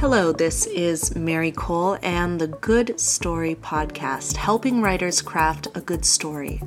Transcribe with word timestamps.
Hello, 0.00 0.32
this 0.32 0.64
is 0.64 1.14
Mary 1.14 1.52
Kole 1.52 1.98
and 2.02 2.40
the 2.40 2.46
Good 2.46 2.98
Story 2.98 3.54
Podcast, 3.54 4.34
helping 4.34 4.80
writers 4.80 5.20
craft 5.20 5.68
a 5.74 5.82
good 5.82 6.06
story. 6.06 6.62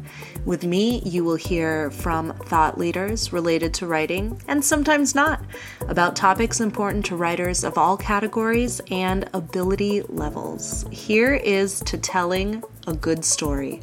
With 0.45 0.63
me, 0.63 0.99
you 0.99 1.23
will 1.23 1.37
hear 1.37 1.89
from 1.89 2.33
thought 2.33 2.77
leaders 2.77 3.33
related 3.33 3.73
to 3.73 3.87
writing, 3.87 4.39
and 4.47 4.63
sometimes 4.63 5.15
not, 5.15 5.43
about 5.87 6.15
topics 6.15 6.61
important 6.61 7.07
to 7.07 7.15
writers 7.15 7.63
of 7.63 7.75
all 7.75 7.97
categories 7.97 8.79
and 8.91 9.27
ability 9.33 10.03
levels. 10.09 10.85
Here 10.91 11.33
is 11.33 11.79
to 11.85 11.97
telling 11.97 12.63
a 12.85 12.93
good 12.93 13.25
story. 13.25 13.81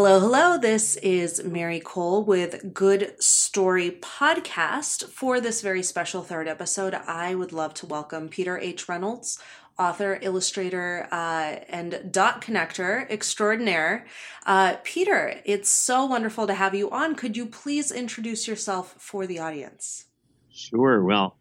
Hello, 0.00 0.20
hello. 0.20 0.56
This 0.56 0.94
is 0.98 1.42
Mary 1.42 1.80
Kole 1.80 2.24
with 2.24 2.72
Good 2.72 3.20
Story 3.20 3.90
Podcast. 3.90 5.08
For 5.08 5.40
this 5.40 5.60
very 5.60 5.82
special 5.82 6.22
third 6.22 6.46
episode, 6.46 6.94
I 6.94 7.34
would 7.34 7.52
love 7.52 7.74
to 7.74 7.86
welcome 7.86 8.28
Peter 8.28 8.56
H. 8.58 8.88
Reynolds, 8.88 9.40
author, 9.76 10.20
illustrator, 10.22 11.08
uh, 11.10 11.56
and 11.68 12.12
dot 12.12 12.40
connector 12.40 13.10
extraordinaire. 13.10 14.06
Uh, 14.46 14.76
Peter, 14.84 15.40
it's 15.44 15.68
so 15.68 16.06
wonderful 16.06 16.46
to 16.46 16.54
have 16.54 16.76
you 16.76 16.88
on. 16.92 17.16
Could 17.16 17.36
you 17.36 17.46
please 17.46 17.90
introduce 17.90 18.46
yourself 18.46 18.94
for 18.98 19.26
the 19.26 19.40
audience? 19.40 20.04
Sure. 20.52 21.02
Well, 21.02 21.38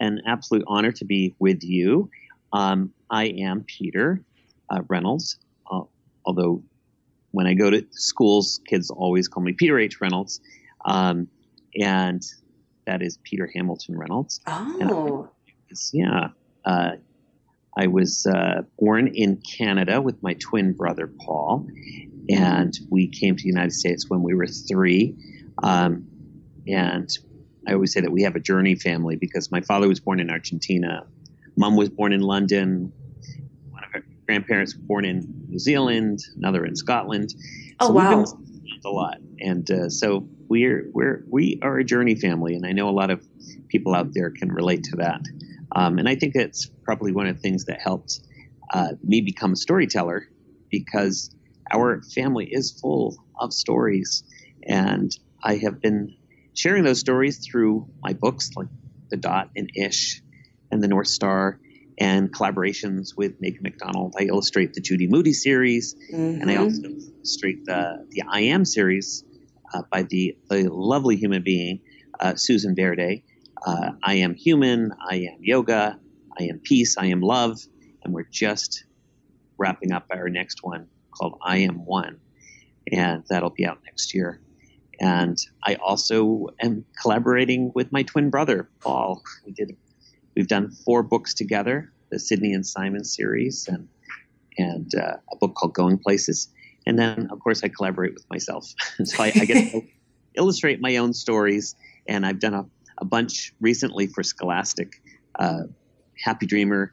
an 0.00 0.22
absolute 0.26 0.64
honor 0.66 0.92
to 0.92 1.04
be 1.04 1.34
with 1.40 1.62
you. 1.62 2.08
Um, 2.54 2.90
I 3.10 3.26
am 3.26 3.64
Peter 3.64 4.24
uh, 4.70 4.80
Reynolds, 4.88 5.40
uh, 5.70 5.82
although 6.24 6.62
when 7.38 7.46
I 7.46 7.54
go 7.54 7.70
to 7.70 7.86
schools, 7.92 8.60
kids 8.66 8.90
always 8.90 9.28
call 9.28 9.44
me 9.44 9.52
Peter 9.52 9.78
H. 9.78 10.00
Reynolds. 10.00 10.40
Um, 10.84 11.28
and 11.80 12.20
that 12.84 13.00
is 13.00 13.16
Peter 13.22 13.48
Hamilton 13.54 13.96
Reynolds. 13.96 14.40
Oh. 14.48 15.30
yeah. 15.92 16.30
Uh, 16.64 16.96
I 17.76 17.86
was 17.86 18.26
uh, 18.26 18.62
born 18.76 19.06
in 19.06 19.36
Canada 19.36 20.02
with 20.02 20.20
my 20.20 20.34
twin 20.40 20.72
brother, 20.72 21.06
Paul. 21.06 21.68
And 22.28 22.76
we 22.90 23.06
came 23.06 23.36
to 23.36 23.42
the 23.44 23.48
United 23.48 23.72
States 23.72 24.10
when 24.10 24.24
we 24.24 24.34
were 24.34 24.48
three. 24.48 25.14
Um, 25.62 26.08
and 26.66 27.08
I 27.68 27.74
always 27.74 27.92
say 27.92 28.00
that 28.00 28.10
we 28.10 28.24
have 28.24 28.34
a 28.34 28.40
journey 28.40 28.74
family 28.74 29.14
because 29.14 29.52
my 29.52 29.60
father 29.60 29.86
was 29.86 30.00
born 30.00 30.18
in 30.18 30.28
Argentina, 30.28 31.06
mom 31.56 31.76
was 31.76 31.88
born 31.88 32.12
in 32.12 32.20
London, 32.20 32.92
grandparents 34.28 34.74
born 34.74 35.06
in 35.06 35.26
New 35.48 35.58
Zealand, 35.58 36.18
another 36.36 36.66
in 36.66 36.76
Scotland. 36.76 37.30
So 37.30 37.36
Oh 37.80 37.86
so 37.86 37.92
wow, 37.92 38.24
a 38.84 38.90
lot, 38.90 39.18
and 39.40 39.68
uh, 39.70 39.88
so 39.88 40.28
we're 40.48 40.86
we're 40.92 41.24
we 41.30 41.58
are 41.62 41.78
a 41.78 41.84
journey 41.84 42.14
family, 42.14 42.54
and 42.54 42.66
I 42.66 42.72
know 42.72 42.90
a 42.90 42.92
lot 42.92 43.10
of 43.10 43.24
people 43.68 43.94
out 43.94 44.12
there 44.12 44.30
can 44.30 44.52
relate 44.52 44.84
to 44.84 44.96
that. 44.96 45.22
Um, 45.74 45.98
and 45.98 46.08
I 46.08 46.14
think 46.14 46.34
that's 46.34 46.70
probably 46.84 47.12
one 47.12 47.26
of 47.26 47.36
the 47.36 47.40
things 47.40 47.64
that 47.66 47.80
helped 47.80 48.20
uh, 48.72 48.92
me 49.02 49.22
become 49.22 49.52
a 49.52 49.56
storyteller 49.56 50.26
because 50.70 51.34
our 51.72 52.02
family 52.02 52.46
is 52.50 52.78
full 52.78 53.16
of 53.40 53.54
stories, 53.54 54.24
and 54.62 55.10
I 55.42 55.56
have 55.56 55.80
been 55.80 56.16
sharing 56.52 56.84
those 56.84 57.00
stories 57.00 57.46
through 57.46 57.88
my 58.02 58.12
books 58.12 58.50
like 58.56 58.68
The 59.08 59.16
Dot 59.16 59.48
and 59.56 59.70
Ish 59.74 60.22
and 60.70 60.82
The 60.82 60.88
North 60.88 61.08
Star 61.08 61.60
and 61.98 62.32
collaborations 62.32 63.16
with 63.16 63.40
Megan 63.40 63.62
McDonald. 63.62 64.14
I 64.18 64.24
illustrate 64.24 64.74
the 64.74 64.80
Judy 64.80 65.08
Moody 65.08 65.32
series, 65.32 65.94
mm-hmm. 66.12 66.40
and 66.40 66.50
I 66.50 66.56
also 66.56 66.82
illustrate 66.84 67.64
the 67.64 68.06
the 68.10 68.22
I 68.28 68.40
Am 68.40 68.64
series 68.64 69.24
uh, 69.74 69.82
by 69.90 70.02
the, 70.02 70.36
the 70.48 70.68
lovely 70.70 71.16
human 71.16 71.42
being 71.42 71.80
uh, 72.20 72.36
Susan 72.36 72.74
Verde. 72.74 73.24
Uh, 73.66 73.90
I 74.02 74.14
am 74.14 74.34
human. 74.34 74.92
I 75.10 75.16
am 75.16 75.38
yoga. 75.40 75.98
I 76.38 76.44
am 76.44 76.60
peace. 76.60 76.96
I 76.96 77.06
am 77.06 77.20
love, 77.20 77.58
and 78.02 78.14
we're 78.14 78.28
just 78.30 78.84
wrapping 79.58 79.92
up 79.92 80.06
our 80.10 80.28
next 80.28 80.62
one 80.62 80.86
called 81.10 81.38
I 81.42 81.58
Am 81.58 81.84
One, 81.84 82.20
and 82.92 83.24
that'll 83.28 83.50
be 83.50 83.66
out 83.66 83.80
next 83.84 84.14
year. 84.14 84.40
And 85.00 85.36
I 85.64 85.76
also 85.76 86.48
am 86.60 86.84
collaborating 87.00 87.72
with 87.74 87.92
my 87.92 88.04
twin 88.04 88.30
brother 88.30 88.68
Paul. 88.80 89.22
We 89.44 89.52
did 89.52 89.76
We've 90.38 90.46
done 90.46 90.70
four 90.70 91.02
books 91.02 91.34
together, 91.34 91.92
the 92.10 92.18
Sydney 92.18 92.52
and 92.52 92.66
Simon 92.66 93.04
series, 93.04 93.68
and 93.68 93.88
and 94.56 94.92
uh, 94.94 95.16
a 95.32 95.36
book 95.36 95.54
called 95.54 95.74
Going 95.74 95.98
Places. 95.98 96.48
And 96.86 96.98
then, 96.98 97.28
of 97.30 97.38
course, 97.40 97.62
I 97.62 97.68
collaborate 97.68 98.14
with 98.14 98.24
myself. 98.30 98.66
so 99.04 99.22
I, 99.22 99.26
I 99.26 99.44
get 99.44 99.72
to 99.72 99.82
illustrate 100.34 100.80
my 100.80 100.96
own 100.96 101.12
stories, 101.12 101.76
and 102.08 102.26
I've 102.26 102.40
done 102.40 102.54
a, 102.54 102.64
a 102.98 103.04
bunch 103.04 103.54
recently 103.60 104.06
for 104.06 104.22
Scholastic. 104.22 105.00
Uh, 105.38 105.64
Happy 106.24 106.46
Dreamer, 106.46 106.92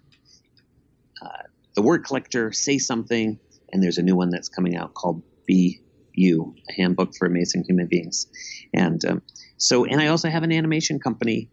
uh, 1.22 1.44
The 1.76 1.82
Word 1.82 2.06
Collector, 2.06 2.52
Say 2.52 2.78
Something, 2.78 3.40
and 3.72 3.82
there's 3.82 3.98
a 3.98 4.04
new 4.04 4.16
one 4.16 4.30
that's 4.30 4.50
coming 4.50 4.76
out 4.76 4.94
called 4.94 5.24
Be 5.48 5.82
You, 6.14 6.56
a 6.70 6.74
handbook 6.74 7.16
for 7.16 7.26
amazing 7.26 7.64
human 7.68 7.88
beings. 7.88 8.28
And 8.74 9.04
um, 9.06 9.22
so, 9.58 9.86
and 9.86 10.00
I 10.00 10.08
also 10.08 10.30
have 10.30 10.44
an 10.44 10.52
animation 10.52 11.00
company 11.00 11.50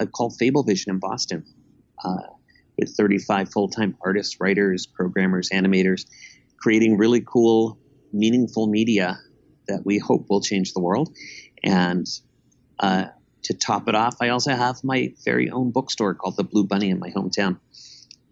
uh, 0.00 0.06
called 0.06 0.36
Fable 0.36 0.64
Vision 0.64 0.90
in 0.90 0.98
Boston, 0.98 1.44
uh, 2.04 2.22
with 2.82 2.96
35 2.96 3.52
full-time 3.52 3.96
artists, 4.04 4.40
writers, 4.40 4.86
programmers, 4.86 5.50
animators, 5.50 6.06
creating 6.58 6.96
really 6.98 7.20
cool, 7.20 7.78
meaningful 8.12 8.66
media 8.66 9.18
that 9.68 9.82
we 9.84 9.98
hope 9.98 10.26
will 10.28 10.40
change 10.40 10.72
the 10.72 10.80
world. 10.80 11.14
And 11.62 12.06
uh, 12.80 13.06
to 13.44 13.54
top 13.54 13.88
it 13.88 13.94
off, 13.94 14.16
I 14.20 14.30
also 14.30 14.52
have 14.54 14.82
my 14.82 15.14
very 15.24 15.50
own 15.50 15.70
bookstore 15.70 16.14
called 16.14 16.36
the 16.36 16.44
Blue 16.44 16.64
Bunny 16.64 16.90
in 16.90 16.98
my 16.98 17.10
hometown. 17.10 17.60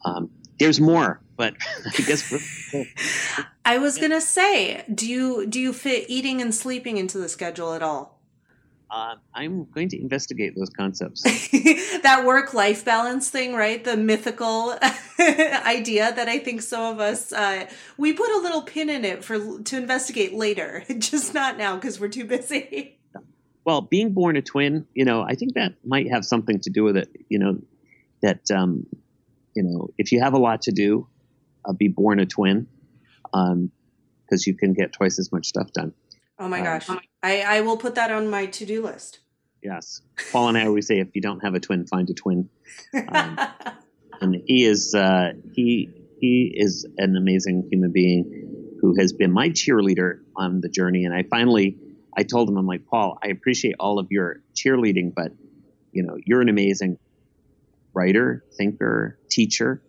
Um, 0.04 0.30
there's 0.58 0.80
more, 0.80 1.20
but 1.36 1.54
I 1.86 2.02
guess. 2.02 2.74
I 3.64 3.78
was 3.78 3.98
gonna 3.98 4.20
say, 4.20 4.84
do 4.92 5.08
you 5.08 5.46
do 5.46 5.60
you 5.60 5.72
fit 5.72 6.06
eating 6.08 6.42
and 6.42 6.54
sleeping 6.54 6.96
into 6.96 7.18
the 7.18 7.28
schedule 7.28 7.72
at 7.72 7.82
all? 7.82 8.19
Uh, 8.90 9.14
I'm 9.32 9.66
going 9.70 9.88
to 9.90 10.00
investigate 10.00 10.54
those 10.56 10.70
concepts. 10.70 11.22
that 12.02 12.24
work 12.26 12.52
life 12.54 12.84
balance 12.84 13.30
thing, 13.30 13.54
right? 13.54 13.82
The 13.84 13.96
mythical 13.96 14.76
idea 15.20 16.12
that 16.12 16.28
I 16.28 16.40
think 16.40 16.60
some 16.60 16.94
of 16.94 16.98
us 16.98 17.32
uh, 17.32 17.68
we 17.96 18.12
put 18.12 18.28
a 18.30 18.38
little 18.38 18.62
pin 18.62 18.90
in 18.90 19.04
it 19.04 19.22
for 19.22 19.62
to 19.62 19.76
investigate 19.76 20.34
later, 20.34 20.82
just 20.98 21.34
not 21.34 21.56
now 21.56 21.76
because 21.76 22.00
we're 22.00 22.08
too 22.08 22.24
busy. 22.24 22.98
Well, 23.64 23.82
being 23.82 24.12
born 24.12 24.36
a 24.36 24.42
twin, 24.42 24.86
you 24.94 25.04
know, 25.04 25.22
I 25.22 25.34
think 25.34 25.54
that 25.54 25.74
might 25.84 26.10
have 26.10 26.24
something 26.24 26.58
to 26.60 26.70
do 26.70 26.82
with 26.82 26.96
it. 26.96 27.08
You 27.28 27.38
know, 27.38 27.58
that 28.22 28.50
um, 28.50 28.86
you 29.54 29.62
know, 29.62 29.90
if 29.98 30.10
you 30.10 30.20
have 30.20 30.34
a 30.34 30.38
lot 30.38 30.62
to 30.62 30.72
do, 30.72 31.06
uh, 31.64 31.72
be 31.72 31.86
born 31.86 32.18
a 32.18 32.26
twin, 32.26 32.66
because 33.22 33.52
um, 33.52 33.70
you 34.46 34.54
can 34.54 34.72
get 34.72 34.92
twice 34.92 35.20
as 35.20 35.30
much 35.30 35.46
stuff 35.46 35.72
done. 35.72 35.92
Oh 36.40 36.48
my 36.48 36.62
gosh. 36.62 36.88
Um, 36.88 37.00
I, 37.22 37.42
I 37.42 37.60
will 37.60 37.76
put 37.76 37.94
that 37.96 38.10
on 38.10 38.30
my 38.30 38.46
to 38.46 38.66
do 38.66 38.82
list. 38.82 39.20
Yes. 39.62 40.00
Paul 40.32 40.48
and 40.48 40.58
I 40.58 40.66
always 40.66 40.86
say 40.86 41.00
if 41.00 41.08
you 41.14 41.20
don't 41.20 41.40
have 41.40 41.54
a 41.54 41.60
twin, 41.60 41.86
find 41.86 42.08
a 42.08 42.14
twin. 42.14 42.48
Um, 43.08 43.38
and 44.20 44.42
he 44.46 44.64
is 44.64 44.94
uh, 44.94 45.32
he 45.52 45.90
he 46.18 46.52
is 46.54 46.86
an 46.98 47.16
amazing 47.16 47.68
human 47.70 47.92
being 47.92 48.76
who 48.80 48.94
has 48.98 49.12
been 49.12 49.32
my 49.32 49.50
cheerleader 49.50 50.20
on 50.36 50.60
the 50.60 50.68
journey. 50.68 51.04
And 51.04 51.14
I 51.14 51.24
finally 51.24 51.76
I 52.16 52.22
told 52.22 52.48
him 52.48 52.56
I'm 52.56 52.66
like 52.66 52.86
Paul, 52.86 53.18
I 53.22 53.28
appreciate 53.28 53.76
all 53.78 53.98
of 53.98 54.08
your 54.10 54.42
cheerleading, 54.54 55.14
but 55.14 55.32
you 55.92 56.02
know 56.02 56.16
you're 56.24 56.40
an 56.40 56.48
amazing 56.48 56.98
writer, 57.92 58.44
thinker, 58.56 59.18
teacher, 59.30 59.82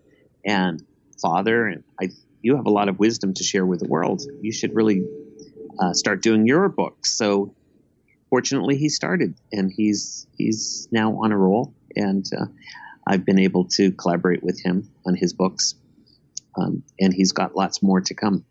and 0.45 0.83
father, 1.21 1.67
and 1.67 1.83
I 1.99 2.09
you 2.41 2.55
have 2.55 2.65
a 2.65 2.71
lot 2.71 2.89
of 2.89 2.99
wisdom 2.99 3.33
to 3.35 3.43
share 3.43 3.65
with 3.65 3.79
the 3.79 3.87
world. 3.87 4.23
You 4.41 4.51
should 4.51 4.75
really 4.75 5.03
uh, 5.79 5.93
start 5.93 6.21
doing 6.21 6.45
your 6.45 6.69
books. 6.69 7.16
So 7.17 7.53
fortunately, 8.29 8.78
he 8.78 8.90
started, 8.90 9.35
and 9.51 9.72
he's 9.72 10.28
he's 10.37 10.87
now 10.91 11.22
on 11.23 11.31
a 11.31 11.37
roll, 11.37 11.73
and 11.96 12.25
uh, 12.37 12.46
I've 13.07 13.25
been 13.25 13.40
able 13.40 13.66
to 13.75 13.91
collaborate 13.91 14.43
with 14.43 14.61
him 14.61 14.90
on 15.05 15.16
his 15.16 15.34
books, 15.34 15.75
um, 16.57 16.84
and 16.99 17.13
he's 17.13 17.31
got 17.31 17.55
lots 17.55 17.84
more 17.84 18.01
to 18.01 18.13
come. 18.13 18.46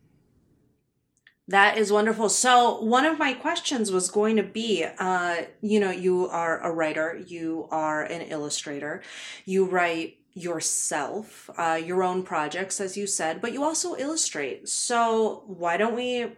That 1.48 1.78
is 1.78 1.90
wonderful. 1.90 2.28
So, 2.28 2.80
one 2.80 3.04
of 3.04 3.18
my 3.18 3.32
questions 3.32 3.90
was 3.90 4.08
going 4.08 4.36
to 4.36 4.44
be 4.44 4.86
uh, 4.98 5.36
you 5.60 5.80
know, 5.80 5.90
you 5.90 6.28
are 6.28 6.60
a 6.60 6.70
writer, 6.70 7.20
you 7.26 7.66
are 7.72 8.04
an 8.04 8.22
illustrator, 8.22 9.02
you 9.44 9.64
write 9.64 10.18
yourself, 10.32 11.50
uh, 11.58 11.80
your 11.84 12.04
own 12.04 12.22
projects, 12.22 12.80
as 12.80 12.96
you 12.96 13.04
said, 13.06 13.40
but 13.40 13.52
you 13.52 13.64
also 13.64 13.96
illustrate. 13.96 14.68
So, 14.68 15.42
why 15.46 15.76
don't 15.76 15.96
we 15.96 16.36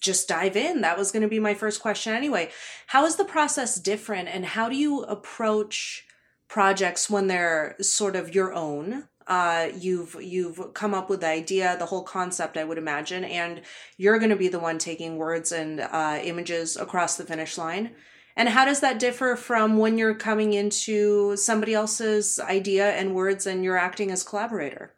just 0.00 0.28
dive 0.28 0.56
in. 0.56 0.80
That 0.80 0.98
was 0.98 1.12
going 1.12 1.22
to 1.22 1.28
be 1.28 1.40
my 1.40 1.54
first 1.54 1.80
question 1.80 2.12
anyway. 2.12 2.50
How 2.88 3.04
is 3.04 3.16
the 3.16 3.24
process 3.24 3.76
different 3.76 4.28
and 4.28 4.44
how 4.44 4.68
do 4.68 4.76
you 4.76 5.02
approach 5.04 6.06
projects 6.48 7.10
when 7.10 7.26
they're 7.26 7.76
sort 7.80 8.16
of 8.16 8.34
your 8.34 8.52
own? 8.52 9.08
Uh, 9.26 9.70
you've 9.76 10.16
you've 10.20 10.72
come 10.72 10.94
up 10.94 11.10
with 11.10 11.20
the 11.20 11.26
idea, 11.26 11.76
the 11.78 11.86
whole 11.86 12.04
concept, 12.04 12.56
I 12.56 12.62
would 12.62 12.78
imagine, 12.78 13.24
and 13.24 13.62
you're 13.96 14.20
going 14.20 14.30
to 14.30 14.36
be 14.36 14.46
the 14.46 14.60
one 14.60 14.78
taking 14.78 15.16
words 15.16 15.50
and 15.50 15.80
uh, 15.80 16.20
images 16.22 16.76
across 16.76 17.16
the 17.16 17.24
finish 17.24 17.58
line. 17.58 17.90
And 18.36 18.50
how 18.50 18.66
does 18.66 18.80
that 18.80 18.98
differ 18.98 19.34
from 19.34 19.78
when 19.78 19.98
you're 19.98 20.14
coming 20.14 20.52
into 20.52 21.36
somebody 21.36 21.74
else's 21.74 22.38
idea 22.38 22.92
and 22.92 23.14
words 23.14 23.46
and 23.46 23.64
you're 23.64 23.78
acting 23.78 24.10
as 24.12 24.22
collaborator? 24.22 24.94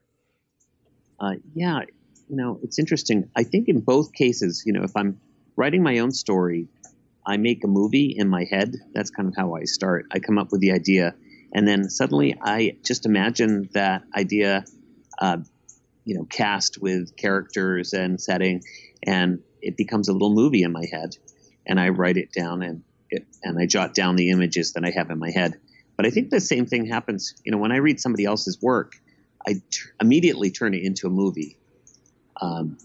Uh, 1.20 1.34
yeah, 1.54 1.80
you 2.28 2.36
know, 2.36 2.60
it's 2.62 2.78
interesting. 2.78 3.30
I 3.36 3.44
think 3.44 3.68
in 3.68 3.80
both 3.80 4.12
cases, 4.12 4.62
you 4.66 4.72
know, 4.72 4.82
if 4.82 4.96
I'm 4.96 5.20
writing 5.56 5.82
my 5.82 5.98
own 5.98 6.10
story, 6.10 6.68
I 7.26 7.36
make 7.36 7.64
a 7.64 7.68
movie 7.68 8.14
in 8.16 8.28
my 8.28 8.44
head. 8.44 8.74
That's 8.94 9.10
kind 9.10 9.28
of 9.28 9.34
how 9.36 9.54
I 9.54 9.64
start. 9.64 10.06
I 10.12 10.18
come 10.18 10.38
up 10.38 10.52
with 10.52 10.60
the 10.60 10.72
idea, 10.72 11.14
and 11.52 11.66
then 11.66 11.90
suddenly 11.90 12.36
I 12.40 12.76
just 12.84 13.06
imagine 13.06 13.68
that 13.72 14.02
idea, 14.16 14.64
uh, 15.18 15.38
you 16.04 16.16
know, 16.16 16.24
cast 16.24 16.80
with 16.80 17.16
characters 17.16 17.92
and 17.92 18.20
setting, 18.20 18.62
and 19.02 19.40
it 19.60 19.76
becomes 19.76 20.08
a 20.08 20.12
little 20.12 20.34
movie 20.34 20.62
in 20.62 20.72
my 20.72 20.86
head. 20.90 21.16
And 21.66 21.78
I 21.78 21.90
write 21.90 22.16
it 22.16 22.32
down, 22.32 22.62
and 22.62 22.82
it, 23.10 23.26
and 23.42 23.58
I 23.58 23.66
jot 23.66 23.94
down 23.94 24.16
the 24.16 24.30
images 24.30 24.72
that 24.72 24.84
I 24.84 24.90
have 24.90 25.10
in 25.10 25.18
my 25.18 25.30
head. 25.30 25.54
But 25.96 26.06
I 26.06 26.10
think 26.10 26.30
the 26.30 26.40
same 26.40 26.64
thing 26.64 26.86
happens, 26.86 27.34
you 27.44 27.52
know, 27.52 27.58
when 27.58 27.72
I 27.72 27.76
read 27.76 28.00
somebody 28.00 28.24
else's 28.24 28.58
work, 28.62 28.92
I 29.46 29.54
t- 29.54 29.60
immediately 30.00 30.50
turn 30.50 30.72
it 30.72 30.82
into 30.82 31.08
a 31.08 31.10
movie. 31.10 31.57
Um, 32.40 32.78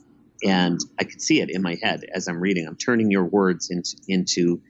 and 0.44 0.79
I 1.00 1.03
can 1.03 1.19
see 1.19 1.41
it 1.41 1.50
in 1.50 1.61
my 1.61 1.77
head 1.81 2.05
as 2.13 2.27
I'm 2.27 2.39
reading. 2.39 2.67
I'm 2.67 2.75
turning 2.75 3.11
your 3.11 3.25
words 3.25 3.69
into 3.69 3.95
into 4.07 4.61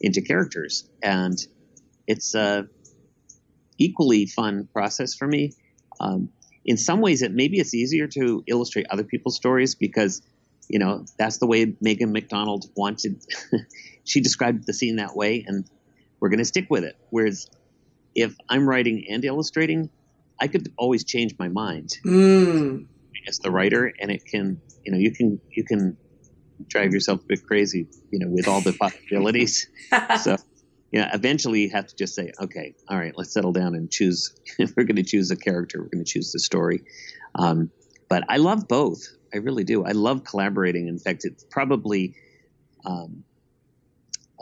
into 0.00 0.20
characters, 0.20 0.88
and 1.02 1.38
it's 2.06 2.34
a 2.34 2.68
equally 3.78 4.26
fun 4.26 4.68
process 4.72 5.14
for 5.14 5.26
me. 5.26 5.54
Um, 6.00 6.30
in 6.64 6.76
some 6.76 7.00
ways, 7.00 7.22
it 7.22 7.32
maybe 7.32 7.58
it's 7.58 7.74
easier 7.74 8.06
to 8.08 8.44
illustrate 8.46 8.86
other 8.90 9.04
people's 9.04 9.36
stories 9.36 9.74
because 9.74 10.22
you 10.68 10.78
know 10.78 11.04
that's 11.18 11.38
the 11.38 11.46
way 11.46 11.74
Megan 11.80 12.12
McDonald 12.12 12.66
wanted. 12.76 13.24
she 14.04 14.20
described 14.20 14.66
the 14.66 14.72
scene 14.72 14.96
that 14.96 15.16
way, 15.16 15.44
and 15.46 15.64
we're 16.20 16.28
going 16.28 16.38
to 16.38 16.44
stick 16.44 16.66
with 16.68 16.84
it. 16.84 16.96
Whereas 17.10 17.48
if 18.14 18.36
I'm 18.48 18.68
writing 18.68 19.06
and 19.08 19.24
illustrating, 19.24 19.90
I 20.40 20.48
could 20.48 20.72
always 20.76 21.04
change 21.04 21.34
my 21.38 21.48
mind 21.48 21.98
mm. 22.04 22.86
As 23.28 23.38
the 23.38 23.50
writer, 23.50 23.92
and 24.00 24.10
it 24.10 24.24
can, 24.24 24.60
you 24.84 24.92
know, 24.92 24.98
you 24.98 25.12
can 25.12 25.40
you 25.50 25.64
can 25.64 25.96
drive 26.68 26.92
yourself 26.92 27.22
a 27.22 27.26
bit 27.26 27.46
crazy, 27.46 27.88
you 28.10 28.18
know, 28.18 28.28
with 28.28 28.48
all 28.48 28.60
the 28.60 28.72
possibilities. 28.72 29.68
so, 30.22 30.36
yeah, 30.90 31.10
eventually 31.14 31.62
you 31.62 31.70
have 31.70 31.86
to 31.86 31.96
just 31.96 32.14
say, 32.14 32.32
okay, 32.40 32.74
all 32.88 32.98
right, 32.98 33.12
let's 33.16 33.32
settle 33.32 33.52
down 33.52 33.74
and 33.74 33.90
choose. 33.90 34.34
If 34.58 34.74
we're 34.76 34.84
going 34.84 34.96
to 34.96 35.02
choose 35.02 35.30
a 35.30 35.36
character, 35.36 35.80
we're 35.80 35.88
going 35.88 36.04
to 36.04 36.10
choose 36.10 36.32
the 36.32 36.38
story. 36.38 36.82
Um, 37.34 37.70
but 38.08 38.24
I 38.28 38.36
love 38.36 38.68
both. 38.68 39.00
I 39.34 39.38
really 39.38 39.64
do. 39.64 39.84
I 39.84 39.92
love 39.92 40.24
collaborating. 40.24 40.88
In 40.88 40.98
fact, 40.98 41.24
it's 41.24 41.44
probably 41.50 42.14
um, 42.84 43.24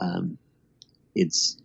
um, 0.00 0.38
it's 1.14 1.56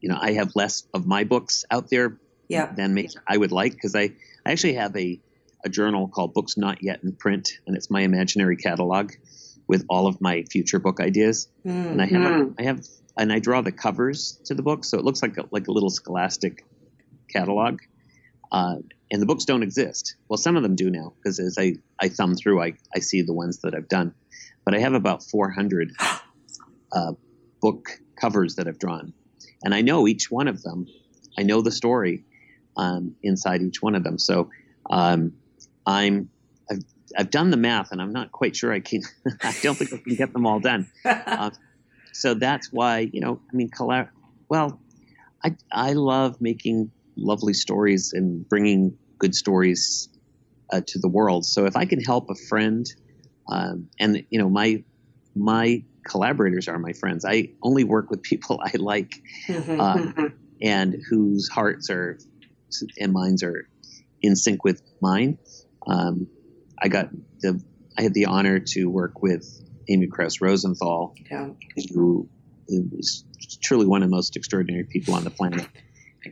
you 0.00 0.08
know 0.08 0.18
I 0.20 0.32
have 0.32 0.52
less 0.54 0.84
of 0.94 1.06
my 1.06 1.24
books 1.24 1.64
out 1.70 1.90
there 1.90 2.20
yeah. 2.50 2.72
than 2.72 2.98
I 3.26 3.36
would 3.36 3.52
like 3.52 3.72
because 3.72 3.94
I, 3.94 4.12
I 4.44 4.50
actually 4.52 4.74
have 4.74 4.94
a, 4.96 5.20
a 5.64 5.68
journal 5.68 6.08
called 6.08 6.34
Books 6.34 6.56
Not 6.56 6.82
Yet 6.82 7.02
in 7.02 7.12
Print, 7.12 7.50
and 7.66 7.76
it's 7.76 7.90
my 7.90 8.02
imaginary 8.02 8.56
catalog 8.56 9.12
with 9.66 9.84
all 9.88 10.06
of 10.06 10.20
my 10.20 10.44
future 10.50 10.78
book 10.78 11.00
ideas. 11.00 11.48
Mm. 11.64 11.92
And 11.92 12.02
I 12.02 12.06
have 12.06 12.20
mm. 12.20 12.54
I 12.58 12.62
have 12.64 12.84
and 13.16 13.32
I 13.32 13.38
draw 13.38 13.60
the 13.60 13.72
covers 13.72 14.40
to 14.46 14.54
the 14.54 14.62
book, 14.62 14.84
so 14.84 14.98
it 14.98 15.04
looks 15.04 15.22
like 15.22 15.36
a, 15.36 15.44
like 15.50 15.68
a 15.68 15.72
little 15.72 15.90
scholastic 15.90 16.64
catalog. 17.28 17.80
Uh, 18.52 18.76
and 19.10 19.20
the 19.20 19.26
books 19.26 19.44
don't 19.44 19.62
exist. 19.62 20.16
Well, 20.28 20.36
some 20.36 20.56
of 20.56 20.62
them 20.62 20.76
do 20.76 20.90
now 20.90 21.12
because 21.16 21.38
as 21.38 21.56
I, 21.58 21.74
I 22.00 22.08
thumb 22.08 22.34
through, 22.34 22.62
I, 22.62 22.74
I 22.94 23.00
see 23.00 23.22
the 23.22 23.32
ones 23.32 23.60
that 23.62 23.74
I've 23.74 23.88
done. 23.88 24.14
But 24.64 24.74
I 24.74 24.78
have 24.78 24.94
about 24.94 25.22
400 25.22 25.92
uh, 26.92 27.12
book 27.60 27.90
covers 28.20 28.56
that 28.56 28.68
I've 28.68 28.78
drawn. 28.78 29.12
And 29.62 29.74
I 29.74 29.82
know 29.82 30.06
each 30.06 30.30
one 30.30 30.48
of 30.48 30.62
them. 30.62 30.86
I 31.38 31.42
know 31.42 31.60
the 31.60 31.72
story 31.72 32.24
um, 32.76 33.16
inside 33.22 33.62
each 33.62 33.82
one 33.82 33.94
of 33.94 34.04
them. 34.04 34.18
So 34.18 34.50
um, 34.88 35.34
I'm 35.90 36.30
I've, 36.70 36.82
I've, 37.18 37.30
done 37.30 37.50
the 37.50 37.56
math, 37.56 37.92
and 37.92 38.00
I'm 38.00 38.12
not 38.12 38.32
quite 38.32 38.56
sure 38.56 38.72
I 38.72 38.80
can. 38.80 39.02
I 39.42 39.54
don't 39.62 39.76
think 39.76 39.92
I 39.92 39.98
can 39.98 40.14
get 40.14 40.32
them 40.32 40.46
all 40.46 40.60
done. 40.60 40.88
Uh, 41.04 41.50
so 42.12 42.34
that's 42.34 42.72
why 42.72 43.10
you 43.12 43.20
know 43.20 43.40
I 43.52 43.56
mean 43.56 43.70
collab. 43.70 44.08
Well, 44.48 44.80
I 45.44 45.56
I 45.72 45.92
love 45.92 46.40
making 46.40 46.90
lovely 47.16 47.54
stories 47.54 48.12
and 48.14 48.48
bringing 48.48 48.96
good 49.18 49.34
stories 49.34 50.08
uh, 50.72 50.80
to 50.86 50.98
the 50.98 51.08
world. 51.08 51.44
So 51.44 51.66
if 51.66 51.76
I 51.76 51.84
can 51.84 52.00
help 52.00 52.30
a 52.30 52.34
friend, 52.34 52.86
um, 53.50 53.88
and 53.98 54.24
you 54.30 54.38
know 54.38 54.48
my 54.48 54.84
my 55.34 55.84
collaborators 56.04 56.68
are 56.68 56.78
my 56.78 56.92
friends. 56.92 57.24
I 57.24 57.50
only 57.62 57.84
work 57.84 58.10
with 58.10 58.22
people 58.22 58.60
I 58.64 58.72
like 58.76 59.22
mm-hmm, 59.46 59.80
um, 59.80 60.12
mm-hmm. 60.12 60.26
and 60.62 60.96
whose 61.08 61.48
hearts 61.48 61.90
are 61.90 62.18
and 62.98 63.12
minds 63.12 63.42
are 63.42 63.68
in 64.22 64.36
sync 64.36 64.64
with 64.64 64.82
mine. 65.00 65.38
Um, 65.86 66.28
I 66.80 66.88
got 66.88 67.10
the 67.40 67.62
I 67.98 68.02
had 68.02 68.14
the 68.14 68.26
honor 68.26 68.60
to 68.60 68.88
work 68.88 69.22
with 69.22 69.46
Amy 69.88 70.06
Krouse 70.06 70.40
Rosenthal, 70.40 71.14
yeah. 71.30 71.50
who 71.92 72.28
is 72.68 73.24
truly 73.62 73.86
one 73.86 74.02
of 74.02 74.08
the 74.08 74.14
most 74.14 74.36
extraordinary 74.36 74.84
people 74.84 75.14
on 75.14 75.24
the 75.24 75.30
planet, 75.30 75.66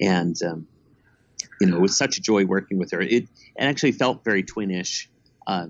and 0.00 0.36
um, 0.42 0.66
you 1.60 1.66
know 1.66 1.76
it 1.76 1.80
was 1.80 1.96
such 1.96 2.18
a 2.18 2.20
joy 2.20 2.44
working 2.44 2.78
with 2.78 2.92
her. 2.92 3.00
It, 3.00 3.24
it 3.24 3.28
actually 3.58 3.92
felt 3.92 4.24
very 4.24 4.42
twinish. 4.42 5.08
Uh, 5.46 5.66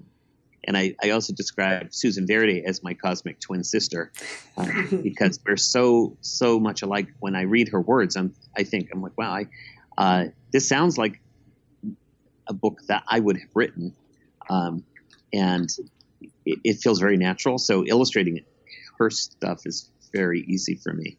and 0.65 0.77
I, 0.77 0.95
I 1.03 1.11
also 1.11 1.33
described 1.33 1.95
Susan 1.95 2.27
Verde 2.27 2.63
as 2.67 2.83
my 2.83 2.93
cosmic 2.93 3.41
twin 3.41 3.65
sister 3.65 4.13
uh, 4.57 4.67
because 5.03 5.41
we're 5.47 5.57
so 5.57 6.17
so 6.21 6.61
much 6.61 6.83
alike. 6.83 7.09
When 7.21 7.35
I 7.35 7.43
read 7.43 7.69
her 7.71 7.81
words, 7.81 8.17
I'm 8.17 8.35
I 8.57 8.65
think 8.65 8.91
I'm 8.93 9.01
like, 9.01 9.17
wow, 9.17 9.33
I, 9.33 9.47
uh, 9.97 10.25
this 10.53 10.69
sounds 10.69 10.99
like 10.99 11.21
a 12.49 12.55
book 12.55 12.81
that 12.89 13.05
I 13.09 13.21
would 13.21 13.37
have 13.37 13.51
written, 13.55 13.95
um, 14.51 14.85
and 15.33 15.69
it, 16.45 16.59
it, 16.65 16.75
feels 16.81 16.99
very 16.99 17.17
natural. 17.17 17.59
So 17.59 17.85
illustrating 17.85 18.41
her 18.99 19.11
stuff 19.11 19.63
is 19.67 19.91
very 20.13 20.41
easy 20.49 20.77
for 20.77 20.93
me 20.93 21.19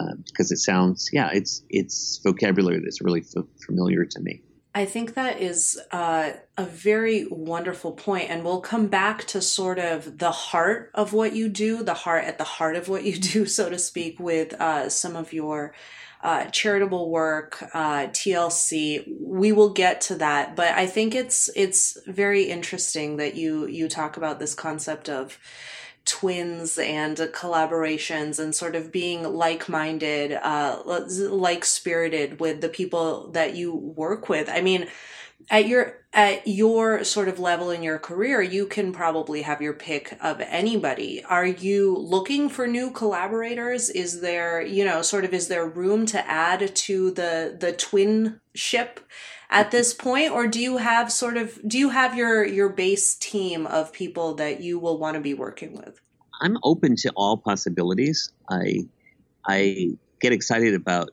uh, 0.00 0.14
because 0.26 0.52
it 0.52 0.58
sounds, 0.58 1.10
yeah, 1.12 1.30
it's 1.32 1.62
it's 1.70 2.20
vocabulary 2.22 2.80
that's 2.80 3.00
really 3.02 3.24
f- 3.36 3.44
familiar 3.66 4.04
to 4.04 4.20
me. 4.20 4.42
I 4.76 4.86
think 4.86 5.14
that 5.14 5.40
is 5.40 5.80
uh, 5.92 6.32
a 6.58 6.64
very 6.64 7.26
wonderful 7.30 7.92
point, 7.92 8.28
and 8.28 8.44
we'll 8.44 8.60
come 8.60 8.88
back 8.88 9.24
to 9.26 9.40
sort 9.40 9.78
of 9.78 10.18
the 10.18 10.32
heart 10.32 10.90
of 10.94 11.12
what 11.12 11.32
you 11.32 11.48
do, 11.48 11.84
the 11.84 11.94
heart 11.94 12.24
at 12.24 12.38
the 12.38 12.44
heart 12.44 12.74
of 12.74 12.88
what 12.88 13.04
you 13.04 13.16
do, 13.16 13.46
so 13.58 13.70
to 13.70 13.78
speak, 13.78 14.18
with 14.18 14.52
uh, 14.54 14.88
some 14.88 15.14
of 15.14 15.32
your 15.32 15.74
uh, 16.24 16.46
charitable 16.46 17.10
work, 17.10 17.62
uh, 17.74 18.06
TLC. 18.06 19.04
We 19.20 19.52
will 19.52 19.68
get 19.68 20.00
to 20.02 20.14
that, 20.16 20.56
but 20.56 20.72
I 20.72 20.86
think 20.86 21.14
it's 21.14 21.50
it's 21.54 21.98
very 22.06 22.44
interesting 22.44 23.18
that 23.18 23.34
you 23.36 23.66
you 23.66 23.88
talk 23.88 24.16
about 24.16 24.38
this 24.38 24.54
concept 24.54 25.10
of 25.10 25.38
twins 26.06 26.78
and 26.78 27.16
collaborations 27.16 28.38
and 28.38 28.54
sort 28.54 28.76
of 28.76 28.92
being 28.92 29.22
like-minded 29.22 30.32
uh 30.32 30.82
like-spirited 30.84 32.38
with 32.40 32.60
the 32.60 32.68
people 32.68 33.30
that 33.30 33.56
you 33.56 33.74
work 33.74 34.28
with 34.28 34.50
i 34.50 34.60
mean 34.60 34.86
at 35.50 35.66
your 35.66 35.98
at 36.12 36.46
your 36.46 37.02
sort 37.04 37.28
of 37.28 37.38
level 37.38 37.70
in 37.70 37.82
your 37.82 37.98
career 37.98 38.40
you 38.40 38.66
can 38.66 38.92
probably 38.92 39.42
have 39.42 39.60
your 39.60 39.72
pick 39.72 40.16
of 40.20 40.40
anybody. 40.40 41.24
Are 41.24 41.46
you 41.46 41.96
looking 41.96 42.48
for 42.48 42.66
new 42.66 42.90
collaborators? 42.90 43.90
Is 43.90 44.20
there 44.20 44.62
you 44.62 44.84
know 44.84 45.02
sort 45.02 45.24
of 45.24 45.34
is 45.34 45.48
there 45.48 45.66
room 45.66 46.06
to 46.06 46.26
add 46.28 46.74
to 46.74 47.10
the 47.10 47.56
the 47.58 47.72
twin 47.72 48.40
ship 48.54 49.00
at 49.50 49.70
this 49.70 49.92
point? 49.92 50.32
Or 50.32 50.46
do 50.46 50.60
you 50.60 50.78
have 50.78 51.12
sort 51.12 51.36
of 51.36 51.58
do 51.66 51.78
you 51.78 51.90
have 51.90 52.16
your 52.16 52.44
your 52.44 52.68
base 52.68 53.14
team 53.14 53.66
of 53.66 53.92
people 53.92 54.34
that 54.34 54.60
you 54.60 54.78
will 54.78 54.98
want 54.98 55.14
to 55.14 55.20
be 55.20 55.34
working 55.34 55.74
with? 55.74 56.00
I'm 56.40 56.56
open 56.62 56.96
to 56.96 57.12
all 57.16 57.36
possibilities. 57.36 58.32
I 58.48 58.86
i 59.46 59.90
get 60.20 60.32
excited 60.32 60.74
about 60.74 61.10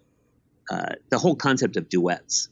uh, 0.69 0.93
the 1.09 1.17
whole 1.17 1.35
concept 1.35 1.75
of 1.75 1.89
duets 1.89 2.47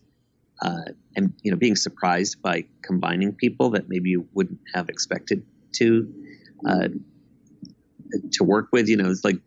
uh, 0.61 0.81
and 1.15 1.33
you 1.41 1.51
know 1.51 1.57
being 1.57 1.75
surprised 1.75 2.41
by 2.41 2.65
combining 2.81 3.33
people 3.33 3.71
that 3.71 3.89
maybe 3.89 4.09
you 4.09 4.27
wouldn't 4.33 4.59
have 4.73 4.89
expected 4.89 5.45
to 5.73 6.13
uh, 6.67 6.89
to 8.31 8.43
work 8.43 8.69
with 8.71 8.89
you 8.89 8.97
know 8.97 9.09
it's 9.09 9.23
like 9.23 9.39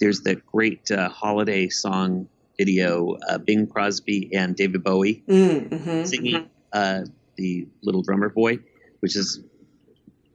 there's 0.00 0.22
that 0.22 0.44
great 0.46 0.90
uh, 0.90 1.08
holiday 1.08 1.68
song 1.68 2.28
video, 2.58 3.16
uh, 3.28 3.38
Bing 3.38 3.66
Crosby 3.66 4.30
and 4.34 4.54
David 4.56 4.84
Bowie 4.84 5.22
mm, 5.28 5.68
mm-hmm, 5.68 6.04
singing 6.04 6.34
mm-hmm. 6.34 6.46
Uh, 6.72 7.04
the 7.36 7.68
Little 7.84 8.02
Drummer 8.02 8.28
Boy, 8.28 8.58
which 8.98 9.14
is 9.14 9.40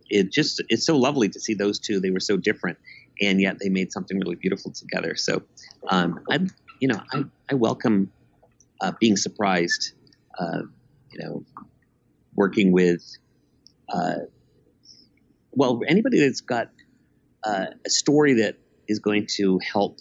it 0.10 0.32
just 0.32 0.64
it's 0.70 0.86
so 0.86 0.98
lovely 0.98 1.28
to 1.28 1.40
see 1.40 1.54
those 1.54 1.80
two. 1.80 2.00
They 2.00 2.12
were 2.12 2.22
so 2.22 2.38
different, 2.38 2.78
and 3.22 3.42
yet 3.42 3.60
they 3.60 3.68
made 3.68 3.92
something 3.92 4.18
really 4.18 4.36
beautiful 4.36 4.72
together. 4.72 5.16
So 5.18 5.42
um, 5.90 6.22
I, 6.30 6.40
you 6.80 6.88
know, 6.88 7.02
I, 7.12 7.26
I 7.52 7.56
welcome 7.56 8.12
uh, 8.80 8.94
being 9.00 9.18
surprised. 9.18 9.92
Uh, 10.40 10.62
you 11.12 11.20
know, 11.20 11.44
working 12.34 12.72
with 12.72 13.04
uh, 13.90 14.20
well 15.52 15.82
anybody 15.88 16.20
that's 16.20 16.42
got 16.42 16.70
uh, 17.44 17.66
a 17.86 17.90
story 17.90 18.34
that 18.34 18.56
is 18.88 19.00
going 19.00 19.28
to 19.28 19.60
help 19.60 20.00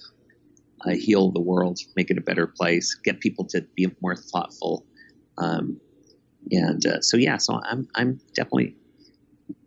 uh, 0.87 0.91
heal 0.91 1.31
the 1.31 1.41
world, 1.41 1.79
make 1.97 2.11
it 2.11 2.19
a 2.19 2.21
better 2.21 2.47
place, 2.47 2.95
get 2.95 3.21
people 3.21 3.45
to 3.45 3.63
be 3.77 3.87
more 4.01 4.17
thoughtful. 4.17 4.85
Um, 5.37 5.81
and 6.51 6.85
uh, 6.87 7.01
so, 7.01 7.17
yeah, 7.17 7.37
so 7.37 7.61
I'm, 7.65 7.89
I'm 7.95 8.21
definitely, 8.35 8.77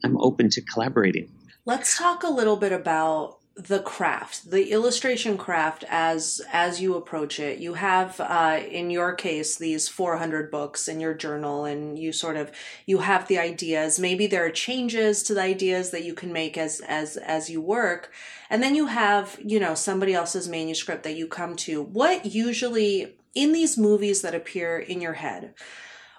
I'm 0.03 0.17
open 0.19 0.49
to 0.49 0.61
collaborating. 0.61 1.29
Let's 1.65 1.97
talk 1.97 2.23
a 2.23 2.29
little 2.29 2.55
bit 2.57 2.71
about 2.71 3.37
the 3.67 3.79
craft 3.79 4.49
the 4.49 4.71
illustration 4.71 5.37
craft 5.37 5.83
as 5.89 6.41
as 6.51 6.81
you 6.81 6.95
approach 6.95 7.39
it. 7.39 7.59
You 7.59 7.73
have 7.75 8.19
uh, 8.19 8.59
in 8.69 8.89
your 8.89 9.13
case 9.13 9.57
these 9.57 9.87
400 9.87 10.49
books 10.49 10.87
in 10.87 10.99
your 10.99 11.13
journal 11.13 11.65
and 11.65 11.97
you 11.97 12.11
sort 12.11 12.37
of 12.37 12.51
you 12.85 12.99
have 12.99 13.27
the 13.27 13.37
ideas. 13.37 13.99
Maybe 13.99 14.27
there 14.27 14.45
are 14.45 14.51
changes 14.51 15.23
to 15.23 15.33
the 15.33 15.41
ideas 15.41 15.91
that 15.91 16.03
you 16.03 16.13
can 16.13 16.31
make 16.33 16.57
as 16.57 16.81
as 16.87 17.17
as 17.17 17.49
you 17.49 17.61
work. 17.61 18.11
And 18.49 18.63
then 18.63 18.75
you 18.75 18.87
have 18.87 19.37
you 19.43 19.59
know 19.59 19.75
somebody 19.75 20.13
else's 20.13 20.47
manuscript 20.47 21.03
that 21.03 21.15
you 21.15 21.27
come 21.27 21.55
to. 21.57 21.81
What 21.81 22.25
usually 22.25 23.15
in 23.33 23.53
these 23.53 23.77
movies 23.77 24.21
that 24.21 24.35
appear 24.35 24.79
in 24.79 25.01
your 25.01 25.13
head 25.13 25.53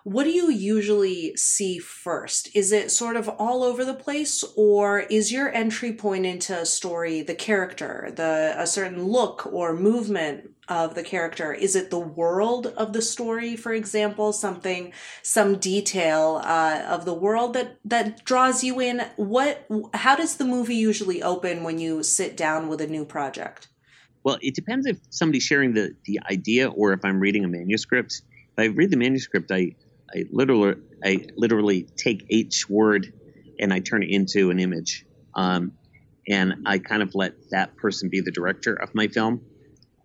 what 0.05 0.25
do 0.25 0.31
you 0.31 0.51
usually 0.51 1.37
see 1.37 1.79
first? 1.79 2.49
Is 2.55 2.73
it 2.73 2.91
sort 2.91 3.17
of 3.17 3.29
all 3.29 3.63
over 3.63 3.85
the 3.85 3.95
place, 3.95 4.43
or 4.57 5.01
is 5.01 5.33
your 5.33 5.55
entry 5.55 5.93
point 5.93 6.27
into 6.27 6.59
a 6.59 6.67
story 6.67 7.23
the 7.23 7.35
character, 7.35 8.13
the 8.15 8.55
a 8.57 8.67
certain 8.67 9.05
look 9.05 9.47
or 9.47 9.75
movement 9.75 10.51
of 10.69 10.95
the 10.95 11.03
character? 11.03 11.53
Is 11.53 11.77
it 11.77 11.91
the 11.91 11.99
world 11.99 12.67
of 12.67 12.93
the 12.93 13.03
story, 13.03 13.55
for 13.55 13.73
example, 13.73 14.33
something, 14.33 14.93
some 15.23 15.59
detail 15.59 16.41
uh, 16.45 16.83
of 16.89 17.05
the 17.05 17.15
world 17.15 17.55
that 17.55 17.79
that 17.85 18.25
draws 18.25 18.65
you 18.65 18.81
in? 18.81 19.03
What? 19.17 19.67
How 19.95 20.17
does 20.17 20.37
the 20.37 20.45
movie 20.45 20.77
usually 20.77 21.23
open 21.23 21.63
when 21.63 21.79
you 21.79 22.03
sit 22.03 22.37
down 22.37 22.69
with 22.69 22.81
a 22.81 22.87
new 22.89 23.05
project? 23.05 23.69
Well, 24.25 24.39
it 24.41 24.55
depends 24.55 24.87
if 24.87 24.99
somebody's 25.11 25.45
sharing 25.45 25.75
the 25.75 25.95
the 26.07 26.19
idea 26.29 26.69
or 26.69 26.93
if 26.93 27.05
I'm 27.05 27.21
reading 27.21 27.45
a 27.45 27.49
manuscript. 27.49 28.23
If 28.57 28.59
I 28.59 28.65
read 28.67 28.91
the 28.91 28.97
manuscript, 28.97 29.51
I 29.51 29.75
I 30.15 30.25
literally 30.31 30.75
I 31.05 31.27
literally 31.37 31.89
take 31.97 32.25
each 32.29 32.69
word 32.69 33.13
and 33.59 33.73
I 33.73 33.81
turn 33.81 34.03
it 34.03 34.11
into 34.11 34.51
an 34.51 34.59
image. 34.59 35.05
Um, 35.35 35.73
and 36.29 36.55
I 36.67 36.79
kind 36.79 37.03
of 37.03 37.15
let 37.15 37.33
that 37.51 37.77
person 37.77 38.09
be 38.11 38.21
the 38.21 38.31
director 38.31 38.75
of 38.75 38.91
my 38.95 39.09
film. 39.09 39.41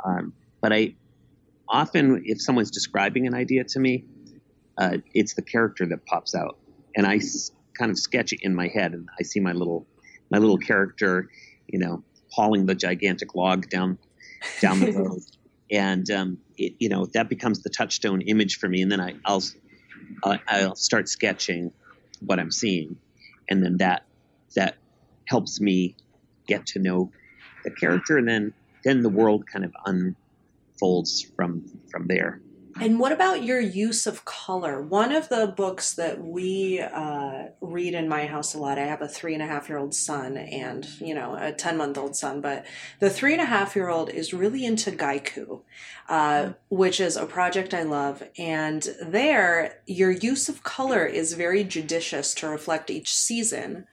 Um, 0.06 0.34
but 0.62 0.74
I 0.74 0.96
often, 1.70 2.24
if 2.26 2.42
someone's 2.42 2.72
describing 2.72 3.28
an 3.28 3.34
idea 3.34 3.64
to 3.66 3.80
me, 3.80 4.06
uh, 4.78 4.98
it's 5.14 5.34
the 5.36 5.42
character 5.42 5.86
that 5.88 6.06
pops 6.06 6.36
out, 6.36 6.58
and 6.96 7.06
I 7.06 7.16
s- 7.18 7.52
kind 7.78 7.90
of 7.92 7.98
sketch 7.98 8.32
it 8.32 8.40
in 8.44 8.56
my 8.56 8.68
head, 8.68 8.94
and 8.94 9.08
I 9.20 9.24
see 9.24 9.40
my 9.40 9.52
little 9.52 9.88
my 10.30 10.38
little 10.38 10.58
character, 10.58 11.30
you 11.68 11.80
know, 11.80 12.04
hauling 12.32 12.66
the 12.66 12.76
gigantic 12.76 13.34
log 13.34 13.70
down 13.70 13.98
down 14.62 14.80
the 14.80 14.92
road, 14.96 15.20
and 15.72 16.10
um, 16.12 16.38
it, 16.58 16.74
you 16.80 16.90
know 16.90 17.08
that 17.14 17.28
becomes 17.28 17.64
the 17.64 17.72
touchstone 17.72 18.22
image 18.22 18.58
for 18.58 18.70
me, 18.70 18.82
and 18.82 18.92
then 18.92 19.02
I, 19.02 19.16
I'll 19.26 19.42
uh, 20.24 20.38
I'll 20.48 20.76
start 20.76 21.10
sketching 21.10 21.72
what 22.20 22.40
I'm 22.40 22.52
seeing, 22.52 22.98
and 23.50 23.64
then 23.64 23.78
that 23.78 24.04
that 24.56 24.76
helps 25.26 25.60
me 25.60 25.96
get 26.48 26.66
to 26.68 26.80
know 26.80 27.12
the 27.64 27.72
character, 27.72 28.18
and 28.18 28.28
then 28.28 28.54
then 28.84 29.02
the 29.02 29.10
world 29.10 29.46
kind 29.48 29.66
of 29.66 29.74
unfolds 29.86 31.22
from 31.36 31.66
from 31.92 32.08
there. 32.08 32.42
And 32.80 33.00
what 33.00 33.12
about 33.12 33.44
your 33.44 33.60
use 33.60 34.06
of 34.06 34.24
color? 34.24 34.82
One 34.82 35.12
of 35.12 35.30
the 35.30 35.48
books 35.48 35.94
that 35.96 36.24
we 36.24 36.80
uh, 36.80 37.46
read 37.60 37.96
in 37.96 38.08
my 38.08 38.28
house 38.28 38.54
a 38.54 38.60
lot, 38.60 38.78
I 38.78 38.86
have 38.86 39.02
a 39.02 39.08
three 39.08 39.34
and 39.34 39.42
a 39.42 39.48
half 39.48 39.68
year 39.68 39.80
old 39.80 39.96
son 39.96 40.38
and, 40.38 40.88
you 41.00 41.16
know, 41.16 41.36
a 41.40 41.52
10 41.52 41.76
month 41.76 41.98
old 41.98 42.16
son, 42.16 42.40
but 42.40 42.66
the 43.00 43.10
three 43.10 43.34
and 43.34 43.42
a 43.42 43.46
half 43.46 43.76
year 43.76 43.90
old 43.90 44.10
is 44.10 44.34
really 44.34 44.64
into 44.64 44.92
Guyku, 44.92 45.62
uh, 46.08 46.54
which 46.70 47.00
is 47.00 47.18
a 47.18 47.26
project 47.26 47.74
I 47.74 47.84
love. 47.84 48.22
And 48.38 48.88
there, 49.02 49.80
your 49.88 50.12
use 50.12 50.48
of 50.48 50.64
color 50.64 51.06
is 51.06 51.34
very 51.34 51.64
judicious 51.64 52.34
to 52.36 52.48
reflect 52.48 52.92
each 52.92 53.14
season 53.14 53.88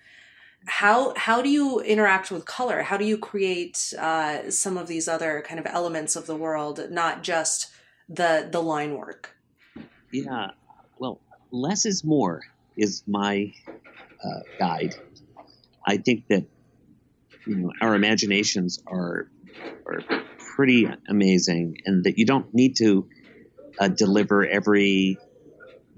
how 0.66 1.12
how 1.14 1.42
do 1.42 1.50
you 1.50 1.80
interact 1.80 2.30
with 2.30 2.46
color 2.46 2.80
how 2.80 2.96
do 2.96 3.04
you 3.04 3.18
create 3.18 3.92
uh, 3.98 4.50
some 4.50 4.78
of 4.78 4.86
these 4.86 5.06
other 5.06 5.44
kind 5.46 5.60
of 5.60 5.66
elements 5.66 6.16
of 6.16 6.26
the 6.26 6.34
world 6.34 6.80
not 6.90 7.22
just 7.22 7.73
the 8.08 8.48
the 8.50 8.60
line 8.60 8.96
work? 8.96 9.34
Yeah, 10.12 10.50
well, 10.98 11.20
less 11.50 11.86
is 11.86 12.04
more 12.04 12.42
is 12.76 13.02
my 13.06 13.52
uh, 14.22 14.40
guide. 14.58 14.94
I 15.86 15.98
think 15.98 16.28
that 16.28 16.44
you 17.46 17.56
know 17.56 17.72
our 17.80 17.94
imaginations 17.94 18.82
are 18.86 19.28
are 19.86 20.02
pretty 20.38 20.88
amazing, 21.08 21.78
and 21.84 22.04
that 22.04 22.18
you 22.18 22.26
don't 22.26 22.52
need 22.54 22.76
to 22.76 23.08
uh, 23.78 23.88
deliver 23.88 24.46
every 24.46 25.18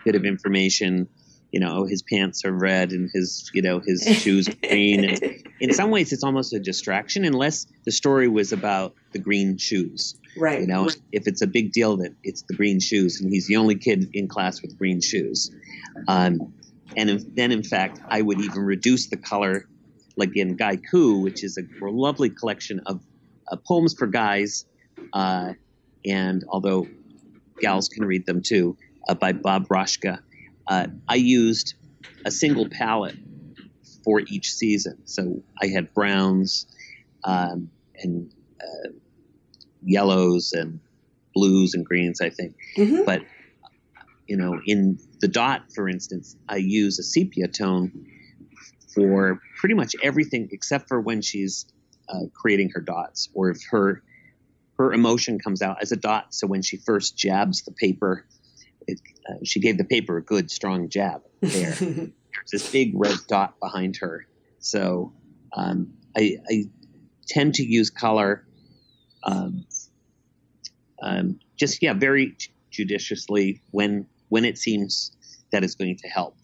bit 0.04 0.14
of 0.14 0.24
information. 0.24 1.08
You 1.52 1.60
know, 1.60 1.86
his 1.86 2.02
pants 2.02 2.44
are 2.44 2.52
red 2.52 2.90
and 2.90 3.08
his 3.12 3.50
you 3.54 3.62
know 3.62 3.80
his 3.84 4.02
shoes 4.22 4.48
are 4.48 4.54
green. 4.68 5.04
And 5.04 5.42
in 5.60 5.72
some 5.72 5.90
ways, 5.90 6.12
it's 6.12 6.24
almost 6.24 6.52
a 6.52 6.58
distraction, 6.58 7.24
unless 7.24 7.66
the 7.84 7.92
story 7.92 8.28
was 8.28 8.52
about 8.52 8.94
the 9.12 9.18
green 9.18 9.56
shoes. 9.56 10.16
Right. 10.36 10.60
You 10.60 10.66
know, 10.66 10.88
if 11.12 11.26
it's 11.26 11.42
a 11.42 11.46
big 11.46 11.72
deal 11.72 11.98
that 11.98 12.14
it's 12.22 12.42
the 12.42 12.54
green 12.54 12.80
shoes 12.80 13.20
and 13.20 13.30
he's 13.30 13.46
the 13.46 13.56
only 13.56 13.76
kid 13.76 14.10
in 14.12 14.28
class 14.28 14.62
with 14.62 14.76
green 14.78 15.00
shoes. 15.00 15.50
Um, 16.08 16.52
and 16.96 17.10
if, 17.10 17.34
then, 17.34 17.52
in 17.52 17.62
fact, 17.62 18.00
I 18.08 18.22
would 18.22 18.40
even 18.40 18.62
reduce 18.62 19.06
the 19.08 19.16
color, 19.16 19.66
like 20.16 20.36
in 20.36 20.56
Guyku, 20.56 21.22
which 21.22 21.42
is 21.42 21.58
a 21.58 21.62
lovely 21.84 22.30
collection 22.30 22.80
of 22.86 23.00
uh, 23.50 23.56
poems 23.56 23.94
for 23.94 24.06
guys, 24.06 24.64
uh, 25.12 25.52
and 26.04 26.44
although 26.48 26.86
gals 27.60 27.88
can 27.88 28.04
read 28.04 28.26
them 28.26 28.42
too, 28.42 28.76
uh, 29.08 29.14
by 29.14 29.32
Bob 29.32 29.68
Raczka. 29.68 30.20
Uh, 30.66 30.88
I 31.08 31.16
used 31.16 31.74
a 32.24 32.30
single 32.30 32.68
palette 32.68 33.16
for 34.04 34.20
each 34.20 34.52
season. 34.52 34.98
So 35.06 35.42
I 35.60 35.66
had 35.66 35.92
browns 35.92 36.66
um, 37.24 37.70
and 37.96 38.32
uh, 38.60 38.90
yellows 39.86 40.52
and 40.52 40.80
blues 41.34 41.74
and 41.74 41.86
greens, 41.86 42.20
I 42.20 42.30
think. 42.30 42.56
Mm-hmm. 42.76 43.04
But 43.04 43.22
you 44.26 44.36
know, 44.36 44.60
in 44.66 44.98
the 45.20 45.28
dot, 45.28 45.72
for 45.72 45.88
instance, 45.88 46.36
I 46.48 46.56
use 46.56 46.98
a 46.98 47.02
sepia 47.02 47.46
tone 47.48 48.06
for 48.92 49.40
pretty 49.58 49.74
much 49.74 49.94
everything 50.02 50.48
except 50.50 50.88
for 50.88 51.00
when 51.00 51.22
she's 51.22 51.66
uh, 52.08 52.26
creating 52.34 52.70
her 52.74 52.80
dots, 52.80 53.28
or 53.34 53.50
if 53.50 53.62
her 53.70 54.02
her 54.78 54.92
emotion 54.92 55.38
comes 55.38 55.62
out 55.62 55.78
as 55.80 55.92
a 55.92 55.96
dot. 55.96 56.34
So 56.34 56.46
when 56.46 56.62
she 56.62 56.76
first 56.76 57.16
jabs 57.16 57.62
the 57.62 57.72
paper, 57.72 58.26
it, 58.86 59.00
uh, 59.28 59.44
she 59.44 59.60
gave 59.60 59.78
the 59.78 59.84
paper 59.84 60.18
a 60.18 60.22
good 60.22 60.50
strong 60.50 60.88
jab 60.88 61.22
there. 61.40 61.70
There's 62.36 62.50
this 62.52 62.70
big 62.70 62.92
red 62.94 63.16
dot 63.26 63.58
behind 63.60 63.96
her. 63.98 64.26
So 64.58 65.12
um, 65.52 65.94
I, 66.16 66.38
I, 66.50 66.64
tend 67.28 67.54
to 67.56 67.64
use 67.64 67.90
color 67.90 68.46
um, 69.24 69.64
um, 71.02 71.38
just 71.56 71.82
yeah, 71.82 71.92
very 71.92 72.36
judiciously 72.70 73.62
when 73.70 74.06
when 74.28 74.44
it 74.44 74.58
seems 74.58 75.12
that 75.52 75.64
it's 75.64 75.74
going 75.74 75.96
to 75.96 76.08
help. 76.08 76.36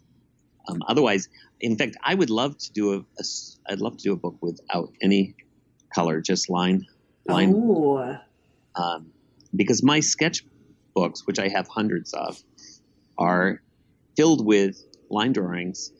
Um, 0.69 0.81
otherwise, 0.87 1.29
in 1.61 1.77
fact, 1.77 1.97
I 2.03 2.15
would 2.15 2.31
love 2.31 2.57
to 2.59 2.73
do 2.73 2.95
a, 2.95 2.99
a 2.99 3.25
I'd 3.69 3.81
love 3.81 3.97
to 3.99 4.03
do 4.03 4.13
a 4.13 4.17
book 4.17 4.37
without 4.41 4.93
any 5.03 5.35
color, 5.95 6.21
just 6.21 6.49
line 6.49 6.87
line. 7.27 7.53
Oh. 7.55 8.17
Um, 8.75 9.13
because 9.55 9.83
my 9.83 10.01
sketch 10.01 10.45
books, 10.95 11.27
which 11.27 11.39
I 11.39 11.49
have 11.49 11.69
hundreds 11.69 12.15
of, 12.15 12.43
are 13.19 13.63
filled 14.17 14.45
with 14.47 14.83
line 15.11 15.33
drawings 15.33 15.93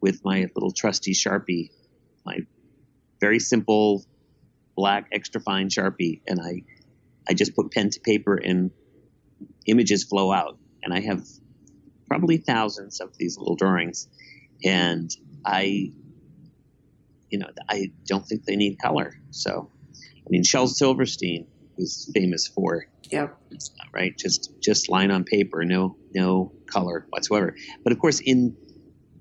with 0.00 0.24
my 0.24 0.48
little 0.54 0.72
trusty 0.72 1.12
Sharpie, 1.12 1.70
my 2.26 2.38
very 3.20 3.38
simple 3.38 4.04
black 4.76 5.08
extra 5.12 5.40
fine 5.40 5.68
Sharpie, 5.68 6.20
and 6.26 6.40
I 6.40 6.64
I 7.28 7.34
just 7.34 7.54
put 7.54 7.72
pen 7.72 7.90
to 7.90 8.00
paper 8.00 8.34
and 8.36 8.70
images 9.66 10.04
flow 10.04 10.32
out. 10.32 10.58
And 10.82 10.92
I 10.92 11.00
have 11.00 11.26
probably 12.08 12.36
thousands 12.36 13.00
of 13.00 13.16
these 13.16 13.38
little 13.38 13.56
drawings. 13.56 14.08
And 14.62 15.10
I, 15.44 15.92
you 17.30 17.38
know, 17.38 17.48
I 17.68 17.92
don't 18.06 18.26
think 18.26 18.44
they 18.44 18.56
need 18.56 18.78
color. 18.78 19.14
So, 19.30 19.70
I 19.94 20.28
mean, 20.30 20.44
Shel 20.44 20.66
Silverstein 20.66 21.46
is 21.76 22.10
famous 22.14 22.46
for, 22.46 22.86
yeah, 23.10 23.28
right, 23.92 24.16
just 24.16 24.52
just 24.60 24.88
line 24.88 25.10
on 25.10 25.24
paper, 25.24 25.64
no 25.64 25.96
no 26.14 26.52
color 26.66 27.06
whatsoever. 27.10 27.54
But 27.82 27.92
of 27.92 27.98
course, 27.98 28.20
in 28.20 28.56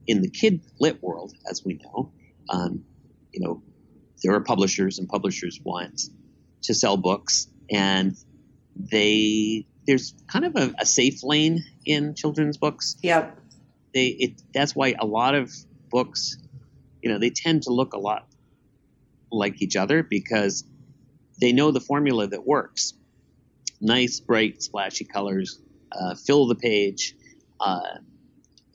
in 0.08 0.22
the 0.22 0.30
kid 0.30 0.62
lit 0.80 1.02
world, 1.02 1.34
as 1.50 1.64
we 1.66 1.80
know, 1.84 2.12
um, 2.50 2.84
you 3.32 3.42
know, 3.42 3.64
there 4.24 4.34
are 4.34 4.42
publishers, 4.42 5.00
and 5.00 5.10
publishers 5.10 5.60
want 5.64 6.02
to 6.64 6.74
sell 6.74 6.96
books 6.96 7.48
and 7.72 8.16
they 8.76 9.66
there's 9.86 10.14
kind 10.28 10.46
of 10.46 10.56
a, 10.56 10.74
a 10.80 10.86
safe 10.86 11.24
lane 11.24 11.64
in 11.86 12.16
children's 12.16 12.58
books. 12.58 12.96
Yep. 13.02 13.38
They 13.94 14.08
it 14.08 14.42
that's 14.54 14.76
why 14.76 14.96
a 14.98 15.06
lot 15.06 15.36
of 15.36 15.52
books, 15.90 16.38
you 17.02 17.12
know, 17.12 17.20
they 17.20 17.30
tend 17.30 17.64
to 17.64 17.74
look 17.74 17.94
a 17.94 18.00
lot 18.00 18.28
like 19.32 19.62
each 19.62 19.76
other 19.76 20.04
because 20.04 20.64
they 21.40 21.52
know 21.52 21.72
the 21.72 21.80
formula 21.82 22.28
that 22.28 22.46
works. 22.46 22.94
Nice, 23.82 24.20
bright, 24.20 24.64
splashy 24.64 25.04
colors, 25.06 25.60
uh, 25.92 26.16
fill 26.16 26.48
the 26.48 26.56
page. 26.56 27.16
Uh, 27.60 27.98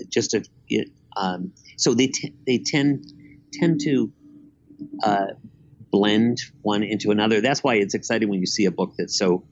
just 0.09 0.35
a, 0.35 0.45
it, 0.69 0.91
um, 1.17 1.53
so 1.77 1.95
they 1.95 2.09
t- 2.09 2.35
they 2.47 2.59
tend 2.59 3.07
tend 3.53 3.81
to 3.81 4.13
uh, 5.03 5.27
blend 5.91 6.41
one 6.63 6.83
into 6.83 7.11
another. 7.11 7.41
That's 7.41 7.63
why 7.63 7.77
it's 7.77 7.95
exciting 7.95 8.29
when 8.29 8.41
you 8.41 8.47
see 8.47 8.65
a 8.67 8.71
book 8.71 8.93
that's 8.99 9.17
so 9.17 9.45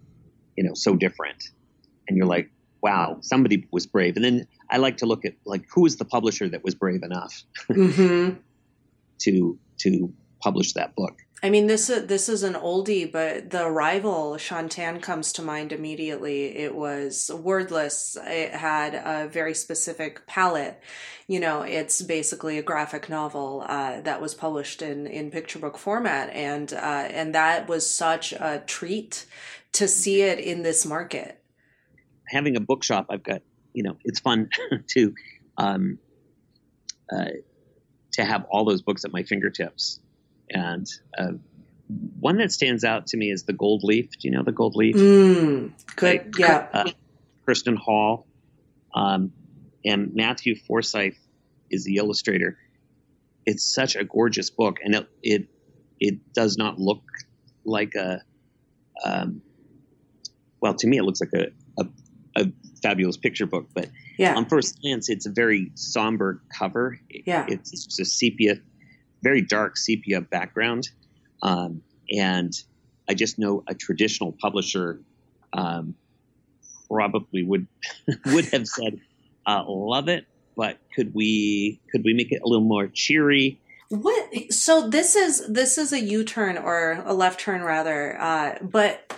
you 0.57 0.65
know 0.65 0.75
so 0.75 0.97
different, 0.97 1.51
and 2.09 2.17
you're 2.17 2.27
like, 2.27 2.51
wow, 2.83 3.19
somebody 3.21 3.67
was 3.71 3.87
brave. 3.87 4.17
And 4.17 4.25
then 4.25 4.47
I 4.71 4.79
like 4.79 4.99
to 4.99 5.07
look 5.07 5.25
at 5.25 5.35
like 5.45 5.65
who 5.73 5.87
is 5.87 5.97
the 5.97 6.05
publisher 6.05 6.49
that 6.49 6.63
was 6.63 6.75
brave 6.75 7.03
enough 7.03 7.43
mm-hmm. 7.69 8.37
to 9.23 9.59
to 9.79 10.13
publish 10.41 10.75
that 10.75 10.95
book. 10.95 11.19
I 11.43 11.51
mean, 11.51 11.67
this 11.67 11.91
is 11.91 12.07
this 12.07 12.29
is 12.31 12.43
an 12.43 12.55
oldie, 12.55 13.11
but 13.11 13.51
the 13.51 13.69
rival 13.69 14.39
Shaun 14.39 14.71
Tan 14.71 15.01
comes 15.01 15.35
to 15.35 15.43
mind 15.43 15.71
immediately. 15.71 16.57
It 16.57 16.75
was 16.75 17.31
wordless. 17.35 18.17
It 18.23 18.53
had 18.53 18.95
a 18.95 19.29
very 19.29 19.53
specific 19.53 20.27
palette. 20.27 20.81
You 21.29 21.41
know, 21.41 21.61
it's 21.61 22.01
basically 22.01 22.57
a 22.57 22.63
graphic 22.63 23.11
novel 23.11 23.65
uh, 23.69 24.01
that 24.01 24.23
was 24.23 24.35
published 24.35 24.81
in 24.81 25.07
in 25.07 25.31
picture 25.31 25.59
book 25.59 25.77
format, 25.77 26.31
and 26.31 26.73
uh, 26.73 27.09
and 27.11 27.35
that 27.35 27.69
was 27.69 27.89
such 27.89 28.33
a 28.33 28.63
treat 28.67 29.27
to 29.73 29.87
see 29.87 30.23
it 30.23 30.39
in 30.39 30.63
this 30.63 30.87
market. 30.87 31.43
Having 32.29 32.57
a 32.57 32.61
bookshop, 32.61 33.07
I've 33.11 33.23
got 33.23 33.43
you 33.75 33.83
know, 33.83 33.99
it's 34.05 34.21
fun 34.21 34.49
to 34.89 35.15
um, 35.59 35.99
uh, 37.13 37.27
to 38.13 38.25
have 38.25 38.47
all 38.51 38.65
those 38.65 38.81
books 38.81 39.05
at 39.05 39.13
my 39.13 39.23
fingertips 39.23 40.01
and 40.51 40.87
uh, 41.19 41.33
one 42.19 42.39
that 42.39 42.53
stands 42.53 42.85
out 42.85 43.09
to 43.09 43.17
me 43.17 43.31
is 43.31 43.45
the 43.45 43.53
Gold 43.53 43.83
Leaf. 43.85 44.11
Do 44.11 44.29
you 44.29 44.31
know 44.31 44.43
the 44.43 44.53
Gold 44.53 44.77
Leaf? 44.77 44.97
Mm, 44.97 45.73
good, 45.95 46.07
like, 46.07 46.39
yeah. 46.39 46.69
Uh, 46.73 46.91
Kirsten 47.45 47.77
Hall 47.77 48.27
um, 48.95 49.33
and 49.85 50.15
Matthew 50.15 50.57
Forsythe 50.57 51.15
is 51.71 51.85
the 51.85 51.97
illustrator. 51.97 52.59
It's 53.45 53.65
such 53.65 53.95
a 53.95 54.05
gorgeous 54.05 54.51
book, 54.51 54.79
and 54.83 54.95
it 54.97 55.09
it, 55.23 55.49
it 56.01 56.33
does 56.33 56.57
not 56.57 56.79
look 56.79 57.03
like 57.65 57.95
a. 57.95 58.23
Um, 59.05 59.43
well, 60.61 60.75
to 60.75 60.87
me, 60.87 60.97
it 60.97 61.05
looks 61.05 61.21
like 61.21 61.31
a, 61.35 61.83
a, 61.83 61.87
a 62.43 62.53
fabulous 62.83 63.17
picture 63.17 63.47
book, 63.47 63.69
but 63.75 63.89
yeah. 64.19 64.35
on 64.35 64.47
first 64.47 64.81
glance, 64.81 65.09
it's 65.11 65.27
a 65.27 65.31
very 65.31 65.71
somber 65.75 66.43
cover. 66.59 66.99
Yeah, 67.09 67.45
it's, 67.47 67.73
it's 67.73 68.01
a 68.01 68.05
sepia 68.05 68.57
very 69.23 69.43
dark 69.43 69.77
sepia 69.77 70.21
background. 70.21 70.89
Um, 71.43 71.83
and 72.11 72.53
I 73.09 73.15
just 73.15 73.39
know 73.39 73.65
a 73.67 73.75
traditional 73.75 74.33
publisher 74.33 75.01
um, 75.53 75.95
probably 76.91 77.43
would 77.43 77.67
would 78.27 78.47
have 78.47 78.67
said, 78.67 79.01
uh, 79.47 79.65
"Love 79.67 80.09
it," 80.09 80.27
but 80.57 80.79
could 80.95 81.15
we 81.15 81.81
could 81.91 82.03
we 82.05 82.15
make 82.15 82.33
it 82.33 82.43
a 82.43 82.49
little 82.49 82.67
more 82.67 82.89
cheery? 82.89 83.61
What? 83.89 84.53
So 84.53 84.89
this 84.89 85.15
is 85.15 85.47
this 85.49 85.79
is 85.79 85.93
a 85.93 86.01
U 86.01 86.25
turn 86.25 86.59
or 86.59 87.03
a 87.05 87.15
left 87.15 87.41
turn 87.41 87.63
rather, 87.63 88.21
uh, 88.21 88.59
but. 88.63 89.13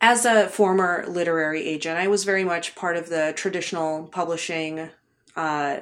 As 0.00 0.24
a 0.24 0.46
former 0.46 1.04
literary 1.08 1.66
agent, 1.66 1.98
I 1.98 2.06
was 2.06 2.22
very 2.22 2.44
much 2.44 2.76
part 2.76 2.96
of 2.96 3.08
the 3.08 3.32
traditional 3.34 4.04
publishing 4.04 4.90
uh, 5.38 5.78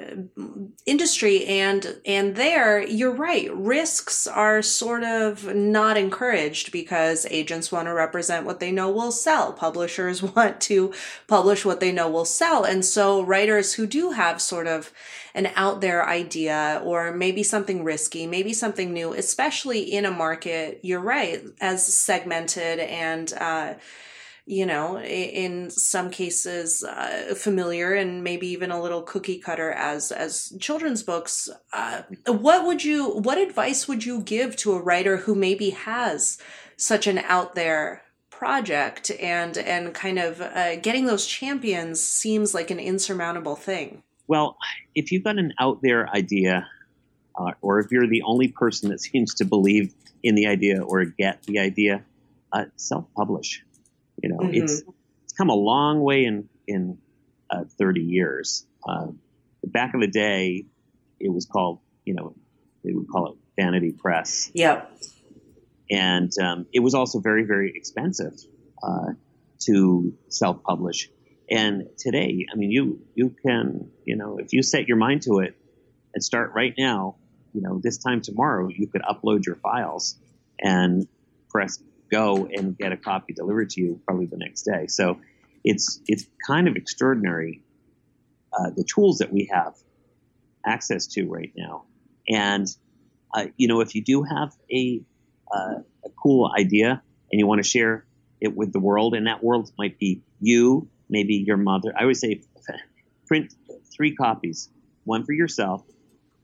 industry 0.85 1.43
and 1.47 1.99
and 2.05 2.35
there 2.35 2.79
you're 2.79 3.09
right 3.09 3.51
risks 3.55 4.27
are 4.27 4.61
sort 4.61 5.03
of 5.03 5.51
not 5.55 5.97
encouraged 5.97 6.71
because 6.71 7.25
agents 7.31 7.71
want 7.71 7.87
to 7.87 7.93
represent 7.93 8.45
what 8.45 8.59
they 8.59 8.71
know 8.71 8.91
will 8.91 9.11
sell. 9.11 9.51
Publishers 9.51 10.21
want 10.35 10.61
to 10.61 10.93
publish 11.25 11.65
what 11.65 11.79
they 11.79 11.91
know 11.91 12.07
will 12.07 12.23
sell. 12.23 12.65
And 12.65 12.85
so 12.85 13.23
writers 13.23 13.73
who 13.73 13.87
do 13.87 14.11
have 14.11 14.39
sort 14.39 14.67
of 14.67 14.93
an 15.33 15.49
out 15.55 15.81
there 15.81 16.07
idea 16.07 16.79
or 16.85 17.11
maybe 17.11 17.41
something 17.41 17.83
risky 17.83 18.25
maybe 18.25 18.53
something 18.53 18.91
new 18.91 19.13
especially 19.13 19.81
in 19.81 20.03
a 20.05 20.11
market 20.11 20.79
you're 20.81 20.99
right 20.99 21.43
as 21.61 21.85
segmented 21.85 22.79
and 22.79 23.33
uh, 23.33 23.73
you 24.49 24.65
know, 24.65 24.97
in 25.01 25.69
some 25.69 26.09
cases 26.09 26.81
uh, 26.81 27.35
familiar 27.35 27.93
and 27.93 28.23
maybe 28.23 28.47
even 28.47 28.71
a 28.71 28.81
little 28.81 29.01
cookie 29.01 29.39
cutter 29.39 29.71
as 29.73 30.09
as 30.09 30.53
children's 30.61 31.03
books. 31.03 31.49
Uh, 31.73 32.03
what 32.25 32.65
would 32.65 32.81
you 32.81 33.09
what 33.09 33.37
advice 33.37 33.89
would 33.89 34.05
you 34.05 34.21
give 34.21 34.55
to 34.55 34.71
a 34.71 34.81
writer 34.81 35.17
who 35.17 35.35
maybe 35.35 35.71
has 35.71 36.37
such 36.77 37.07
an 37.07 37.17
out 37.17 37.55
there 37.55 38.03
project 38.29 39.11
and 39.19 39.57
and 39.57 39.93
kind 39.93 40.17
of 40.17 40.39
uh, 40.39 40.77
getting 40.77 41.07
those 41.07 41.27
champions 41.27 42.01
seems 42.01 42.53
like 42.53 42.71
an 42.71 42.79
insurmountable 42.79 43.57
thing? 43.57 44.01
Well, 44.27 44.55
if 44.95 45.11
you've 45.11 45.25
got 45.25 45.37
an 45.37 45.53
out 45.59 45.81
there 45.81 46.09
idea, 46.15 46.65
uh, 47.37 47.51
or 47.61 47.79
if 47.79 47.91
you're 47.91 48.07
the 48.07 48.21
only 48.21 48.47
person 48.47 48.91
that 48.91 49.01
seems 49.01 49.33
to 49.35 49.45
believe 49.45 49.93
in 50.23 50.35
the 50.35 50.47
idea 50.47 50.81
or 50.81 51.03
get 51.03 51.43
the 51.43 51.59
idea, 51.59 52.05
uh, 52.53 52.65
self 52.77 53.05
publish 53.13 53.61
you 54.21 54.29
know, 54.29 54.37
mm-hmm. 54.37 54.53
it's 54.53 54.83
it's 55.23 55.33
come 55.33 55.49
a 55.49 55.55
long 55.55 56.01
way 56.01 56.25
in 56.25 56.49
in 56.67 56.97
uh, 57.49 57.63
30 57.77 58.01
years. 58.01 58.65
Uh, 58.87 59.07
back 59.63 59.93
in 59.93 59.99
the 59.99 60.07
day, 60.07 60.65
it 61.19 61.29
was 61.29 61.45
called, 61.45 61.79
you 62.05 62.13
know, 62.13 62.35
they 62.83 62.91
would 62.93 63.07
call 63.07 63.31
it 63.31 63.37
vanity 63.59 63.91
press. 63.91 64.51
Yep. 64.53 64.91
And 65.89 66.31
um, 66.41 66.65
it 66.73 66.81
was 66.81 66.93
also 66.93 67.19
very, 67.19 67.43
very 67.43 67.71
expensive 67.73 68.33
uh, 68.83 69.13
to 69.59 70.13
self-publish. 70.29 71.09
And 71.49 71.87
today, 71.97 72.45
I 72.51 72.55
mean, 72.57 72.71
you 72.71 72.99
you 73.15 73.33
can, 73.45 73.89
you 74.03 74.17
know, 74.17 74.37
if 74.37 74.51
you 74.51 74.63
set 74.63 74.87
your 74.87 74.97
mind 74.97 75.21
to 75.23 75.39
it 75.39 75.55
and 76.13 76.21
start 76.21 76.51
right 76.53 76.73
now, 76.77 77.15
you 77.53 77.61
know, 77.61 77.79
this 77.81 77.97
time 77.97 78.21
tomorrow, 78.21 78.67
you 78.67 78.87
could 78.87 79.01
upload 79.01 79.45
your 79.45 79.55
files 79.55 80.17
and 80.59 81.07
press 81.49 81.81
go 82.09 82.47
and 82.51 82.77
get 82.77 82.91
a 82.91 82.97
copy 82.97 83.33
delivered 83.33 83.69
to 83.71 83.81
you 83.81 84.01
probably 84.05 84.25
the 84.25 84.37
next 84.37 84.63
day. 84.63 84.87
So 84.87 85.19
it's 85.63 85.99
it's 86.07 86.25
kind 86.45 86.67
of 86.67 86.75
extraordinary 86.75 87.63
uh, 88.53 88.69
the 88.75 88.83
tools 88.83 89.19
that 89.19 89.31
we 89.31 89.49
have 89.51 89.73
access 90.65 91.07
to 91.07 91.27
right 91.27 91.51
now. 91.55 91.85
And 92.27 92.67
uh, 93.33 93.47
you 93.57 93.67
know, 93.67 93.81
if 93.81 93.95
you 93.95 94.03
do 94.03 94.23
have 94.23 94.53
a 94.71 95.01
uh, 95.53 95.79
a 96.05 96.09
cool 96.21 96.51
idea 96.57 97.01
and 97.31 97.39
you 97.39 97.47
want 97.47 97.63
to 97.63 97.67
share 97.67 98.05
it 98.39 98.55
with 98.55 98.71
the 98.71 98.79
world, 98.79 99.15
and 99.15 99.27
that 99.27 99.43
world 99.43 99.71
might 99.77 99.99
be 99.99 100.21
you, 100.39 100.89
maybe 101.09 101.35
your 101.35 101.57
mother. 101.57 101.93
I 101.97 102.01
always 102.01 102.19
say 102.19 102.41
print 103.27 103.53
three 103.95 104.15
copies: 104.15 104.69
one 105.03 105.25
for 105.25 105.33
yourself, 105.33 105.83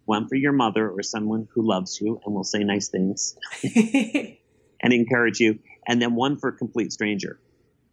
one 0.06 0.28
for 0.28 0.36
your 0.36 0.54
mother 0.54 0.90
or 0.90 1.04
someone 1.04 1.48
who 1.54 1.68
loves 1.68 2.00
you 2.02 2.20
and 2.26 2.36
will 2.36 2.44
say 2.44 2.64
nice 2.64 2.90
things. 2.90 3.36
and 4.84 4.94
encourage 4.94 5.40
you, 5.40 5.60
and 5.88 6.02
then 6.02 6.14
one 6.14 6.38
for 6.38 6.52
complete 6.52 6.92
stranger. 6.92 7.40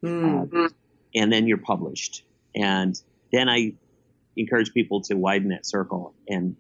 Mm. 0.03 0.53
Uh, 0.53 0.69
and 1.15 1.33
then 1.33 1.47
you're 1.47 1.59
published. 1.59 2.25
And 2.55 3.01
then 3.33 3.49
I 3.49 3.75
encourage 4.37 4.75
people 4.75 5.03
to 5.03 5.15
widen 5.15 5.51
that 5.51 5.65
circle 5.65 6.15
and 6.29 6.57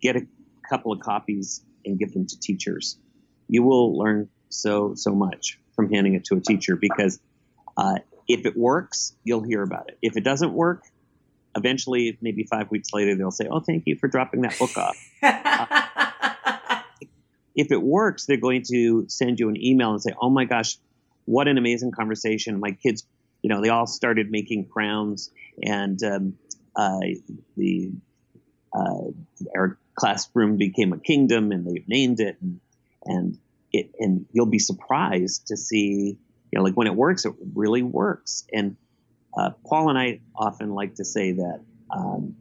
get 0.00 0.16
a 0.16 0.26
couple 0.68 0.92
of 0.92 1.00
copies 1.00 1.62
and 1.84 1.98
give 1.98 2.12
them 2.12 2.26
to 2.26 2.40
teachers. 2.40 2.98
You 3.48 3.62
will 3.62 3.96
learn 3.96 4.28
so, 4.48 4.94
so 4.94 5.14
much 5.14 5.58
from 5.74 5.92
handing 5.92 6.14
it 6.14 6.24
to 6.26 6.36
a 6.36 6.40
teacher 6.40 6.76
because 6.76 7.20
uh, 7.76 7.98
if 8.28 8.46
it 8.46 8.56
works, 8.56 9.14
you'll 9.24 9.42
hear 9.42 9.62
about 9.62 9.88
it. 9.88 9.98
If 10.02 10.16
it 10.16 10.24
doesn't 10.24 10.52
work, 10.52 10.82
eventually, 11.54 12.16
maybe 12.20 12.44
five 12.44 12.70
weeks 12.70 12.92
later, 12.92 13.14
they'll 13.14 13.30
say, 13.30 13.46
Oh, 13.50 13.60
thank 13.60 13.84
you 13.86 13.96
for 13.96 14.08
dropping 14.08 14.42
that 14.42 14.58
book 14.58 14.76
off. 14.76 14.96
uh, 15.22 16.05
if 17.56 17.72
it 17.72 17.82
works, 17.82 18.26
they're 18.26 18.36
going 18.36 18.62
to 18.70 19.06
send 19.08 19.40
you 19.40 19.48
an 19.48 19.56
email 19.60 19.90
and 19.90 20.02
say, 20.02 20.12
"Oh 20.20 20.28
my 20.28 20.44
gosh, 20.44 20.76
what 21.24 21.48
an 21.48 21.56
amazing 21.56 21.90
conversation! 21.90 22.60
My 22.60 22.72
kids, 22.72 23.06
you 23.42 23.48
know, 23.48 23.62
they 23.62 23.70
all 23.70 23.86
started 23.86 24.30
making 24.30 24.66
crowns, 24.66 25.30
and 25.62 26.00
um, 26.04 26.38
uh, 26.76 27.00
the 27.56 27.92
uh, 28.74 29.10
our 29.56 29.78
classroom 29.94 30.58
became 30.58 30.92
a 30.92 30.98
kingdom, 30.98 31.50
and 31.50 31.66
they've 31.66 31.88
named 31.88 32.20
it, 32.20 32.36
and, 32.42 32.60
and 33.06 33.38
it, 33.72 33.90
and 33.98 34.26
you'll 34.32 34.46
be 34.46 34.58
surprised 34.58 35.46
to 35.46 35.56
see, 35.56 36.18
you 36.52 36.58
know, 36.58 36.62
like 36.62 36.74
when 36.74 36.86
it 36.86 36.94
works, 36.94 37.24
it 37.24 37.32
really 37.54 37.82
works. 37.82 38.44
And 38.52 38.76
uh, 39.36 39.50
Paul 39.66 39.88
and 39.88 39.98
I 39.98 40.20
often 40.36 40.74
like 40.74 40.96
to 40.96 41.06
say 41.06 41.32
that 41.32 41.60
um, 41.90 42.36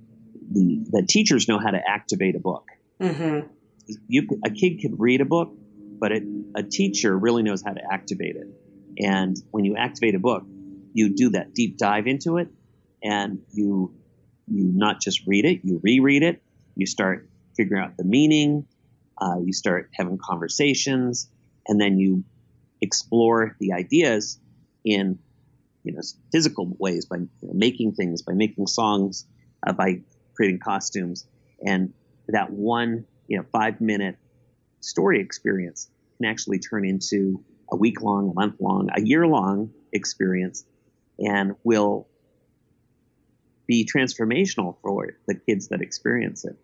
the 0.51 0.83
the 0.89 1.05
teachers 1.07 1.47
know 1.47 1.57
how 1.57 1.71
to 1.71 1.81
activate 1.87 2.35
a 2.35 2.39
book. 2.39 2.67
Mm-hmm 2.99 3.47
you 4.07 4.27
a 4.45 4.49
kid 4.49 4.81
could 4.81 4.99
read 4.99 5.21
a 5.21 5.25
book, 5.25 5.53
but 5.99 6.11
it, 6.11 6.23
a 6.55 6.63
teacher 6.63 7.17
really 7.17 7.43
knows 7.43 7.63
how 7.63 7.73
to 7.73 7.81
activate 7.91 8.35
it. 8.35 8.47
And 8.99 9.35
when 9.51 9.65
you 9.65 9.75
activate 9.75 10.15
a 10.15 10.19
book, 10.19 10.43
you 10.93 11.15
do 11.15 11.31
that 11.31 11.53
deep 11.53 11.77
dive 11.77 12.07
into 12.07 12.37
it, 12.37 12.47
and 13.03 13.41
you 13.51 13.93
you 14.47 14.71
not 14.73 15.01
just 15.01 15.21
read 15.27 15.45
it, 15.45 15.61
you 15.63 15.79
reread 15.83 16.23
it. 16.23 16.41
You 16.75 16.85
start 16.85 17.29
figuring 17.57 17.83
out 17.83 17.97
the 17.97 18.03
meaning. 18.03 18.67
Uh, 19.19 19.39
you 19.43 19.53
start 19.53 19.89
having 19.93 20.17
conversations, 20.17 21.29
and 21.67 21.79
then 21.79 21.97
you 21.97 22.23
explore 22.81 23.55
the 23.59 23.73
ideas 23.73 24.39
in 24.83 25.19
you 25.83 25.93
know 25.93 26.01
physical 26.31 26.75
ways 26.79 27.05
by 27.05 27.17
you 27.17 27.29
know, 27.43 27.53
making 27.53 27.93
things, 27.93 28.21
by 28.21 28.33
making 28.33 28.67
songs, 28.67 29.25
uh, 29.65 29.73
by 29.73 30.01
creating 30.35 30.59
costumes, 30.59 31.25
and 31.65 31.93
that 32.27 32.51
one 32.51 33.05
you 33.27 33.37
know 33.37 33.45
five 33.51 33.81
minute 33.81 34.17
story 34.81 35.19
experience 35.19 35.89
can 36.17 36.29
actually 36.29 36.59
turn 36.59 36.85
into 36.85 37.43
a 37.71 37.75
week 37.75 38.01
long, 38.01 38.29
a 38.29 38.33
month 38.33 38.55
long, 38.59 38.89
a 38.95 39.01
year 39.01 39.25
long 39.27 39.71
experience, 39.91 40.65
and 41.19 41.55
will 41.63 42.07
be 43.67 43.85
transformational 43.85 44.75
for 44.81 45.13
the 45.27 45.35
kids 45.35 45.69
that 45.69 45.81
experience 45.81 46.45
it. 46.45 46.55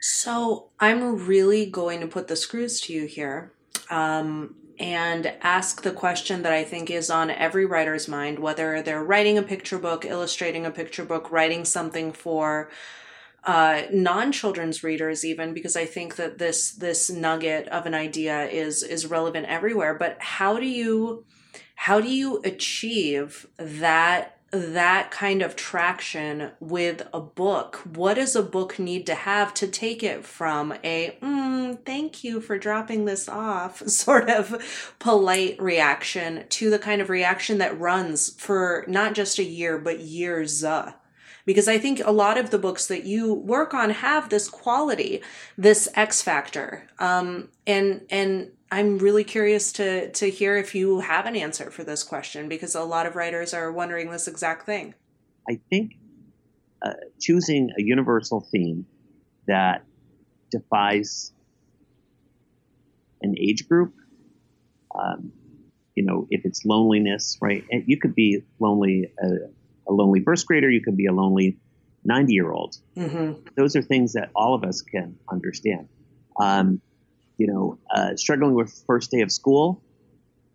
So 0.00 0.70
I'm 0.80 1.26
really 1.26 1.66
going 1.66 2.00
to 2.00 2.06
put 2.06 2.28
the 2.28 2.36
screws 2.36 2.80
to 2.82 2.92
you 2.92 3.06
here. 3.06 3.52
Um, 3.90 4.56
and 4.80 5.34
ask 5.42 5.82
the 5.82 5.90
question 5.90 6.42
that 6.42 6.52
I 6.52 6.62
think 6.62 6.90
is 6.90 7.10
on 7.10 7.30
every 7.30 7.66
writer's 7.66 8.06
mind, 8.06 8.38
whether 8.38 8.80
they're 8.80 9.02
writing 9.02 9.36
a 9.36 9.42
picture 9.42 9.78
book, 9.78 10.04
illustrating 10.04 10.64
a 10.64 10.70
picture 10.70 11.04
book, 11.04 11.32
writing 11.32 11.64
something 11.64 12.12
for 12.12 12.70
uh, 13.48 13.84
non-children's 13.90 14.84
readers 14.84 15.24
even 15.24 15.54
because 15.54 15.74
I 15.74 15.86
think 15.86 16.16
that 16.16 16.36
this 16.36 16.70
this 16.70 17.08
nugget 17.08 17.66
of 17.68 17.86
an 17.86 17.94
idea 17.94 18.46
is 18.46 18.82
is 18.82 19.06
relevant 19.06 19.46
everywhere. 19.46 19.94
But 19.94 20.18
how 20.20 20.58
do 20.58 20.66
you 20.66 21.24
how 21.74 21.98
do 22.02 22.10
you 22.10 22.42
achieve 22.44 23.46
that 23.56 24.36
that 24.50 25.10
kind 25.10 25.40
of 25.40 25.56
traction 25.56 26.50
with 26.60 27.08
a 27.14 27.20
book? 27.20 27.76
What 27.94 28.14
does 28.14 28.36
a 28.36 28.42
book 28.42 28.78
need 28.78 29.06
to 29.06 29.14
have 29.14 29.54
to 29.54 29.66
take 29.66 30.02
it 30.02 30.26
from 30.26 30.74
a 30.84 31.16
mm, 31.22 31.82
thank 31.86 32.22
you 32.22 32.42
for 32.42 32.58
dropping 32.58 33.06
this 33.06 33.30
off 33.30 33.78
sort 33.88 34.28
of 34.28 34.94
polite 34.98 35.58
reaction 35.58 36.44
to 36.50 36.68
the 36.68 36.78
kind 36.78 37.00
of 37.00 37.08
reaction 37.08 37.56
that 37.58 37.80
runs 37.80 38.28
for 38.28 38.84
not 38.86 39.14
just 39.14 39.38
a 39.38 39.42
year, 39.42 39.78
but 39.78 40.00
years? 40.00 40.62
Uh? 40.62 40.92
Because 41.48 41.66
I 41.66 41.78
think 41.78 42.00
a 42.04 42.12
lot 42.12 42.36
of 42.36 42.50
the 42.50 42.58
books 42.58 42.86
that 42.88 43.04
you 43.04 43.32
work 43.32 43.72
on 43.72 43.88
have 43.88 44.28
this 44.28 44.50
quality, 44.50 45.22
this 45.56 45.88
X 45.94 46.20
factor. 46.20 46.86
Um, 46.98 47.48
and, 47.66 48.04
and 48.10 48.50
I'm 48.70 48.98
really 48.98 49.24
curious 49.24 49.72
to 49.72 50.10
to 50.10 50.28
hear 50.28 50.56
if 50.56 50.74
you 50.74 51.00
have 51.00 51.24
an 51.24 51.34
answer 51.34 51.70
for 51.70 51.84
this 51.84 52.04
question 52.04 52.48
because 52.48 52.74
a 52.74 52.84
lot 52.84 53.06
of 53.06 53.16
writers 53.16 53.54
are 53.54 53.72
wondering 53.72 54.10
this 54.10 54.28
exact 54.28 54.66
thing. 54.66 54.94
I 55.48 55.58
think 55.70 55.94
uh, 56.82 56.92
choosing 57.18 57.70
a 57.78 57.82
universal 57.82 58.46
theme 58.52 58.84
that 59.46 59.84
defies 60.50 61.32
an 63.22 63.34
age 63.38 63.66
group, 63.68 63.94
um, 64.94 65.32
you 65.94 66.04
know, 66.04 66.26
if 66.30 66.42
it's 66.44 66.64
loneliness, 66.66 67.38
right? 67.40 67.64
And 67.70 67.84
you 67.86 67.98
could 67.98 68.14
be 68.14 68.42
lonely, 68.60 69.10
uh, 69.22 69.48
a 69.88 69.92
lonely 69.92 70.20
first 70.20 70.46
grader. 70.46 70.70
You 70.70 70.82
could 70.82 70.96
be 70.96 71.06
a 71.06 71.12
lonely 71.12 71.56
90 72.04 72.32
year 72.32 72.50
old. 72.50 72.76
Mm-hmm. 72.96 73.40
Those 73.56 73.76
are 73.76 73.82
things 73.82 74.12
that 74.14 74.30
all 74.34 74.54
of 74.54 74.64
us 74.64 74.82
can 74.82 75.18
understand. 75.30 75.88
Um, 76.38 76.80
you 77.36 77.46
know, 77.46 77.78
uh, 77.94 78.16
struggling 78.16 78.54
with 78.54 78.82
first 78.86 79.10
day 79.10 79.20
of 79.20 79.30
school, 79.30 79.82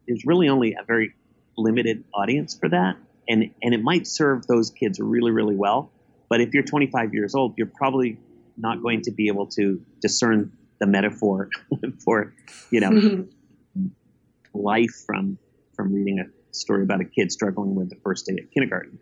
there's 0.07 0.25
really 0.25 0.49
only 0.49 0.73
a 0.73 0.83
very 0.85 1.13
limited 1.57 2.03
audience 2.13 2.57
for 2.57 2.69
that. 2.69 2.97
And, 3.27 3.51
and 3.61 3.73
it 3.73 3.81
might 3.81 4.05
serve 4.05 4.45
those 4.47 4.69
kids 4.69 4.99
really, 4.99 5.31
really 5.31 5.55
well. 5.55 5.91
But 6.29 6.41
if 6.41 6.53
you're 6.53 6.63
25 6.63 7.13
years 7.13 7.35
old, 7.35 7.53
you're 7.57 7.71
probably 7.73 8.17
not 8.57 8.81
going 8.81 9.01
to 9.03 9.11
be 9.11 9.27
able 9.27 9.47
to 9.47 9.81
discern 10.01 10.51
the 10.79 10.87
metaphor 10.87 11.49
for, 12.03 12.33
you 12.69 12.81
know, 12.81 13.25
life 14.53 15.03
from, 15.05 15.37
from 15.75 15.93
reading 15.93 16.19
a 16.19 16.25
story 16.53 16.83
about 16.83 17.01
a 17.01 17.05
kid 17.05 17.31
struggling 17.31 17.75
with 17.75 17.89
the 17.89 17.95
first 18.03 18.25
day 18.25 18.35
at 18.37 18.51
kindergarten. 18.51 18.99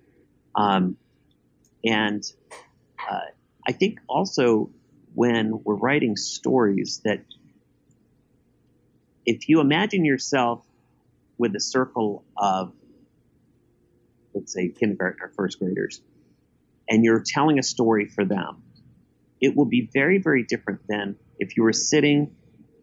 Um, 0.56 0.98
and 1.84 2.24
uh, 3.10 3.20
I 3.68 3.72
think 3.72 4.00
also 4.08 4.70
when 5.14 5.62
we're 5.64 5.76
writing 5.76 6.16
stories 6.16 7.02
that 7.04 7.24
if 9.26 9.50
you 9.50 9.60
imagine 9.60 10.06
yourself 10.06 10.66
with 11.38 11.56
a 11.56 11.60
circle 11.60 12.24
of, 12.38 12.74
let's 14.34 14.54
say, 14.54 14.70
kindergarten 14.70 15.20
or 15.22 15.32
first 15.36 15.60
graders, 15.60 16.02
and 16.90 17.04
you're 17.04 17.24
telling 17.26 17.60
a 17.60 17.64
story 17.64 18.08
for 18.08 18.26
them, 18.26 18.64
it 19.40 19.56
will 19.56 19.66
be 19.66 19.90
very, 19.94 20.20
very 20.20 20.44
different 20.44 20.82
than 20.88 21.16
if 21.40 21.58
you 21.58 21.64
were 21.64 21.74
sitting 21.74 22.36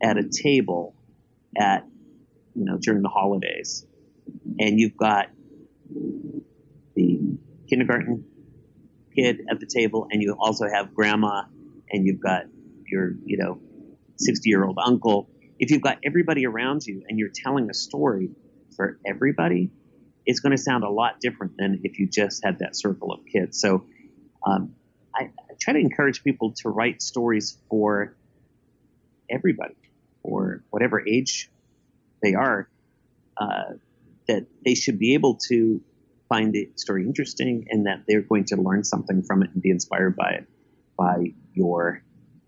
at 0.03 0.17
a 0.17 0.29
table 0.29 0.95
at, 1.57 1.87
you 2.55 2.65
know, 2.65 2.79
during 2.81 3.03
the 3.03 3.09
holidays, 3.09 3.87
and 4.59 4.79
you've 4.79 4.97
got 4.97 5.29
the 6.95 7.21
kindergarten 7.69 8.25
kid 9.15 9.41
at 9.51 9.61
the 9.61 9.67
table, 9.67 10.09
and 10.11 10.23
you 10.23 10.37
also 10.39 10.67
have 10.69 10.95
grandma, 10.95 11.43
and 11.91 12.07
you've 12.07 12.21
got 12.21 12.45
your, 12.87 13.13
you 13.25 13.39
know, 13.39 13.61
60 14.17 14.49
year 14.49 14.65
old 14.65 14.79
uncle, 14.83 15.29
if 15.59 15.71
you've 15.71 15.83
got 15.83 15.99
everybody 16.05 16.47
around 16.47 16.87
you 16.87 17.03
and 17.09 17.19
you're 17.19 17.31
telling 17.35 17.69
a 17.71 17.75
story 17.75 18.31
for 18.77 18.99
everybody, 19.07 19.71
it's 20.25 20.41
going 20.41 20.57
to 20.57 20.63
sound 20.63 20.85
a 20.85 20.91
lot 20.91 21.21
different 21.21 21.57
than 21.57 21.81
if 21.85 21.99
you 21.99 22.09
just 22.09 22.45
had 22.45 22.61
that 22.61 22.77
circle 22.77 23.13
of 23.13 23.21
kids. 23.31 23.61
So 23.61 23.85
um, 24.47 24.75
I, 25.15 25.25
I, 25.25 25.55
try 25.61 25.75
to 25.75 25.81
encourage 25.81 26.23
people 26.23 26.53
to 26.63 26.69
write 26.69 27.03
stories 27.03 27.59
for 27.69 28.17
everybody, 29.29 29.75
or 30.23 30.63
whatever 30.71 31.07
age 31.07 31.51
they 32.23 32.35
are, 32.35 32.69
uh, 33.37 33.73
that 34.29 34.47
they 34.65 34.75
should 34.75 34.99
be 34.99 35.15
able 35.15 35.39
to 35.49 35.83
find 36.29 36.53
the 36.53 36.71
story 36.77 37.05
interesting 37.05 37.67
and 37.71 37.87
that 37.87 38.05
they're 38.07 38.23
going 38.23 38.45
to 38.45 38.57
learn 38.57 38.85
something 38.85 39.23
from 39.23 39.43
it 39.43 39.51
and 39.53 39.63
be 39.63 39.71
inspired 39.71 40.17
by 40.17 40.31
it, 40.31 40.47
by 40.97 41.33
your 41.55 42.03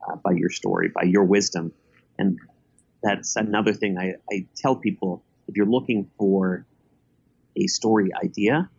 uh, 0.08 0.16
by 0.16 0.32
your 0.32 0.50
story, 0.50 0.90
by 0.94 1.02
your 1.02 1.24
wisdom. 1.24 1.72
And 2.18 2.38
that's 3.02 3.36
another 3.36 3.72
thing 3.72 3.98
I, 3.98 4.14
I 4.30 4.46
tell 4.56 4.76
people 4.76 5.24
if 5.48 5.56
you're 5.56 5.66
looking 5.66 6.10
for 6.18 6.66
a 7.56 7.66
story 7.66 8.10
idea, 8.22 8.70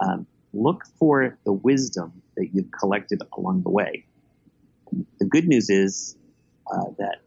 um, 0.00 0.26
look 0.52 0.84
for 0.98 1.38
the 1.44 1.52
wisdom 1.52 2.22
that 2.36 2.48
you've 2.52 2.70
collected 2.70 3.20
along 3.36 3.62
the 3.62 3.70
way. 3.70 4.04
The 5.18 5.24
good 5.24 5.48
news 5.48 5.70
is 5.70 6.16
uh, 6.70 6.90
that 6.98 7.18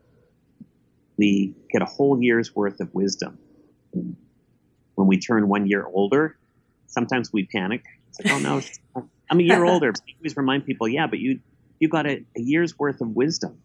we 1.18 1.56
get 1.72 1.82
a 1.82 1.86
whole 1.86 2.22
year's 2.22 2.56
worth 2.56 2.80
of 2.80 2.94
wisdom. 2.94 3.40
When 3.92 5.08
we 5.08 5.18
turn 5.18 5.48
one 5.48 5.68
year 5.68 5.86
older, 5.86 6.38
sometimes 6.88 7.32
we 7.32 7.46
panic. 7.46 7.84
It's 8.10 8.20
like, 8.20 8.34
oh 8.34 8.40
no, 8.40 8.62
I'm 9.30 9.40
a 9.40 9.44
year 9.44 9.64
older. 9.64 9.92
But 9.92 10.02
always 10.20 10.38
remind 10.38 10.66
people, 10.66 10.88
yeah, 10.88 11.08
but 11.08 11.20
you 11.20 11.40
you 11.80 11.90
got 11.90 12.06
a, 12.06 12.24
a 12.36 12.42
year's 12.42 12.78
worth 12.78 13.02
of 13.02 13.10
wisdom, 13.10 13.62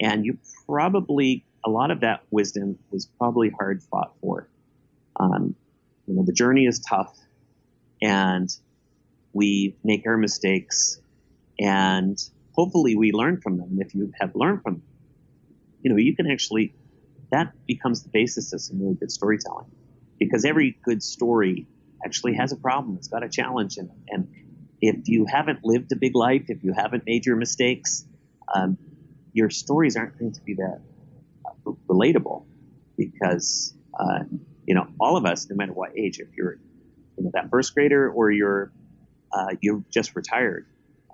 and 0.00 0.24
you 0.24 0.38
probably 0.66 1.44
a 1.64 1.70
lot 1.70 1.90
of 1.90 2.00
that 2.00 2.22
wisdom 2.30 2.78
was 2.90 3.06
probably 3.18 3.50
hard 3.50 3.82
fought 3.82 4.12
for. 4.20 4.48
Um, 5.16 5.54
you 6.06 6.14
know, 6.14 6.24
the 6.24 6.32
journey 6.32 6.66
is 6.66 6.80
tough, 6.80 7.16
and 8.02 8.48
we 9.32 9.76
make 9.84 10.06
our 10.06 10.16
mistakes, 10.16 11.00
and 11.58 12.18
hopefully 12.52 12.96
we 12.96 13.12
learn 13.12 13.40
from 13.40 13.58
them. 13.58 13.78
If 13.80 13.94
you 13.94 14.12
have 14.20 14.34
learned 14.34 14.62
from 14.62 14.74
them, 14.74 14.82
you 15.82 15.90
know, 15.90 15.96
you 15.96 16.14
can 16.14 16.30
actually 16.30 16.74
that 17.30 17.52
becomes 17.66 18.02
the 18.02 18.10
basis 18.10 18.52
of 18.52 18.60
some 18.60 18.80
really 18.80 18.94
good 18.94 19.10
storytelling, 19.10 19.70
because 20.18 20.44
every 20.44 20.76
good 20.84 21.02
story 21.02 21.66
actually 22.04 22.34
has 22.34 22.52
a 22.52 22.56
problem. 22.56 22.96
It's 22.96 23.08
got 23.08 23.22
a 23.22 23.28
challenge 23.28 23.76
it, 23.78 23.88
and 24.08 24.28
if 24.80 25.08
you 25.08 25.26
haven't 25.26 25.64
lived 25.64 25.90
a 25.92 25.96
big 25.96 26.14
life, 26.14 26.44
if 26.48 26.62
you 26.62 26.72
haven't 26.72 27.04
made 27.06 27.24
your 27.24 27.36
mistakes, 27.36 28.04
um, 28.54 28.76
your 29.32 29.50
stories 29.50 29.96
aren't 29.96 30.18
going 30.18 30.32
to 30.32 30.40
be 30.42 30.54
that 30.54 30.80
relatable 31.88 32.44
because 32.96 33.74
uh, 33.98 34.20
you 34.66 34.74
know 34.74 34.86
all 35.00 35.16
of 35.16 35.24
us, 35.24 35.48
no 35.48 35.56
matter 35.56 35.72
what 35.72 35.96
age, 35.96 36.18
if 36.18 36.28
you're 36.36 36.58
you 37.16 37.24
know 37.24 37.30
that 37.34 37.50
first 37.50 37.74
grader 37.74 38.10
or 38.10 38.30
you're 38.30 38.72
uh, 39.32 39.54
you're 39.60 39.82
just 39.90 40.14
retired, 40.14 40.66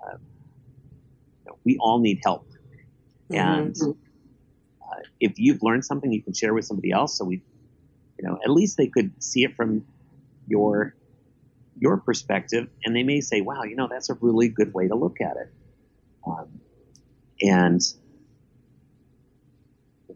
uh, 0.05 0.17
you 0.17 1.47
know, 1.47 1.57
we 1.63 1.77
all 1.79 1.99
need 1.99 2.19
help, 2.23 2.45
mm-hmm. 3.31 3.35
and 3.35 3.75
uh, 3.81 4.99
if 5.19 5.33
you've 5.37 5.63
learned 5.63 5.85
something, 5.85 6.11
you 6.11 6.21
can 6.21 6.33
share 6.33 6.53
with 6.53 6.65
somebody 6.65 6.91
else. 6.91 7.17
So 7.17 7.25
we, 7.25 7.41
you 8.19 8.27
know, 8.27 8.37
at 8.43 8.51
least 8.51 8.77
they 8.77 8.87
could 8.87 9.11
see 9.23 9.43
it 9.43 9.55
from 9.55 9.85
your 10.51 10.95
your 11.79 11.97
perspective, 11.97 12.67
and 12.83 12.95
they 12.95 13.03
may 13.03 13.21
say, 13.21 13.41
"Wow, 13.41 13.63
you 13.63 13.75
know, 13.75 13.87
that's 13.89 14.09
a 14.09 14.13
really 14.21 14.49
good 14.49 14.73
way 14.73 14.87
to 14.87 14.95
look 14.95 15.21
at 15.21 15.37
it." 15.37 15.51
Um, 16.27 16.61
and 17.41 17.81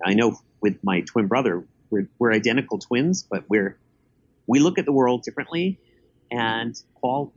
I 0.05 0.13
know 0.13 0.37
with 0.61 0.83
my 0.83 1.01
twin 1.01 1.27
brother, 1.27 1.65
we're, 1.89 2.09
we're 2.19 2.33
identical 2.33 2.79
twins, 2.79 3.23
but 3.23 3.45
we're 3.49 3.77
we 4.47 4.59
look 4.59 4.77
at 4.77 4.85
the 4.85 4.91
world 4.91 5.23
differently. 5.23 5.79
And 6.31 6.75
Paul 7.01 7.33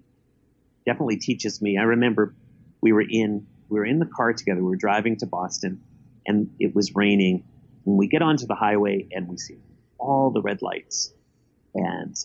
definitely 0.85 1.17
teaches 1.17 1.63
me. 1.63 1.79
I 1.79 1.83
remember 1.83 2.35
we 2.81 2.93
were 2.93 3.05
in 3.09 3.47
we 3.69 3.79
were 3.79 3.85
in 3.85 3.99
the 3.99 4.07
car 4.07 4.33
together. 4.33 4.61
We 4.61 4.71
were 4.71 4.77
driving 4.77 5.17
to 5.19 5.27
Boston, 5.27 5.83
and 6.27 6.51
it 6.59 6.75
was 6.75 6.95
raining. 6.95 7.45
And 7.87 7.97
we 7.97 8.09
get 8.09 8.23
onto 8.23 8.47
the 8.47 8.55
highway, 8.55 9.07
and 9.13 9.29
we 9.29 9.37
see 9.37 9.59
all 9.99 10.31
the 10.31 10.43
red 10.43 10.63
lights, 10.63 11.13
and 11.75 12.17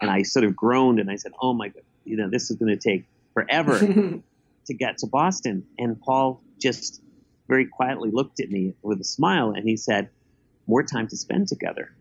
and 0.00 0.10
I 0.10 0.22
sort 0.22 0.44
of 0.44 0.56
groaned 0.56 1.00
and 1.00 1.10
I 1.10 1.16
said, 1.16 1.32
"Oh 1.40 1.52
my 1.52 1.68
god, 1.68 1.82
you 2.04 2.16
know, 2.16 2.28
this 2.28 2.50
is 2.50 2.56
going 2.56 2.76
to 2.76 2.88
take 2.88 3.06
forever 3.34 3.78
to 4.66 4.74
get 4.74 4.98
to 4.98 5.06
Boston." 5.06 5.64
And 5.78 6.00
Paul 6.00 6.42
just 6.60 7.02
very 7.48 7.66
quietly 7.66 8.10
looked 8.12 8.40
at 8.40 8.50
me 8.50 8.74
with 8.82 9.00
a 9.00 9.04
smile 9.04 9.50
and 9.50 9.68
he 9.68 9.76
said, 9.76 10.10
"More 10.66 10.82
time 10.82 11.08
to 11.08 11.16
spend 11.16 11.48
together." 11.48 11.94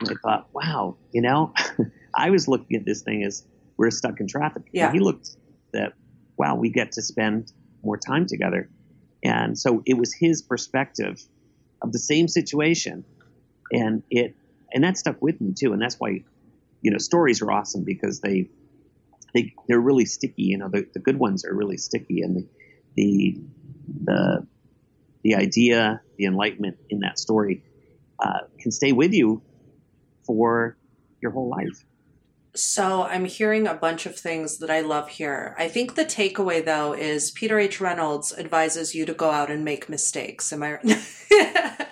And 0.00 0.10
I 0.10 0.14
thought, 0.22 0.48
"Wow, 0.52 0.96
you 1.12 1.22
know, 1.22 1.52
I 2.14 2.30
was 2.30 2.48
looking 2.48 2.76
at 2.76 2.84
this 2.84 3.02
thing 3.02 3.24
as 3.24 3.44
we're 3.76 3.90
stuck 3.90 4.20
in 4.20 4.26
traffic." 4.26 4.64
Yeah. 4.72 4.86
And 4.86 4.94
he 4.94 5.00
looked 5.00 5.36
that, 5.72 5.94
"Wow, 6.36 6.56
we 6.56 6.70
get 6.70 6.92
to 6.92 7.02
spend 7.02 7.52
more 7.82 7.96
time 7.96 8.26
together." 8.26 8.68
And 9.22 9.58
so 9.58 9.82
it 9.86 9.98
was 9.98 10.12
his 10.12 10.42
perspective 10.42 11.20
of 11.82 11.92
the 11.92 11.98
same 11.98 12.28
situation, 12.28 13.04
and 13.72 14.02
it 14.10 14.34
and 14.72 14.84
that 14.84 14.96
stuck 14.96 15.20
with 15.22 15.40
me 15.40 15.54
too. 15.56 15.72
And 15.72 15.80
that's 15.80 15.96
why, 15.98 16.24
you 16.82 16.90
know, 16.90 16.98
stories 16.98 17.42
are 17.42 17.50
awesome 17.50 17.84
because 17.84 18.20
they 18.20 18.48
they 19.34 19.54
they're 19.68 19.80
really 19.80 20.06
sticky. 20.06 20.44
You 20.44 20.58
know, 20.58 20.68
the, 20.68 20.86
the 20.92 21.00
good 21.00 21.18
ones 21.18 21.44
are 21.44 21.54
really 21.54 21.76
sticky, 21.76 22.22
and 22.22 22.36
the 22.36 22.48
the 22.94 23.40
the 24.04 24.46
the 25.22 25.34
idea, 25.34 26.00
the 26.16 26.24
enlightenment 26.24 26.78
in 26.88 27.00
that 27.00 27.18
story 27.18 27.62
uh, 28.18 28.40
can 28.60 28.70
stay 28.70 28.92
with 28.92 29.12
you 29.12 29.42
for 30.24 30.76
your 31.20 31.32
whole 31.32 31.48
life. 31.48 31.84
So 32.54 33.02
I'm 33.02 33.26
hearing 33.26 33.66
a 33.66 33.74
bunch 33.74 34.06
of 34.06 34.16
things 34.16 34.58
that 34.58 34.70
I 34.70 34.80
love 34.80 35.08
here. 35.08 35.54
I 35.58 35.68
think 35.68 35.94
the 35.94 36.06
takeaway 36.06 36.64
though 36.64 36.94
is 36.94 37.30
Peter 37.30 37.58
H. 37.58 37.80
Reynolds 37.80 38.32
advises 38.36 38.94
you 38.94 39.04
to 39.04 39.12
go 39.12 39.30
out 39.30 39.50
and 39.50 39.64
make 39.64 39.88
mistakes. 39.88 40.52
Am 40.52 40.62
I 40.62 40.78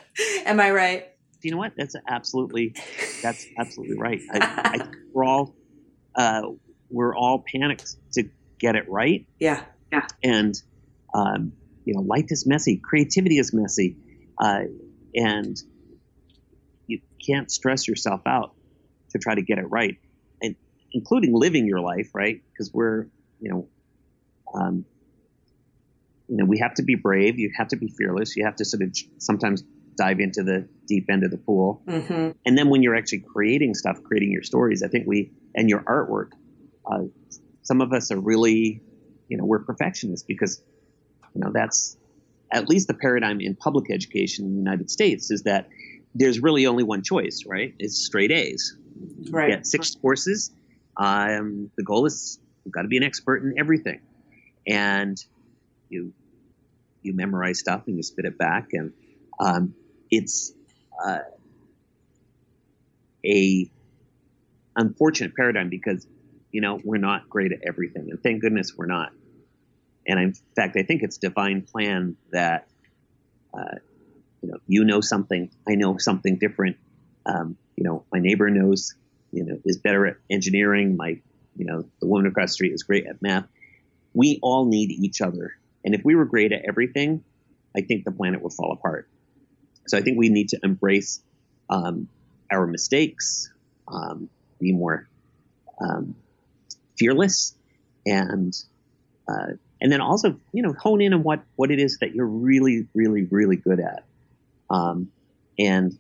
Am 0.47 0.61
I 0.61 0.71
right? 0.71 1.09
You 1.43 1.51
know 1.51 1.59
what? 1.59 1.73
That's 1.77 1.95
absolutely 2.09 2.75
that's 3.25 3.47
absolutely 3.59 3.97
right. 3.99 4.21
I, 4.31 4.39
I 4.41 4.89
we're 5.13 5.25
all 5.25 5.57
uh, 6.15 6.43
we're 6.91 7.17
all 7.17 7.43
panicked 7.53 7.97
to 8.13 8.29
get 8.61 8.77
it 8.77 8.85
right. 8.89 9.27
Yeah. 9.41 9.65
Yeah. 9.91 10.07
And 10.23 10.55
um, 11.15 11.53
you 11.85 11.95
know, 11.95 12.03
life 12.03 12.27
is 12.29 12.47
messy. 12.47 12.81
Creativity 12.83 13.39
is 13.39 13.53
messy, 13.53 13.97
uh, 14.39 14.61
and 15.15 15.57
you 16.87 17.01
can't 17.27 17.51
stress 17.51 17.89
yourself 17.89 18.21
out 18.27 18.55
to 19.11 19.19
try 19.19 19.35
to 19.35 19.43
get 19.43 19.59
it 19.59 19.67
right 19.71 19.97
and 20.43 20.57
including 20.93 21.33
living 21.35 21.67
your 21.67 21.81
life, 21.81 22.11
right? 22.15 22.43
Because 22.53 22.73
we're, 22.73 23.07
you 23.41 23.51
know, 23.51 23.69
um, 24.53 24.85
you 26.29 26.37
know, 26.39 26.45
we 26.47 26.59
have 26.59 26.75
to 26.75 26.83
be 26.83 26.95
brave. 26.95 27.39
You 27.39 27.53
have 27.57 27.69
to 27.69 27.77
be 27.77 27.89
fearless. 27.89 28.37
You 28.37 28.45
have 28.45 28.57
to 28.57 28.65
sort 28.65 28.83
of 28.83 28.97
sometimes 29.19 29.63
dive 29.97 30.21
into 30.21 30.43
the 30.43 30.69
deep 30.87 31.07
end 31.11 31.25
of 31.25 31.31
the 31.31 31.39
pool. 31.39 31.83
Mm-hmm. 31.87 32.31
And 32.45 32.59
then 32.59 32.69
when 32.69 32.83
you're 32.83 32.97
actually 32.97 33.21
creating 33.21 33.75
stuff, 33.75 34.03
creating 34.03 34.33
your 34.33 34.43
stories, 34.43 34.83
I 34.83 34.89
think 34.89 35.07
we 35.07 35.33
and 35.55 35.69
your 35.69 35.81
artwork, 35.81 36.31
uh, 36.91 37.05
some 37.63 37.81
of 37.81 37.93
us 37.93 38.11
are 38.11 38.21
really, 38.21 38.83
you 39.29 39.37
know, 39.37 39.45
we're 39.45 39.61
perfectionists 39.61 40.27
because, 40.27 40.61
you 41.35 41.41
know, 41.41 41.51
that's 41.53 41.97
at 42.53 42.69
least 42.69 42.89
the 42.89 42.95
paradigm 42.95 43.41
in 43.41 43.55
public 43.55 43.91
education 43.91 44.45
in 44.45 44.53
the 44.53 44.59
United 44.59 44.91
States 44.91 45.31
is 45.31 45.45
that 45.45 45.69
there's 46.15 46.41
really 46.41 46.67
only 46.67 46.85
one 46.85 47.03
choice, 47.03 47.45
right? 47.47 47.75
It's 47.79 48.05
straight 48.05 48.31
A's. 48.31 48.77
Right. 49.31 49.51
get 49.51 49.67
six 49.67 49.97
courses 49.97 50.53
um, 50.97 51.71
the 51.77 51.83
goal 51.83 52.07
is 52.07 52.39
you've 52.65 52.73
got 52.73 52.83
to 52.83 52.89
be 52.89 52.97
an 52.97 53.03
expert 53.03 53.43
in 53.43 53.59
everything, 53.59 54.01
and 54.67 55.17
you 55.89 56.13
you 57.03 57.15
memorize 57.15 57.59
stuff 57.59 57.83
and 57.87 57.97
you 57.97 58.03
spit 58.03 58.25
it 58.25 58.39
back, 58.39 58.69
and 58.73 58.93
um, 59.41 59.75
it's 60.17 60.53
uh, 61.05 61.19
a 63.25 63.71
unfortunate 64.77 65.35
paradigm 65.35 65.69
because 65.69 66.07
you 66.51 66.61
know 66.61 66.81
we're 66.85 66.99
not 66.99 67.29
great 67.29 67.53
at 67.53 67.61
everything, 67.67 68.11
and 68.11 68.23
thank 68.23 68.43
goodness 68.43 68.75
we're 68.77 68.87
not. 68.87 69.13
And 70.07 70.21
in 70.21 70.35
fact, 70.55 70.77
I 70.77 70.83
think 70.83 71.03
it's 71.03 71.19
divine 71.19 71.63
plan 71.63 72.17
that 72.33 72.69
uh, 73.53 73.77
you 74.43 74.51
know 74.51 74.59
you 74.67 74.85
know 74.85 75.01
something, 75.01 75.51
I 75.69 75.75
know 75.75 75.99
something 75.99 76.39
different. 76.39 76.77
Um, 77.27 77.57
you 77.77 77.85
know, 77.85 78.05
my 78.13 78.21
neighbor 78.21 78.51
knows 78.51 78.95
you 79.35 79.45
know, 79.45 79.59
is 79.65 79.77
better 79.79 80.07
at 80.07 80.17
engineering. 80.31 80.97
My, 80.97 81.21
you 81.57 81.67
know, 81.67 81.85
the 82.01 82.07
woman 82.07 82.27
across 82.27 82.51
the 82.51 82.55
street 82.55 82.73
is 82.73 82.85
great 82.85 83.07
at 83.07 83.21
math. 83.21 83.47
We 84.15 84.39
all 84.43 84.67
need 84.67 84.91
each 84.93 85.21
other. 85.21 85.55
And 85.85 85.95
if 85.95 86.03
we 86.05 86.15
were 86.15 86.25
great 86.25 86.53
at 86.53 86.63
everything, 86.67 87.25
I 87.77 87.81
think 87.81 88.05
the 88.05 88.13
planet 88.13 88.41
would 88.43 88.53
fall 88.53 88.73
apart. 88.73 89.09
So 89.87 89.99
I 89.99 90.03
think 90.03 90.19
we 90.19 90.29
need 90.29 90.51
to 90.51 90.61
embrace 90.63 91.23
um, 91.69 92.09
our 92.51 92.67
mistakes, 92.67 93.51
um, 93.89 94.29
be 94.61 94.73
more 94.73 95.09
um, 95.81 96.15
fearless, 96.99 97.55
and 98.07 98.55
uh, 99.29 99.53
and 99.81 99.93
then 99.93 100.01
also 100.01 100.37
you 100.53 100.63
know 100.63 100.73
hone 100.73 101.01
in 101.01 101.13
on 101.13 101.23
what 101.23 101.43
what 101.57 101.71
it 101.71 101.79
is 101.79 101.99
that 101.99 102.15
you're 102.15 102.27
really 102.27 102.87
really 102.95 103.25
really 103.25 103.57
good 103.57 103.81
at, 103.81 104.05
um, 104.71 105.11
and 105.59 105.99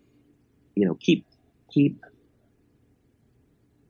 you 0.74 0.86
know 0.86 0.94
keep 0.94 1.26
keep 1.70 2.04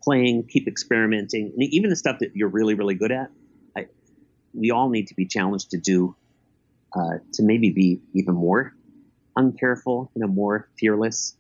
playing, 0.05 0.47
keep 0.47 0.69
experimenting, 0.69 1.53
and 1.55 1.63
even 1.63 1.91
the 1.91 1.97
stuff 1.97 2.19
that 2.21 2.37
you're 2.37 2.49
really, 2.49 2.75
really 2.75 2.95
good 2.95 3.11
at. 3.11 3.31
I, 3.77 3.87
we 4.53 4.71
all 4.71 4.91
need 4.91 5.09
to 5.09 5.15
be 5.15 5.27
challenged 5.27 5.71
to 5.71 5.79
do, 5.79 6.15
uh, 6.95 7.19
to 7.33 7.43
maybe 7.43 7.71
be 7.71 8.01
even 8.13 8.35
more 8.35 8.75
uncareful, 9.39 10.09
you 10.15 10.23
know, 10.23 10.27
more 10.27 10.69
fearless, 10.79 11.37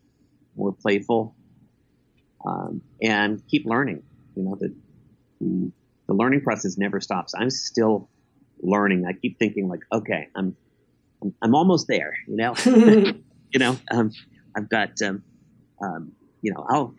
more 0.57 0.73
playful, 0.73 1.35
um, 2.45 2.83
and 3.03 3.43
keep 3.49 3.67
learning. 3.67 4.03
You 4.37 4.43
know, 4.45 4.57
the, 4.57 4.75
the 5.41 5.73
the 6.07 6.15
learning 6.15 6.43
process 6.43 6.77
never 6.77 7.01
stops. 7.01 7.35
I'm 7.35 7.51
still 7.51 8.09
learning. 8.61 9.07
I 9.07 9.13
keep 9.13 9.39
thinking 9.39 9.69
like, 9.69 9.81
okay, 9.93 10.29
I'm 10.35 10.57
I'm, 11.23 11.35
I'm 11.43 11.55
almost 11.55 11.87
there. 11.89 12.15
You 12.27 12.37
know, 12.37 12.55
you 12.65 13.59
know, 13.59 13.77
um, 13.91 14.13
I've 14.57 14.69
got 14.69 15.01
um, 15.03 15.23
um, 15.83 16.13
you 16.43 16.53
know, 16.53 16.67
I'll 16.69 16.95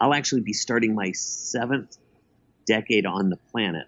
I'll 0.00 0.14
actually 0.14 0.42
be 0.42 0.52
starting 0.52 0.94
my 0.94 1.12
seventh 1.12 1.96
decade 2.66 3.06
on 3.06 3.30
the 3.30 3.36
planet. 3.50 3.86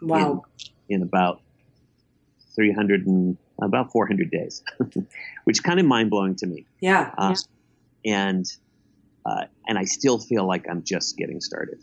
Wow. 0.00 0.44
In, 0.88 0.96
in 0.96 1.02
about 1.02 1.42
300 2.54 3.06
and 3.06 3.36
about 3.62 3.92
400 3.92 4.30
days, 4.30 4.62
which 5.44 5.56
is 5.56 5.60
kind 5.60 5.80
of 5.80 5.86
mind 5.86 6.10
blowing 6.10 6.34
to 6.36 6.46
me. 6.46 6.66
Yeah. 6.80 7.12
Uh, 7.18 7.34
yeah. 8.04 8.28
And, 8.28 8.46
uh, 9.24 9.44
and 9.66 9.78
I 9.78 9.84
still 9.84 10.18
feel 10.18 10.46
like 10.46 10.66
I'm 10.68 10.82
just 10.82 11.16
getting 11.16 11.40
started. 11.40 11.80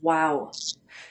Wow. 0.00 0.52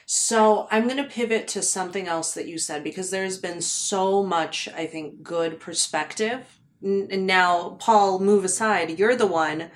So 0.06 0.68
I'm 0.70 0.84
going 0.84 0.96
to 0.96 1.04
pivot 1.04 1.48
to 1.48 1.62
something 1.62 2.08
else 2.08 2.34
that 2.34 2.46
you 2.46 2.58
said 2.58 2.84
because 2.84 3.10
there's 3.10 3.38
been 3.38 3.60
so 3.60 4.22
much, 4.22 4.68
I 4.76 4.86
think, 4.86 5.22
good 5.22 5.60
perspective. 5.60 6.58
And 6.82 7.26
now, 7.26 7.76
Paul, 7.80 8.20
move 8.20 8.44
aside. 8.44 8.98
You're 8.98 9.16
the 9.16 9.26
one 9.26 9.70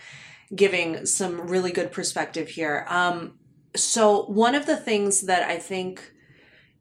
giving 0.54 1.06
some 1.06 1.48
really 1.48 1.72
good 1.72 1.92
perspective 1.92 2.48
here. 2.48 2.86
Um, 2.88 3.38
so, 3.76 4.24
one 4.24 4.54
of 4.54 4.66
the 4.66 4.76
things 4.76 5.22
that 5.22 5.48
I 5.48 5.58
think 5.58 6.12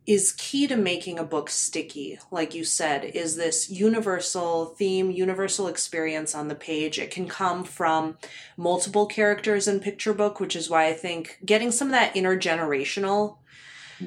is 0.08 0.32
key 0.38 0.66
to 0.68 0.78
making 0.78 1.20
a 1.20 1.24
book 1.24 1.50
sticky, 1.50 2.18
like 2.32 2.56
you 2.56 2.64
said, 2.64 3.04
is 3.04 3.36
this 3.36 3.70
universal 3.70 4.68
theme, 4.68 5.12
universal 5.12 5.68
experience 5.68 6.34
on 6.34 6.48
the 6.48 6.56
page. 6.56 6.98
It 6.98 7.12
can 7.12 7.28
come 7.28 7.66
from 7.66 8.18
multiple 8.56 9.06
characters 9.06 9.68
in 9.68 9.82
picture 9.82 10.14
book, 10.14 10.40
which 10.40 10.56
is 10.56 10.70
why 10.70 10.88
I 10.88 10.94
think 10.94 11.40
getting 11.46 11.72
some 11.72 11.90
of 11.90 11.92
that 11.92 12.16
intergenerational 12.16 13.38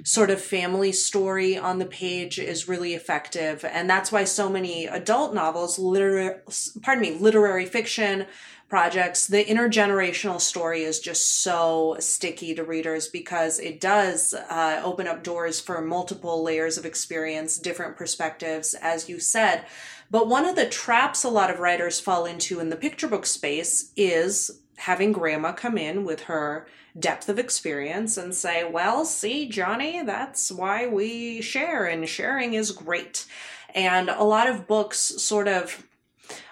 sort 0.05 0.31
of 0.31 0.41
family 0.41 0.93
story 0.93 1.59
on 1.59 1.79
the 1.79 1.87
page 1.87 2.39
is 2.39 2.69
really 2.69 2.95
effective 2.95 3.65
and 3.65 3.91
that's 3.91 4.13
why 4.13 4.23
so 4.23 4.49
many 4.49 4.87
adult 4.87 5.35
novels 5.35 5.81
literary 5.81 6.39
pardon 6.81 7.03
me 7.03 7.19
literary 7.19 7.67
fiction 7.67 8.25
projects, 8.71 9.27
the 9.27 9.45
intergenerational 9.45 10.41
story 10.41 10.85
is 10.85 11.01
just 11.01 11.43
so 11.43 11.97
sticky 11.99 12.55
to 12.55 12.65
readers 12.65 13.09
because 13.09 13.59
it 13.59 13.81
does 13.81 14.33
uh, 14.33 14.81
open 14.85 15.09
up 15.09 15.25
doors 15.25 15.61
for 15.61 15.83
multiple 15.83 16.43
layers 16.43 16.79
of 16.79 16.87
experience, 16.87 17.59
different 17.59 17.97
perspectives, 17.97 18.75
as 18.75 19.09
you 19.09 19.19
said. 19.19 19.67
But 20.11 20.29
one 20.29 20.47
of 20.47 20.57
the 20.57 20.69
traps 20.69 21.25
a 21.25 21.29
lot 21.29 21.51
of 21.51 21.59
writers 21.59 22.01
fall 22.01 22.25
into 22.25 22.61
in 22.61 22.71
the 22.71 22.77
picture 22.77 23.09
book 23.09 23.27
space 23.27 23.93
is 23.97 24.61
having 24.77 25.13
grandma 25.13 25.53
come 25.53 25.77
in 25.77 26.05
with 26.05 26.23
her 26.23 26.67
depth 26.99 27.29
of 27.29 27.39
experience 27.39 28.17
and 28.17 28.35
say, 28.35 28.65
Well, 28.65 29.05
see, 29.05 29.49
Johnny, 29.49 30.03
that's 30.03 30.51
why 30.51 30.87
we 30.87 31.41
share, 31.41 31.87
and 31.87 32.09
sharing 32.09 32.55
is 32.55 32.73
great. 32.73 33.27
And 33.75 34.09
a 34.09 34.25
lot 34.25 34.49
of 34.49 34.67
books 34.67 34.99
sort 34.99 35.49
of 35.49 35.87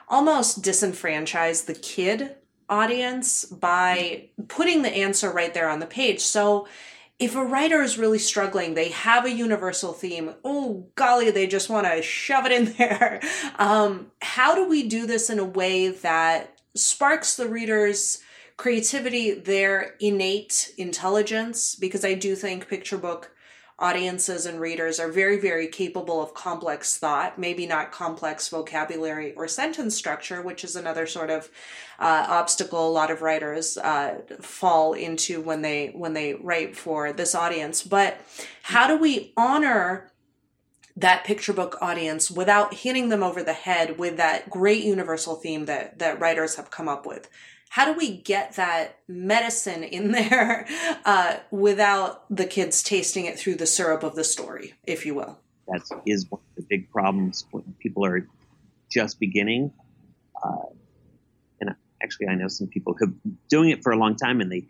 almost 0.09 0.63
disenfranchise 0.63 1.67
the 1.67 1.75
kid 1.75 2.37
audience 2.69 3.45
by 3.45 4.29
putting 4.49 4.83
the 4.83 4.91
answer 4.91 5.31
right 5.31 5.55
there 5.55 5.69
on 5.69 5.79
the 5.79 5.87
page. 5.87 6.21
So 6.21 6.67
if 7.19 7.35
a 7.35 7.45
writer 7.45 7.83
is 7.83 7.99
really 7.99 8.19
struggling, 8.19 8.75
they 8.75 8.91
have 8.91 9.25
a 9.25 9.33
universal 9.33 9.93
theme. 9.93 10.35
Oh, 10.45 10.87
golly, 10.95 11.31
they 11.31 11.47
just 11.47 11.69
want 11.69 11.87
to 11.87 12.01
shove 12.03 12.47
it 12.47 12.53
in 12.53 12.73
there. 12.79 13.21
Um, 13.59 14.13
how 14.23 14.55
do 14.55 14.69
we 14.69 14.89
do 14.89 15.07
this 15.07 15.31
in 15.31 15.39
a 15.39 15.45
way 15.45 15.89
that 15.89 16.59
sparks 16.77 17.37
the 17.37 17.49
reader's 17.49 18.21
creativity, 18.57 19.35
their 19.35 19.95
innate 20.01 20.73
intelligence, 20.77 21.75
because 21.75 22.05
I 22.05 22.15
do 22.15 22.35
think 22.35 22.69
picture 22.69 22.99
book 22.99 23.33
audiences 23.79 24.45
and 24.45 24.61
readers 24.61 24.99
are 24.99 25.11
very, 25.11 25.39
very 25.39 25.69
capable 25.69 26.21
of 26.21 26.35
complex 26.35 26.99
thought, 26.99 27.39
maybe 27.39 27.65
not 27.67 27.93
complex 27.93 28.49
vocabulary 28.49 29.33
or 29.35 29.47
sentence 29.47 29.95
structure, 29.95 30.43
which 30.43 30.65
is 30.65 30.75
another 30.75 31.07
sort 31.07 31.31
of 31.31 31.49
uh, 32.01 32.27
obstacle 32.29 32.89
a 32.89 32.91
lot 32.91 33.11
of 33.11 33.23
writers 33.23 33.79
uh, 33.79 34.19
fall 34.41 34.95
into 34.95 35.41
when 35.41 35.63
they 35.63 35.89
when 35.89 36.13
they 36.13 36.35
write 36.35 36.77
for 36.77 37.13
this 37.13 37.35
audience. 37.35 37.83
But 37.83 38.21
how 38.63 38.89
do 38.89 38.97
we 38.97 39.33
honor 39.37 40.13
that 40.97 41.23
picture 41.25 41.53
book 41.53 41.79
audience 41.81 42.31
without 42.31 42.75
hitting 42.75 43.09
them 43.09 43.23
over 43.23 43.45
the 43.45 43.53
head 43.53 43.97
with 43.97 44.17
that 44.17 44.51
great 44.51 44.83
universal 44.83 45.37
theme 45.37 45.67
that 45.67 46.01
that 46.01 46.19
writers 46.19 46.57
have 46.57 46.71
come 46.71 46.89
up 46.89 47.07
with? 47.07 47.29
How 47.71 47.85
do 47.85 47.99
we 47.99 48.17
get 48.17 48.57
that 48.57 48.99
medicine 49.09 49.85
in 49.85 50.13
there 50.13 50.67
uh, 51.05 51.37
without 51.51 52.25
the 52.35 52.47
kids 52.47 52.83
tasting 52.83 53.27
it 53.27 53.39
through 53.39 53.57
the 53.57 53.67
syrup 53.67 54.03
of 54.03 54.15
the 54.15 54.25
story, 54.25 54.75
if 54.85 55.05
you 55.05 55.15
will? 55.15 55.39
That 55.69 55.83
is 56.07 56.27
one 56.31 56.41
of 56.41 56.57
the 56.57 56.67
big 56.69 56.91
problems 56.91 57.45
when 57.51 57.75
people 57.79 58.05
are 58.07 58.27
just 58.91 59.21
beginning. 59.21 59.73
Uh, 60.43 60.73
and 61.61 61.75
actually, 62.03 62.29
I 62.29 62.35
know 62.35 62.49
some 62.49 62.69
people 62.69 62.95
who've 62.99 63.23
been 63.23 63.39
doing 63.51 63.71
it 63.71 63.83
for 63.83 63.93
a 63.93 63.99
long 63.99 64.17
time, 64.17 64.41
and 64.41 64.51
they, 64.51 64.67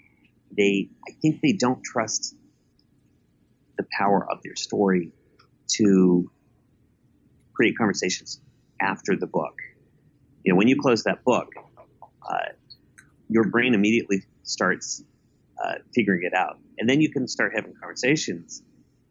they, 0.57 0.89
I 1.09 1.13
think 1.23 1.41
they 1.41 1.53
don't 1.53 1.83
trust 1.85 2.35
the 3.77 3.87
power 3.97 4.27
of 4.29 4.43
their 4.43 4.57
story 4.57 5.13
to 5.75 6.29
create 7.55 7.77
conversations 7.79 8.41
after 8.81 9.17
the 9.17 9.27
book. 9.27 9.55
You 10.45 10.53
know, 10.53 10.57
when 10.57 10.67
you 10.67 10.81
close 10.81 11.05
that 11.05 11.23
book, 11.25 11.53
uh, 12.29 12.39
your 13.29 13.45
brain 13.45 13.75
immediately 13.75 14.23
starts 14.43 15.03
uh, 15.63 15.75
figuring 15.95 16.23
it 16.25 16.35
out. 16.35 16.59
And 16.79 16.89
then 16.89 17.01
you 17.01 17.11
can 17.11 17.29
start 17.29 17.53
having 17.55 17.75
conversations. 17.81 18.63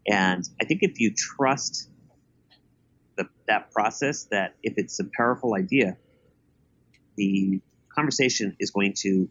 And 0.06 0.48
I 0.60 0.64
think 0.64 0.82
if 0.82 1.00
you 1.00 1.12
trust 1.14 1.88
the, 3.16 3.28
that 3.46 3.70
process, 3.72 4.24
that 4.30 4.54
if 4.62 4.74
it's 4.76 4.98
a 5.00 5.04
powerful 5.16 5.54
idea, 5.54 5.96
the 7.16 7.60
conversation 7.94 8.56
is 8.58 8.70
going 8.70 8.94
to 8.98 9.28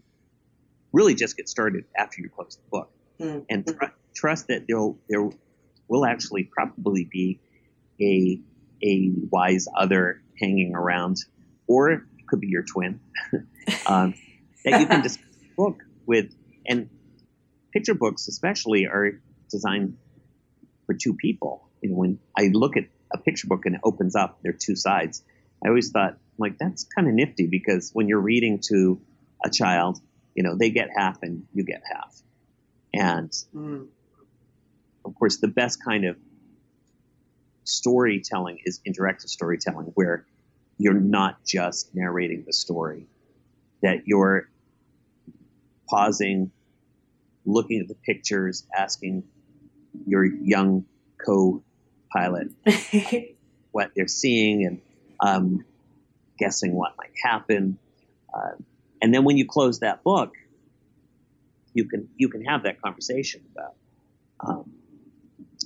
really 0.92 1.14
just 1.14 1.36
get 1.36 1.48
started 1.48 1.84
after 1.96 2.20
you 2.20 2.28
close 2.28 2.56
the 2.56 2.70
book. 2.70 2.90
Mm-hmm. 3.20 3.40
And 3.50 3.66
tr- 3.66 3.94
trust 4.14 4.46
that 4.48 4.66
there 4.68 4.94
there 5.08 5.28
will 5.88 6.06
actually 6.06 6.44
probably 6.44 7.08
be 7.10 7.40
a 8.00 8.40
a 8.82 9.10
wise 9.30 9.66
other 9.76 10.22
hanging 10.40 10.74
around, 10.74 11.16
or 11.66 11.90
it 11.90 12.00
could 12.28 12.40
be 12.40 12.48
your 12.48 12.62
twin. 12.62 13.00
um, 13.86 14.14
that 14.70 14.80
you 14.80 14.86
can 14.86 15.02
discuss 15.02 15.26
a 15.26 15.54
book 15.56 15.82
with. 16.06 16.34
And 16.66 16.90
picture 17.72 17.94
books, 17.94 18.28
especially, 18.28 18.86
are 18.86 19.20
designed 19.50 19.96
for 20.86 20.94
two 20.94 21.14
people. 21.14 21.68
You 21.80 21.90
know, 21.90 21.96
when 21.96 22.18
I 22.36 22.50
look 22.52 22.76
at 22.76 22.84
a 23.12 23.18
picture 23.18 23.46
book 23.46 23.64
and 23.66 23.76
it 23.76 23.80
opens 23.84 24.16
up, 24.16 24.38
there 24.42 24.52
are 24.52 24.58
two 24.58 24.76
sides. 24.76 25.22
I 25.64 25.68
always 25.68 25.90
thought, 25.90 26.18
like, 26.36 26.58
that's 26.58 26.84
kind 26.84 27.08
of 27.08 27.14
nifty 27.14 27.46
because 27.46 27.90
when 27.92 28.08
you're 28.08 28.20
reading 28.20 28.60
to 28.68 29.00
a 29.44 29.50
child, 29.50 30.00
you 30.34 30.42
know, 30.42 30.56
they 30.56 30.70
get 30.70 30.88
half 30.94 31.22
and 31.22 31.46
you 31.52 31.64
get 31.64 31.82
half. 31.90 32.14
And 32.94 33.30
mm. 33.54 33.86
of 35.04 35.14
course, 35.14 35.38
the 35.38 35.48
best 35.48 35.82
kind 35.82 36.04
of 36.04 36.16
storytelling 37.64 38.58
is 38.64 38.80
interactive 38.86 39.28
storytelling, 39.28 39.92
where 39.94 40.26
you're 40.78 40.94
not 40.94 41.44
just 41.44 41.94
narrating 41.94 42.44
the 42.46 42.52
story, 42.52 43.06
that 43.82 44.06
you're 44.06 44.48
pausing, 45.88 46.50
looking 47.44 47.80
at 47.80 47.88
the 47.88 47.94
pictures, 47.94 48.66
asking 48.76 49.24
your 50.06 50.24
young 50.24 50.84
co-pilot 51.24 52.48
what 53.72 53.90
they're 53.94 54.08
seeing 54.08 54.64
and 54.66 54.80
um, 55.20 55.64
guessing 56.38 56.74
what 56.74 56.92
might 56.96 57.12
happen. 57.22 57.78
Uh, 58.32 58.52
and 59.02 59.12
then 59.12 59.24
when 59.24 59.36
you 59.36 59.46
close 59.46 59.80
that 59.80 60.02
book, 60.02 60.34
you 61.74 61.84
can 61.84 62.08
you 62.16 62.28
can 62.28 62.44
have 62.44 62.64
that 62.64 62.80
conversation 62.80 63.42
about 63.52 63.74
um, 64.40 64.72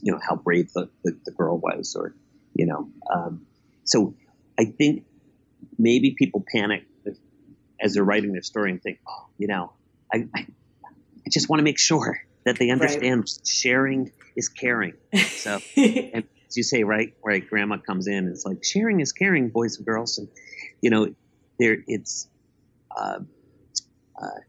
you 0.03 0.13
know 0.13 0.21
how 0.27 0.37
brave 0.37 0.73
the, 0.73 0.89
the, 1.05 1.17
the, 1.25 1.31
girl 1.31 1.59
was, 1.59 1.97
or 1.97 2.15
you 2.55 2.67
know. 2.67 2.89
Um, 3.11 3.47
so 3.85 4.15
I 4.59 4.65
think 4.67 5.05
maybe 5.79 6.15
people 6.19 6.45
panic 6.55 6.85
as 7.83 7.95
they're 7.95 8.05
writing 8.05 8.33
their 8.33 8.43
story 8.43 8.71
and 8.71 8.83
think, 8.83 9.01
oh, 9.09 9.27
you 9.39 9.49
know, 9.49 9.73
I, 10.13 10.27
I, 10.35 10.41
I 10.41 11.31
just 11.31 11.49
want 11.49 11.61
to 11.61 11.65
make 11.65 11.79
sure 11.79 12.21
that 12.45 12.59
they 12.59 12.71
understand 12.71 13.21
right. 13.21 13.47
sharing 13.47 14.13
is 14.37 14.49
caring. 14.49 14.95
So, 15.15 15.61
and 15.77 16.25
as 16.49 16.57
you 16.57 16.63
say, 16.63 16.85
right, 16.85 17.15
right, 17.25 17.49
grandma 17.49 17.79
comes 17.79 18.07
in 18.07 18.29
it's 18.29 18.45
like 18.45 18.65
sharing 18.65 19.01
is 19.01 19.13
caring, 19.13 19.51
boys 19.51 19.77
and 19.77 19.87
girls, 19.87 20.19
and 20.19 20.29
you 20.81 20.91
know, 20.91 21.15
there 21.59 21.79
it's, 21.87 22.29
uh, 22.97 23.21
uh, 24.21 24.41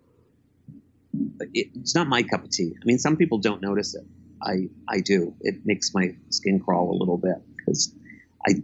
it, 1.53 1.67
it's 1.75 1.95
not 1.95 2.07
my 2.07 2.23
cup 2.23 2.43
of 2.43 2.49
tea. 2.49 2.73
I 2.75 2.85
mean, 2.85 2.97
some 2.97 3.17
people 3.17 3.37
don't 3.37 3.61
notice 3.61 3.95
it. 3.95 4.03
I 4.41 4.69
I 4.87 5.01
do. 5.01 5.35
It 5.41 5.65
makes 5.65 5.93
my 5.93 6.15
skin 6.29 6.59
crawl 6.59 6.91
a 6.91 6.97
little 6.97 7.17
bit 7.17 7.37
because 7.55 7.95
I 8.45 8.55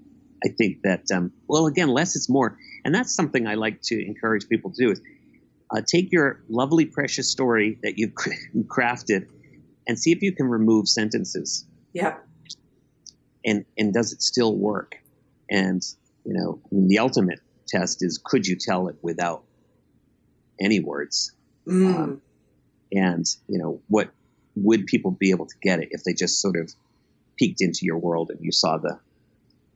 I 0.44 0.50
think 0.50 0.82
that 0.84 1.04
um, 1.14 1.32
well, 1.48 1.68
again, 1.68 1.90
less 1.90 2.16
is 2.16 2.28
more, 2.30 2.58
and 2.84 2.94
that's 2.94 3.14
something 3.14 3.48
I 3.48 3.56
like 3.56 3.82
to 3.84 4.06
encourage 4.06 4.48
people 4.50 4.72
to 4.72 4.86
do 4.86 4.92
is 4.92 5.02
uh, 5.72 5.82
take 5.86 6.12
your 6.12 6.42
lovely, 6.50 6.86
precious 6.86 7.30
story 7.32 7.78
that 7.84 7.94
you've 7.98 8.14
crafted 8.68 9.28
and 9.88 9.98
see 9.98 10.12
if 10.12 10.22
you 10.22 10.34
can 10.34 10.48
remove 10.48 10.88
sentences. 10.88 11.66
Yeah. 11.94 12.18
And 13.46 13.66
and 13.78 13.94
does 13.94 14.12
it 14.14 14.22
still 14.22 14.56
work? 14.56 14.96
And 15.50 15.82
you 16.26 16.34
know, 16.34 16.60
I 16.66 16.76
mean, 16.76 16.88
the 16.88 17.00
ultimate 17.00 17.40
test 17.68 18.04
is 18.04 18.20
could 18.24 18.46
you 18.46 18.56
tell 18.56 18.88
it 18.90 18.98
without 19.02 19.44
any 20.60 20.80
words? 20.80 21.32
Mm. 21.68 21.96
Um, 21.96 22.22
and 22.92 23.26
you 23.48 23.58
know, 23.58 23.82
what 23.88 24.10
would 24.56 24.86
people 24.88 25.12
be 25.12 25.32
able 25.32 25.46
to 25.46 25.56
get 25.62 25.80
it 25.80 25.90
if 25.92 26.04
they 26.04 26.14
just 26.14 26.42
sort 26.42 26.58
of 26.58 26.72
peeked 27.38 27.62
into 27.62 27.80
your 27.84 27.98
world 27.98 28.30
and 28.30 28.40
you 28.42 28.52
saw 28.52 28.78
the, 28.78 29.00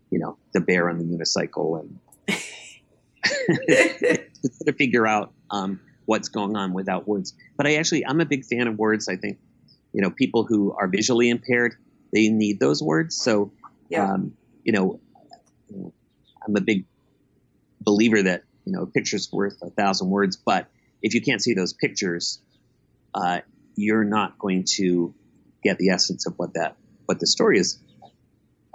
you 0.10 0.20
know, 0.20 0.38
the 0.54 0.60
bear 0.60 0.90
on 0.90 0.98
the 0.98 1.06
unicycle 1.06 1.80
and 1.80 2.00
to 4.66 4.74
figure 4.78 5.08
out 5.08 5.32
um, 5.54 5.80
what's 6.06 6.30
going 6.30 6.56
on 6.58 6.74
without 6.74 7.08
words. 7.08 7.34
But 7.56 7.68
I 7.68 7.76
actually, 7.76 8.06
I'm 8.06 8.20
a 8.20 8.26
big 8.26 8.44
fan 8.44 8.68
of 8.68 8.78
words. 8.78 9.08
I 9.08 9.16
think, 9.16 9.38
you 9.94 10.02
know, 10.02 10.10
people 10.10 10.44
who 10.44 10.74
are 10.74 10.88
visually 10.88 11.30
impaired, 11.30 11.76
they 12.12 12.30
need 12.30 12.60
those 12.60 12.82
words. 12.82 13.16
So, 13.16 13.52
yeah. 13.88 14.14
um, 14.14 14.34
you 14.64 14.74
know, 14.74 15.00
I'm 16.46 16.56
a 16.56 16.62
big 16.62 16.86
believer 17.80 18.24
that, 18.24 18.44
you 18.66 18.74
know, 18.74 18.82
a 18.82 18.88
picture's 18.88 19.32
worth 19.32 19.62
a 19.62 19.70
thousand 19.70 20.10
words. 20.10 20.36
But 20.36 20.68
if 21.02 21.14
you 21.14 21.22
can't 21.22 21.42
see 21.42 21.54
those 21.54 21.74
pictures, 21.74 22.42
uh, 23.14 23.42
you're 23.76 24.04
not 24.04 24.40
going 24.40 24.66
to 24.78 25.14
get 25.64 25.78
the 25.78 25.90
essence 25.90 26.26
of 26.26 26.34
what 26.38 26.56
that, 26.56 26.76
what 27.06 27.20
the 27.20 27.28
story 27.28 27.60
is 27.60 27.78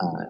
uh, 0.00 0.26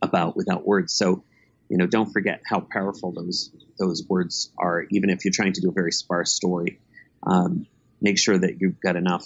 about 0.00 0.34
without 0.34 0.66
words. 0.66 0.94
So, 0.94 1.24
you 1.72 1.78
know, 1.78 1.86
don't 1.86 2.12
forget 2.12 2.42
how 2.46 2.60
powerful 2.60 3.12
those 3.12 3.50
those 3.78 4.04
words 4.06 4.52
are, 4.58 4.84
even 4.90 5.08
if 5.08 5.24
you're 5.24 5.32
trying 5.32 5.54
to 5.54 5.62
do 5.62 5.70
a 5.70 5.72
very 5.72 5.90
sparse 5.90 6.30
story. 6.30 6.78
Um, 7.26 7.66
make 7.98 8.18
sure 8.18 8.36
that 8.36 8.60
you've 8.60 8.78
got 8.78 8.94
enough 8.94 9.24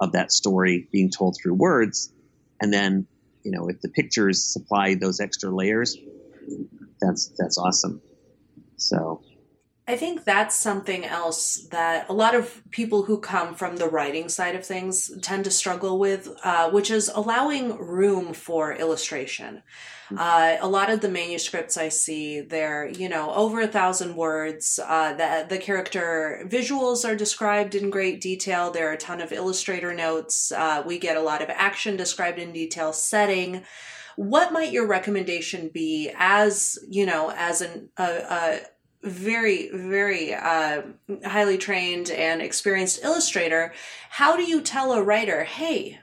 of 0.00 0.12
that 0.12 0.32
story 0.32 0.88
being 0.90 1.10
told 1.10 1.36
through 1.36 1.52
words, 1.52 2.10
and 2.62 2.72
then, 2.72 3.06
you 3.42 3.50
know, 3.50 3.68
if 3.68 3.82
the 3.82 3.90
pictures 3.90 4.42
supply 4.42 4.94
those 4.94 5.20
extra 5.20 5.54
layers, 5.54 5.98
that's 6.98 7.30
that's 7.38 7.58
awesome. 7.58 8.00
So 8.78 9.20
I 9.88 9.96
think 9.96 10.24
that's 10.24 10.56
something 10.56 11.04
else 11.04 11.68
that 11.70 12.08
a 12.08 12.12
lot 12.12 12.34
of 12.34 12.60
people 12.70 13.04
who 13.04 13.20
come 13.20 13.54
from 13.54 13.76
the 13.76 13.88
writing 13.88 14.28
side 14.28 14.56
of 14.56 14.66
things 14.66 15.12
tend 15.22 15.44
to 15.44 15.50
struggle 15.52 16.00
with, 16.00 16.28
uh, 16.42 16.70
which 16.70 16.90
is 16.90 17.08
allowing 17.14 17.78
room 17.78 18.34
for 18.34 18.72
illustration. 18.72 19.62
Mm-hmm. 20.06 20.18
Uh, 20.18 20.56
a 20.60 20.68
lot 20.68 20.90
of 20.90 21.02
the 21.02 21.08
manuscripts 21.08 21.76
I 21.76 21.88
see, 21.88 22.40
they're, 22.40 22.88
you 22.88 23.08
know, 23.08 23.32
over 23.32 23.60
a 23.60 23.68
thousand 23.68 24.16
words. 24.16 24.80
Uh, 24.84 25.14
the, 25.14 25.46
the 25.48 25.58
character 25.58 26.44
visuals 26.46 27.08
are 27.08 27.14
described 27.14 27.76
in 27.76 27.88
great 27.88 28.20
detail. 28.20 28.72
There 28.72 28.88
are 28.88 28.94
a 28.94 28.98
ton 28.98 29.20
of 29.20 29.30
illustrator 29.30 29.94
notes. 29.94 30.50
Uh, 30.50 30.82
we 30.84 30.98
get 30.98 31.16
a 31.16 31.22
lot 31.22 31.42
of 31.42 31.50
action 31.50 31.96
described 31.96 32.40
in 32.40 32.52
detail, 32.52 32.92
setting 32.92 33.62
what 34.16 34.52
might 34.52 34.72
your 34.72 34.86
recommendation 34.86 35.68
be 35.72 36.10
as 36.16 36.78
you 36.88 37.04
know 37.04 37.30
as 37.36 37.60
an 37.60 37.90
a, 37.98 38.02
a, 38.02 38.60
very, 39.06 39.70
very 39.70 40.34
uh, 40.34 40.82
highly 41.24 41.58
trained 41.58 42.10
and 42.10 42.42
experienced 42.42 43.02
illustrator, 43.02 43.72
how 44.10 44.36
do 44.36 44.42
you 44.42 44.60
tell 44.60 44.92
a 44.92 45.02
writer, 45.02 45.44
hey, 45.44 46.00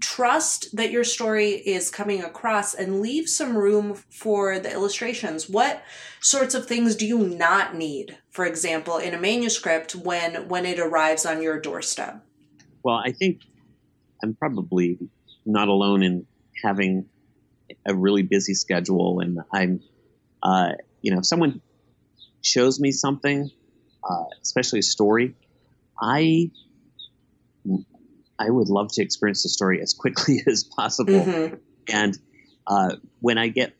trust 0.00 0.76
that 0.76 0.90
your 0.90 1.04
story 1.04 1.50
is 1.50 1.90
coming 1.90 2.22
across 2.22 2.74
and 2.74 3.00
leave 3.00 3.28
some 3.28 3.56
room 3.56 3.94
for 3.94 4.58
the 4.58 4.70
illustrations. 4.70 5.48
What 5.48 5.82
sorts 6.20 6.54
of 6.54 6.66
things 6.66 6.94
do 6.94 7.06
you 7.06 7.18
not 7.18 7.74
need, 7.74 8.18
for 8.30 8.44
example, 8.44 8.98
in 8.98 9.14
a 9.14 9.20
manuscript 9.20 9.94
when 9.96 10.48
when 10.48 10.64
it 10.64 10.78
arrives 10.78 11.26
on 11.26 11.42
your 11.42 11.60
doorstep? 11.60 12.24
Well, 12.84 13.02
I 13.04 13.12
think 13.12 13.40
I'm 14.22 14.34
probably 14.34 14.98
not 15.44 15.68
alone 15.68 16.02
in 16.02 16.26
having 16.62 17.06
a 17.86 17.94
really 17.94 18.22
busy 18.22 18.54
schedule, 18.54 19.20
and 19.20 19.40
I'm, 19.52 19.80
uh, 20.42 20.72
you 21.02 21.14
know, 21.14 21.22
someone 21.22 21.60
shows 22.42 22.80
me 22.80 22.90
something, 22.92 23.50
uh, 24.08 24.24
especially 24.42 24.80
a 24.80 24.82
story, 24.82 25.34
I 26.00 26.50
I 28.38 28.48
would 28.48 28.68
love 28.68 28.88
to 28.92 29.02
experience 29.02 29.42
the 29.42 29.50
story 29.50 29.82
as 29.82 29.92
quickly 29.92 30.42
as 30.46 30.64
possible. 30.64 31.20
Mm-hmm. 31.20 31.54
And 31.92 32.18
uh, 32.66 32.96
when 33.20 33.36
I 33.36 33.48
get 33.48 33.74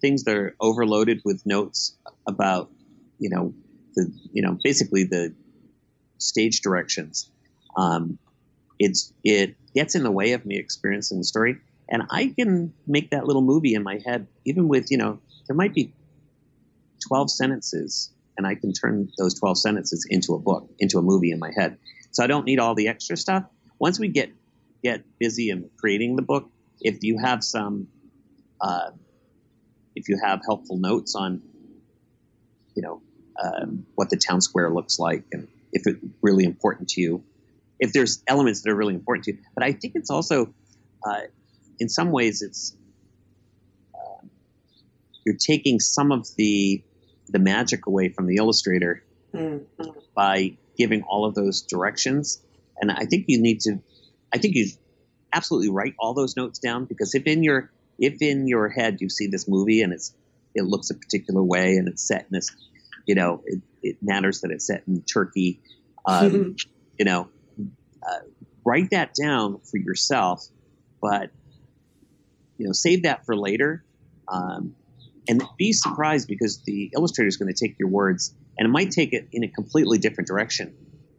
things 0.00 0.24
that 0.24 0.36
are 0.36 0.54
overloaded 0.60 1.22
with 1.24 1.44
notes 1.46 1.96
about, 2.26 2.70
you 3.18 3.30
know, 3.30 3.54
the 3.94 4.12
you 4.32 4.42
know 4.42 4.58
basically 4.62 5.04
the 5.04 5.34
stage 6.18 6.60
directions, 6.60 7.30
um, 7.76 8.18
it's 8.78 9.12
it 9.24 9.56
gets 9.74 9.94
in 9.94 10.02
the 10.02 10.10
way 10.10 10.32
of 10.32 10.44
me 10.44 10.58
experiencing 10.58 11.18
the 11.18 11.24
story. 11.24 11.56
And 11.88 12.04
I 12.10 12.32
can 12.38 12.72
make 12.86 13.10
that 13.10 13.26
little 13.26 13.42
movie 13.42 13.74
in 13.74 13.82
my 13.82 14.00
head, 14.04 14.28
even 14.44 14.68
with 14.68 14.90
you 14.90 14.98
know 14.98 15.20
there 15.48 15.56
might 15.56 15.74
be 15.74 15.92
twelve 17.06 17.30
sentences, 17.30 18.12
and 18.36 18.46
I 18.46 18.54
can 18.54 18.72
turn 18.72 19.10
those 19.18 19.34
twelve 19.34 19.58
sentences 19.58 20.06
into 20.08 20.34
a 20.34 20.38
book, 20.38 20.70
into 20.78 20.98
a 20.98 21.02
movie 21.02 21.30
in 21.30 21.38
my 21.38 21.50
head. 21.56 21.78
So 22.12 22.24
I 22.24 22.26
don't 22.26 22.44
need 22.44 22.58
all 22.58 22.74
the 22.74 22.88
extra 22.88 23.16
stuff 23.16 23.44
once 23.80 23.98
we 23.98 24.08
get 24.08 24.30
get 24.84 25.02
busy 25.18 25.50
in 25.50 25.68
creating 25.78 26.14
the 26.16 26.22
book, 26.22 26.48
if 26.80 26.98
you 27.02 27.18
have 27.18 27.42
some, 27.42 27.88
uh, 28.60 28.90
if 29.94 30.08
you 30.08 30.18
have 30.22 30.40
helpful 30.46 30.78
notes 30.78 31.14
on, 31.14 31.42
you 32.74 32.82
know, 32.82 33.02
um, 33.42 33.84
what 33.94 34.08
the 34.08 34.16
town 34.16 34.40
square 34.40 34.70
looks 34.70 34.98
like, 34.98 35.24
and 35.32 35.48
if 35.72 35.82
it's 35.86 35.98
really 36.22 36.44
important 36.44 36.88
to 36.90 37.00
you, 37.00 37.24
if 37.78 37.92
there's 37.92 38.22
elements 38.26 38.62
that 38.62 38.70
are 38.70 38.76
really 38.76 38.94
important 38.94 39.24
to 39.24 39.32
you, 39.32 39.38
but 39.54 39.64
I 39.64 39.72
think 39.72 39.94
it's 39.96 40.10
also, 40.10 40.54
uh, 41.06 41.22
in 41.78 41.88
some 41.88 42.10
ways, 42.10 42.42
it's 42.42 42.76
uh, 43.94 44.26
you're 45.26 45.36
taking 45.36 45.80
some 45.80 46.12
of 46.12 46.26
the 46.36 46.82
the 47.30 47.38
magic 47.38 47.86
away 47.86 48.08
from 48.08 48.26
the 48.26 48.36
illustrator 48.36 49.02
mm-hmm. 49.34 49.84
by 50.14 50.56
giving 50.76 51.02
all 51.02 51.24
of 51.24 51.34
those 51.34 51.62
directions 51.62 52.42
and 52.80 52.90
I 52.90 53.04
think 53.04 53.26
you 53.28 53.40
need 53.40 53.60
to, 53.60 53.80
I 54.32 54.38
think 54.38 54.54
you 54.56 54.66
absolutely 55.32 55.70
write 55.70 55.94
all 55.98 56.14
those 56.14 56.36
notes 56.36 56.58
down 56.58 56.86
because 56.86 57.14
if 57.14 57.24
in 57.26 57.42
your 57.42 57.70
if 57.98 58.22
in 58.22 58.48
your 58.48 58.68
head 58.68 59.00
you 59.00 59.10
see 59.10 59.26
this 59.26 59.46
movie 59.46 59.82
and 59.82 59.92
it's 59.92 60.14
it 60.54 60.62
looks 60.62 60.90
a 60.90 60.94
particular 60.94 61.42
way 61.42 61.76
and 61.76 61.86
it's 61.86 62.02
set 62.02 62.22
in 62.22 62.28
this, 62.30 62.50
you 63.06 63.14
know, 63.14 63.42
it, 63.44 63.60
it 63.82 63.96
matters 64.02 64.40
that 64.40 64.50
it's 64.50 64.66
set 64.66 64.82
in 64.88 65.02
Turkey. 65.02 65.60
Um, 66.06 66.56
you 66.98 67.04
know, 67.04 67.28
uh, 68.02 68.20
write 68.64 68.90
that 68.90 69.12
down 69.14 69.60
for 69.60 69.76
yourself, 69.76 70.44
but 71.00 71.30
you 72.56 72.66
know, 72.66 72.72
save 72.72 73.04
that 73.04 73.26
for 73.26 73.36
later. 73.36 73.84
Um, 74.26 74.74
and 75.30 75.44
be 75.56 75.72
surprised 75.72 76.26
because 76.26 76.60
the 76.64 76.90
illustrator 76.92 77.28
is 77.28 77.36
going 77.36 77.54
to 77.54 77.54
take 77.54 77.78
your 77.78 77.88
words 77.88 78.34
and 78.58 78.66
it 78.66 78.68
might 78.68 78.90
take 78.90 79.12
it 79.12 79.28
in 79.30 79.44
a 79.44 79.48
completely 79.48 79.96
different 79.96 80.26
direction 80.26 80.74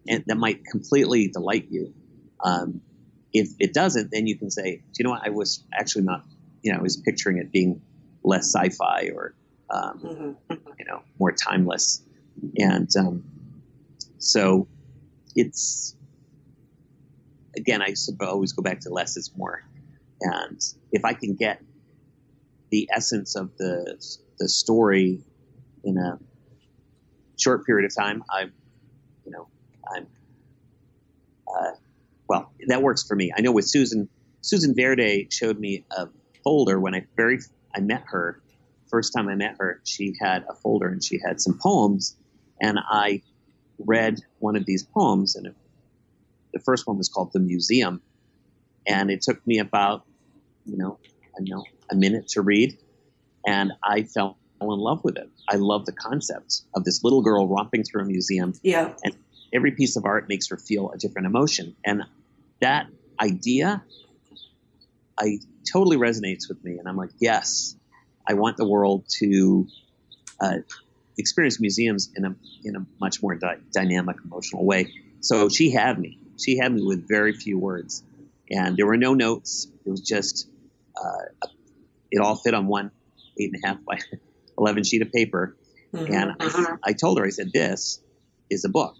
and 0.06 0.22
that 0.28 0.36
might 0.36 0.66
completely 0.66 1.30
delight 1.30 1.68
you. 1.70 1.94
Um, 2.44 2.82
if 3.32 3.48
it 3.58 3.74
doesn't, 3.74 4.12
then 4.12 4.28
you 4.28 4.38
can 4.38 4.52
say, 4.52 4.76
do 4.76 4.84
you 5.00 5.06
know 5.06 5.12
what? 5.12 5.22
I 5.26 5.30
was 5.30 5.64
actually 5.74 6.04
not, 6.04 6.26
you 6.62 6.74
know, 6.74 6.80
I 6.80 6.82
was 6.82 6.98
picturing 6.98 7.38
it 7.38 7.54
being 7.54 7.82
less 8.22 8.54
sci-fi 8.54 9.12
or, 9.16 9.34
um, 9.70 10.36
mm-hmm. 10.50 10.56
you 10.78 10.86
know, 10.86 11.04
more 11.18 11.32
timeless. 11.32 12.04
And 12.58 12.90
um, 13.00 13.24
so 14.18 14.68
it's, 15.38 15.96
again, 17.56 17.82
I 17.82 17.94
always 18.20 18.52
go 18.52 18.62
back 18.62 18.82
to 18.82 18.90
less 18.90 19.16
is 19.16 19.32
more. 19.38 19.64
And 20.20 20.60
if 20.92 21.06
I 21.06 21.14
can 21.14 21.36
get 21.36 21.62
the 22.72 22.90
essence 22.92 23.36
of 23.36 23.56
the, 23.58 23.98
the 24.40 24.50
story 24.50 25.22
in 25.84 25.98
a 25.98 26.18
short 27.38 27.66
period 27.66 27.86
of 27.86 27.96
time, 27.96 28.24
I, 28.30 28.44
you 29.26 29.32
know, 29.32 29.48
I'm, 29.94 30.08
uh, 31.48 31.72
well, 32.28 32.52
that 32.68 32.82
works 32.82 33.04
for 33.06 33.16
me. 33.16 33.32
I 33.36 33.42
know 33.42 33.52
with 33.52 33.68
Susan, 33.68 34.10
Susan 34.42 34.74
Verde 34.76 35.28
showed 35.30 35.60
me 35.60 35.86
a 35.96 36.08
folder 36.44 36.80
when 36.80 36.96
I 36.96 37.06
very 37.16 37.40
I 37.76 37.82
met 37.82 38.04
her. 38.08 38.42
First 38.90 39.14
time 39.14 39.28
I 39.28 39.36
met 39.36 39.56
her, 39.60 39.82
she 39.86 40.14
had 40.20 40.44
a 40.50 40.54
folder 40.54 40.88
and 40.88 41.04
she 41.04 41.20
had 41.26 41.40
some 41.40 41.58
poems, 41.62 42.18
and 42.62 42.80
I 42.80 43.22
read 43.80 44.20
one 44.40 44.56
of 44.56 44.66
these 44.66 44.84
poems, 44.84 45.36
and 45.36 45.48
it, 45.48 45.56
the 46.54 46.60
first 46.60 46.88
one 46.88 46.98
was 46.98 47.10
called 47.10 47.32
"The 47.34 47.40
Museum," 47.40 48.02
and 48.86 49.10
it 49.10 49.22
took 49.22 49.46
me 49.48 49.60
about, 49.60 50.06
you 50.66 50.78
know, 50.78 51.00
I 51.38 51.42
know 51.42 51.64
a 51.92 51.96
minute 51.96 52.30
to 52.30 52.42
read, 52.42 52.78
and 53.46 53.74
I 53.84 54.04
fell 54.04 54.38
in 54.62 54.68
love 54.68 55.04
with 55.04 55.18
it. 55.18 55.30
I 55.50 55.56
love 55.56 55.86
the 55.86 55.92
concept 55.92 56.62
of 56.76 56.84
this 56.84 57.04
little 57.04 57.22
girl 57.22 57.48
romping 57.48 57.84
through 57.84 58.04
a 58.04 58.06
museum, 58.06 58.54
yeah, 58.64 58.94
and 59.04 59.16
every 59.54 59.72
piece 59.72 59.96
of 59.98 60.06
art 60.06 60.28
makes 60.30 60.50
her 60.50 60.58
feel 60.58 60.92
a 60.92 60.98
different 60.98 61.28
emotion. 61.28 61.76
And 61.86 62.04
that 62.62 62.88
idea, 63.20 63.84
I 65.20 65.40
totally 65.72 65.98
resonates 65.98 66.48
with 66.48 66.64
me. 66.64 66.78
And 66.78 66.88
I'm 66.88 66.98
like, 66.98 67.12
yes, 67.20 67.76
I 68.28 68.34
want 68.34 68.58
the 68.58 68.68
world 68.68 69.06
to 69.20 69.68
uh, 70.40 70.58
experience 71.18 71.60
museums 71.60 72.12
in 72.16 72.26
a 72.26 72.36
in 72.64 72.76
a 72.76 72.86
much 73.00 73.22
more 73.22 73.36
di- 73.36 73.58
dynamic, 73.74 74.18
emotional 74.24 74.66
way. 74.66 74.94
So 75.22 75.50
she 75.50 75.72
had 75.72 76.00
me. 76.00 76.18
She 76.40 76.58
had 76.58 76.74
me 76.74 76.82
with 76.84 77.08
very 77.08 77.34
few 77.34 77.60
words, 77.60 78.04
and 78.50 78.78
there 78.78 78.86
were 78.86 78.98
no 78.98 79.14
notes. 79.14 79.68
It 79.86 79.90
was 79.90 80.02
just 80.02 80.48
uh, 80.96 81.48
it 82.12 82.20
all 82.20 82.36
fit 82.36 82.54
on 82.54 82.68
one 82.68 82.92
eight 83.40 83.52
and 83.54 83.64
a 83.64 83.68
half 83.68 83.84
by 83.86 84.00
eleven 84.58 84.84
sheet 84.84 85.02
of 85.02 85.12
paper. 85.12 85.56
Mm-hmm. 85.94 86.14
And 86.14 86.36
I, 86.40 86.90
I 86.90 86.94
told 86.94 87.18
her, 87.20 87.26
I 87.26 87.30
said, 87.30 87.52
"This 87.54 88.02
is 88.50 88.66
a 88.66 88.70
book." 88.70 88.96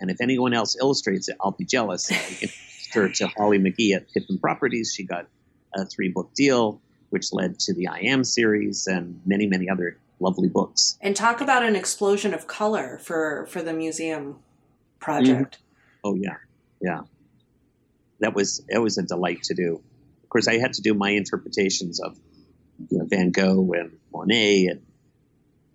And 0.00 0.10
if 0.10 0.20
anyone 0.20 0.54
else 0.54 0.76
illustrates 0.80 1.28
it, 1.28 1.36
I'll 1.40 1.50
be 1.52 1.64
jealous. 1.64 2.10
I 2.10 2.14
introduced 2.14 2.94
her 2.94 3.08
to 3.08 3.26
Holly 3.28 3.58
McGhee 3.58 3.94
at 3.94 4.12
Pippin 4.12 4.38
Properties. 4.38 4.92
She 4.94 5.04
got 5.04 5.26
a 5.74 5.84
three 5.84 6.08
book 6.08 6.32
deal, 6.34 6.80
which 7.10 7.32
led 7.32 7.58
to 7.60 7.74
the 7.74 7.88
I 7.88 7.98
Am 8.00 8.24
series 8.24 8.86
and 8.86 9.20
many, 9.26 9.46
many 9.46 9.68
other 9.68 9.98
lovely 10.20 10.48
books. 10.48 10.98
And 11.00 11.14
talk 11.16 11.40
about 11.40 11.62
an 11.62 11.76
explosion 11.76 12.34
of 12.34 12.46
color 12.46 12.98
for, 12.98 13.46
for 13.46 13.62
the 13.62 13.72
museum 13.72 14.38
project. 15.00 15.58
Mm-hmm. 15.58 16.08
Oh, 16.08 16.14
yeah. 16.14 16.36
Yeah. 16.80 17.00
That 18.20 18.34
was, 18.34 18.64
it 18.68 18.78
was 18.78 18.98
a 18.98 19.02
delight 19.02 19.44
to 19.44 19.54
do. 19.54 19.80
Of 20.28 20.30
course, 20.30 20.46
I 20.46 20.58
had 20.58 20.74
to 20.74 20.82
do 20.82 20.92
my 20.92 21.08
interpretations 21.08 22.00
of 22.00 22.18
you 22.90 22.98
know, 22.98 23.06
Van 23.08 23.30
Gogh 23.30 23.72
and 23.72 23.96
Monet, 24.12 24.66
and 24.66 24.82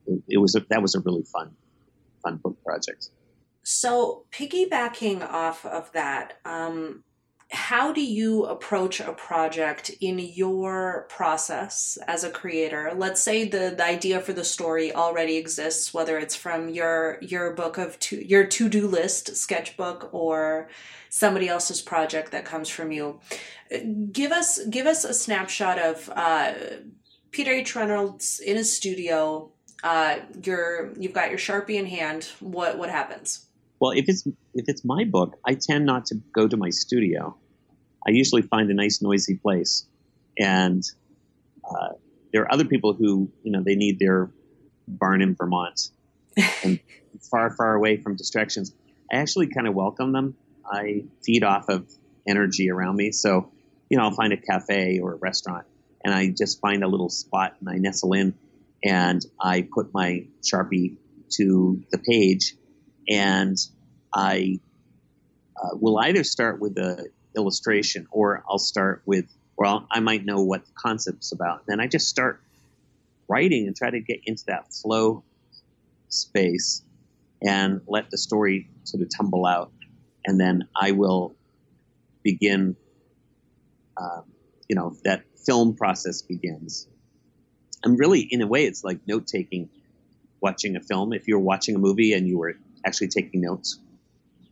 it, 0.06 0.24
it 0.30 0.38
was 0.38 0.54
a, 0.54 0.60
that 0.70 0.80
was 0.80 0.94
a 0.94 1.00
really 1.00 1.24
fun, 1.24 1.56
fun 2.22 2.38
book 2.38 2.64
project. 2.64 3.10
So, 3.64 4.26
piggybacking 4.32 5.28
off 5.28 5.66
of 5.66 5.92
that, 5.94 6.38
um, 6.46 7.04
how 7.54 7.94
do 7.94 8.02
you 8.02 8.46
approach 8.46 9.00
a 9.00 9.14
project 9.14 9.92
in 10.02 10.18
your 10.18 11.06
process 11.10 11.98
as 12.08 12.24
a 12.24 12.32
creator? 12.32 12.92
Let's 12.96 13.22
say 13.22 13.48
the, 13.48 13.74
the 13.78 13.86
idea 13.86 14.20
for 14.20 14.34
the 14.34 14.44
story 14.44 14.94
already 14.94 15.38
exists 15.38 15.94
whether 15.94 16.18
it's 16.18 16.36
from 16.36 16.70
your 16.70 17.20
your 17.22 17.54
book 17.54 17.78
of 17.78 18.00
to, 18.00 18.28
your 18.28 18.46
to-do 18.46 18.88
list 18.88 19.36
sketchbook 19.36 20.10
or 20.12 20.68
somebody 21.10 21.48
else's 21.48 21.82
project 21.82 22.32
that 22.32 22.44
comes 22.44 22.70
from 22.70 22.92
you. 22.92 23.20
Give 24.12 24.32
us 24.32 24.66
give 24.66 24.88
us 24.88 25.04
a 25.04 25.14
snapshot 25.14 25.78
of 25.78 26.10
uh, 26.16 26.54
peter 27.32 27.52
h. 27.52 27.76
Reynolds 27.76 28.40
in 28.40 28.58
his 28.58 28.76
studio 28.76 29.52
uh, 29.84 30.20
you're 30.44 30.94
you've 30.98 31.14
got 31.14 31.30
your 31.30 31.38
sharpie 31.38 31.76
in 31.76 31.86
hand. 31.86 32.32
What 32.40 32.78
what 32.78 32.90
happens? 32.90 33.48
Well, 33.80 33.92
if 33.92 34.06
it's 34.08 34.26
if 34.54 34.66
it's 34.68 34.86
my 34.86 35.04
book, 35.04 35.38
I 35.46 35.56
tend 35.56 35.86
not 35.86 36.06
to 36.08 36.16
go 36.34 36.48
to 36.48 36.58
my 36.58 36.70
studio. 36.70 37.38
I 38.06 38.12
usually 38.12 38.42
find 38.42 38.70
a 38.70 38.74
nice 38.74 39.02
noisy 39.02 39.36
place, 39.36 39.86
and 40.38 40.84
uh, 41.64 41.94
there 42.32 42.44
are 42.44 42.52
other 42.52 42.66
people 42.66 42.94
who 42.94 43.30
you 43.44 43.52
know 43.52 43.62
they 43.64 43.76
need 43.76 44.00
their 44.00 44.30
barn 44.88 45.22
in 45.22 45.36
Vermont 45.36 45.90
and 46.64 46.80
far 47.32 47.52
far 47.52 47.76
away 47.76 47.98
from 47.98 48.16
distractions. 48.16 48.74
I 49.12 49.18
actually 49.18 49.48
kind 49.48 49.68
of 49.68 49.74
welcome 49.74 50.12
them. 50.12 50.36
I 50.66 51.06
feed 51.24 51.44
off 51.44 51.70
of 51.70 51.90
energy 52.28 52.70
around 52.70 52.96
me, 52.96 53.12
so 53.12 53.52
you 53.90 53.98
know 53.98 54.04
I'll 54.04 54.12
find 54.12 54.34
a 54.34 54.38
cafe 54.38 55.00
or 55.00 55.14
a 55.14 55.18
restaurant, 55.18 55.66
and 56.04 56.14
I 56.14 56.30
just 56.30 56.60
find 56.60 56.84
a 56.84 56.88
little 56.88 57.10
spot 57.10 57.56
and 57.60 57.70
I 57.70 57.78
nestle 57.78 58.14
in, 58.14 58.34
and 58.84 59.26
I 59.40 59.68
put 59.74 59.94
my 59.94 60.26
sharpie 60.42 60.98
to 61.38 61.82
the 61.92 61.98
page 61.98 62.56
and 63.08 63.58
I 64.14 64.60
uh, 65.62 65.70
will 65.74 65.98
either 66.00 66.24
start 66.24 66.60
with 66.60 66.78
a 66.78 67.08
illustration, 67.36 68.08
or 68.12 68.44
I'll 68.50 68.58
start 68.60 69.02
with, 69.06 69.26
well, 69.58 69.88
I 69.92 70.00
might 70.00 70.26
know 70.26 70.44
what 70.44 70.66
the 70.66 70.72
concept's 70.76 71.32
about. 71.32 71.66
Then 71.68 71.80
I 71.80 71.88
just 71.88 72.08
start 72.08 72.42
writing 73.28 73.68
and 73.68 73.76
try 73.76 73.90
to 73.90 74.00
get 74.00 74.22
into 74.26 74.46
that 74.48 74.74
flow 74.74 75.24
space 76.10 76.82
and 77.42 77.82
let 77.88 78.10
the 78.10 78.18
story 78.18 78.70
sort 78.84 79.04
of 79.04 79.10
tumble 79.16 79.46
out. 79.46 79.72
And 80.26 80.40
then 80.40 80.68
I 80.76 80.92
will 80.92 81.36
begin, 82.24 82.76
um, 83.98 84.24
you 84.70 84.76
know, 84.76 84.96
that 85.04 85.24
film 85.46 85.76
process 85.76 86.22
begins. 86.22 86.88
And 87.84 88.00
really, 88.00 88.22
in 88.22 88.42
a 88.42 88.48
way, 88.48 88.66
it's 88.66 88.84
like 88.84 89.00
note 89.08 89.28
taking, 89.28 89.70
watching 90.40 90.78
a 90.78 90.80
film. 90.80 91.12
If 91.12 91.28
you're 91.28 91.40
watching 91.40 91.76
a 91.76 91.80
movie 91.80 92.14
and 92.14 92.28
you 92.28 92.38
were 92.38 92.56
actually 92.86 93.10
taking 93.10 93.42
notes, 93.42 93.78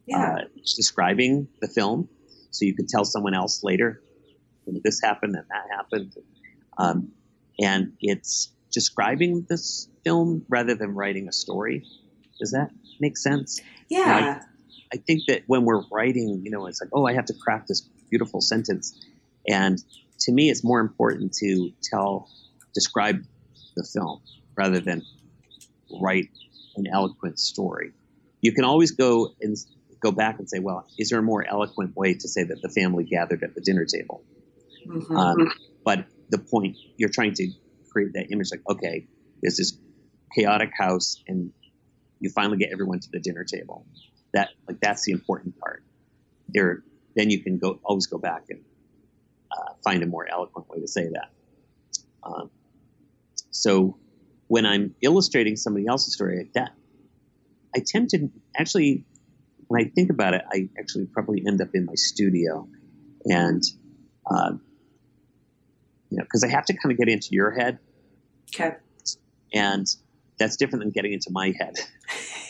Yeah. 0.06 0.18
uh, 0.34 0.42
describing 0.76 1.48
the 1.62 1.68
film, 1.68 2.10
so 2.52 2.66
you 2.66 2.76
could 2.76 2.88
tell 2.88 3.06
someone 3.06 3.34
else 3.34 3.64
later, 3.64 4.02
you 4.66 4.80
this 4.84 5.02
happened 5.02 5.36
and 5.36 5.46
that 5.50 5.76
happened, 5.76 6.14
um, 6.78 7.12
and 7.60 7.94
it's 8.00 8.52
describing 8.72 9.46
this 9.50 9.90
film 10.04 10.46
rather 10.48 10.76
than 10.76 10.94
writing 10.94 11.28
a 11.28 11.32
story. 11.32 11.84
Does 12.40 12.52
that 12.52 12.72
make 13.00 13.18
sense? 13.18 13.60
yeah. 14.20 14.44
I 14.94 14.98
think 14.98 15.24
that 15.28 15.44
when 15.48 15.64
we're 15.64 15.84
writing, 15.90 16.42
you 16.44 16.52
know, 16.52 16.66
it's 16.68 16.82
like, 16.82 16.90
oh, 16.94 17.06
I 17.06 17.14
have 17.14 17.26
to 17.26 17.34
craft 17.34 17.70
this 17.70 17.82
beautiful 18.10 18.42
sentence, 18.42 18.94
and 19.48 19.82
to 20.22 20.32
me, 20.32 20.50
it's 20.50 20.64
more 20.64 20.80
important 20.80 21.34
to 21.36 21.72
tell, 21.82 22.30
describe 22.74 23.24
the 23.76 23.84
film 23.84 24.22
rather 24.56 24.80
than 24.80 25.02
write 26.00 26.30
an 26.76 26.88
eloquent 26.88 27.40
story. 27.40 27.92
You 28.42 28.54
can 28.54 28.64
always 28.64 28.92
go 28.92 29.30
and 29.42 29.56
go 30.02 30.12
back 30.12 30.40
and 30.40 30.50
say, 30.50 30.60
well, 30.60 30.86
is 30.98 31.10
there 31.10 31.20
a 31.20 31.24
more 31.24 31.46
eloquent 31.46 31.96
way 31.96 32.14
to 32.14 32.28
say 32.28 32.44
that 32.44 32.62
the 32.62 32.70
family 32.70 33.04
gathered 33.04 33.44
at 33.44 33.56
the 33.56 33.62
dinner 33.62 33.86
table? 33.86 34.24
Mhm. 34.86 35.16
Um, 35.16 35.52
but 35.86 36.06
the 36.30 36.40
point 36.40 36.78
you're 36.98 37.10
trying 37.10 37.34
to 37.36 37.52
create 37.92 38.14
that 38.14 38.32
image, 38.32 38.50
like, 38.52 38.64
okay, 38.70 39.08
there's 39.42 39.58
this 39.58 39.78
chaotic 40.36 40.72
house, 40.78 41.22
and 41.28 41.52
you 42.20 42.30
finally 42.30 42.58
get 42.58 42.72
everyone 42.72 43.00
to 43.00 43.10
the 43.12 43.20
dinner 43.20 43.44
table. 43.44 43.86
That 44.34 44.50
like 44.68 44.80
that's 44.80 45.04
the 45.06 45.12
important 45.12 45.60
part. 45.60 45.84
There, 46.48 46.84
then 47.16 47.30
you 47.30 47.44
can 47.44 47.58
go 47.58 47.80
always 47.84 48.08
go 48.08 48.18
back 48.18 48.44
and 48.50 48.64
uh, 49.52 49.74
find 49.84 50.02
a 50.04 50.06
more 50.06 50.28
eloquent 50.28 50.70
way 50.70 50.80
to 50.80 50.88
say 50.88 51.10
that. 51.10 51.30
Um, 52.24 52.50
so 53.52 53.98
when 54.48 54.66
I'm 54.66 54.96
illustrating 55.02 55.56
somebody 55.56 55.88
else's 55.88 56.14
story 56.14 56.50
that, 56.56 56.72
I 57.76 57.82
tend 57.86 58.10
to 58.10 58.30
actually, 58.58 59.06
when 59.72 59.86
I 59.86 59.90
think 59.90 60.10
about 60.10 60.34
it, 60.34 60.42
I 60.52 60.68
actually 60.78 61.06
probably 61.06 61.44
end 61.48 61.62
up 61.62 61.70
in 61.74 61.86
my 61.86 61.96
studio, 61.96 62.68
and 63.24 63.64
uh, 64.30 64.52
you 66.10 66.18
know, 66.18 66.24
because 66.24 66.44
I 66.44 66.50
have 66.50 66.66
to 66.66 66.74
kind 66.74 66.92
of 66.92 66.98
get 66.98 67.08
into 67.08 67.30
your 67.32 67.52
head, 67.52 67.80
okay. 68.54 68.76
and 69.54 69.88
that's 70.38 70.58
different 70.58 70.84
than 70.84 70.92
getting 70.92 71.14
into 71.14 71.30
my 71.32 71.54
head. 71.58 71.76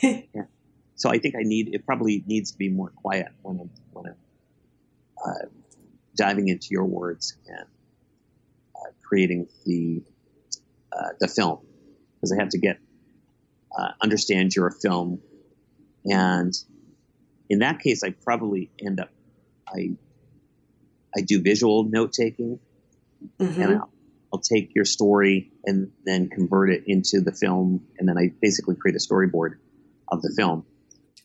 yeah. 0.34 0.46
So 0.96 1.12
I 1.12 1.20
think 1.20 1.36
I 1.36 1.44
need 1.44 1.76
it 1.76 1.86
probably 1.86 2.24
needs 2.26 2.54
to 2.54 2.58
be 2.58 2.70
more 2.70 2.90
quiet 2.90 3.28
when 3.44 3.60
I'm 3.60 3.70
when 3.92 4.06
I'm 4.08 4.16
uh, 5.24 5.46
diving 6.16 6.48
into 6.48 6.70
your 6.72 6.86
words 6.86 7.38
and 7.46 7.68
uh, 8.76 8.90
creating 9.04 9.48
the 9.68 10.02
uh, 10.92 11.10
the 11.20 11.28
film 11.28 11.60
because 12.16 12.32
I 12.32 12.42
have 12.42 12.50
to 12.50 12.58
get 12.58 12.80
uh, 13.78 13.90
understand 14.02 14.56
your 14.56 14.72
film, 14.72 15.22
and 16.04 16.52
in 17.52 17.60
that 17.60 17.80
case, 17.80 18.02
I 18.04 18.12
probably 18.24 18.72
end 18.84 19.00
up 19.00 19.10
I 19.68 19.92
I 21.16 21.22
do 21.22 21.42
visual 21.42 21.84
note 21.84 22.14
taking 22.14 22.60
Mhm. 23.40 23.58
and 23.64 23.74
I'll, 23.78 23.94
I'll 24.34 24.40
take 24.40 24.74
your 24.74 24.86
story 24.86 25.52
and 25.66 25.92
then 26.06 26.30
convert 26.30 26.72
it 26.72 26.84
into 26.88 27.20
the 27.22 27.34
film, 27.34 27.86
and 28.00 28.08
then 28.10 28.18
I 28.18 28.32
basically 28.42 28.76
create 28.76 28.96
a 28.96 29.00
storyboard 29.00 29.52
of 30.12 30.22
the 30.24 30.34
film. 30.36 30.66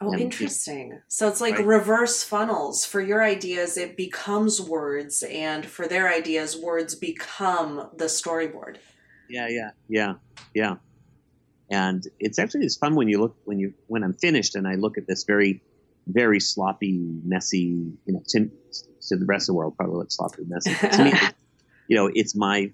Oh, 0.00 0.12
and- 0.12 0.20
interesting. 0.20 1.00
So 1.08 1.26
it's 1.28 1.40
like 1.40 1.54
Right. 1.56 1.66
reverse 1.66 2.22
funnels. 2.22 2.84
For 2.84 3.00
your 3.00 3.22
ideas, 3.24 3.78
it 3.78 3.96
becomes 3.96 4.60
words, 4.60 5.22
and 5.22 5.64
for 5.64 5.86
their 5.88 6.12
ideas, 6.12 6.54
words 6.56 6.94
become 6.96 7.88
the 7.96 8.06
storyboard. 8.06 8.76
Yeah, 9.30 9.48
yeah, 9.48 9.70
yeah, 9.88 10.14
yeah. 10.54 10.74
And 11.70 12.02
it's 12.20 12.38
actually 12.38 12.64
it's 12.66 12.76
fun 12.76 12.94
when 12.94 13.08
you 13.08 13.20
look 13.22 13.36
when 13.44 13.58
you 13.58 13.72
when 13.86 14.02
I'm 14.04 14.14
finished 14.14 14.54
and 14.54 14.68
I 14.68 14.74
look 14.74 14.98
at 14.98 15.06
this 15.06 15.24
very 15.24 15.62
very 16.06 16.40
sloppy, 16.40 16.98
messy. 17.24 17.92
You 18.04 18.12
know, 18.14 18.22
to, 18.28 18.50
to 19.08 19.16
the 19.16 19.26
rest 19.26 19.44
of 19.44 19.46
the 19.48 19.54
world 19.54 19.74
probably 19.76 19.96
looks 19.96 20.16
sloppy, 20.16 20.42
messy. 20.46 20.74
to 20.74 21.04
me, 21.04 21.12
you 21.88 21.96
know, 21.96 22.10
it's 22.12 22.34
my 22.36 22.70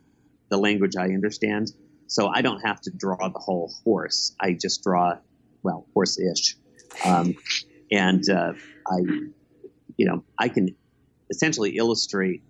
the 0.50 0.58
language 0.58 0.96
I 0.98 1.06
understand, 1.06 1.72
so 2.06 2.28
I 2.28 2.42
don't 2.42 2.60
have 2.60 2.80
to 2.82 2.90
draw 2.90 3.28
the 3.28 3.38
whole 3.38 3.72
horse. 3.84 4.34
I 4.40 4.52
just 4.52 4.82
draw, 4.82 5.14
well, 5.62 5.86
horse-ish, 5.94 6.56
um, 7.06 7.34
and 7.90 8.22
uh, 8.28 8.52
I, 8.86 8.98
you 9.96 10.06
know, 10.06 10.24
I 10.38 10.48
can 10.48 10.76
essentially 11.30 11.76
illustrate, 11.76 12.42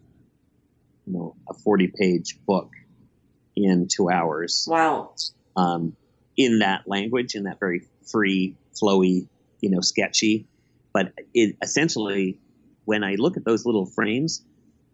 you 1.06 1.12
know, 1.12 1.36
a 1.48 1.54
forty-page 1.54 2.38
book 2.46 2.70
in 3.54 3.86
two 3.94 4.08
hours 4.10 4.66
Wow. 4.68 5.14
um, 5.56 5.94
in 6.36 6.60
that 6.60 6.82
language, 6.86 7.34
in 7.34 7.44
that 7.44 7.60
very 7.60 7.82
free, 8.10 8.56
flowy, 8.80 9.28
you 9.60 9.70
know, 9.70 9.80
sketchy. 9.80 10.46
But 10.92 11.12
it 11.34 11.56
essentially, 11.62 12.38
when 12.84 13.02
I 13.04 13.14
look 13.18 13.36
at 13.36 13.44
those 13.44 13.64
little 13.64 13.86
frames, 13.86 14.44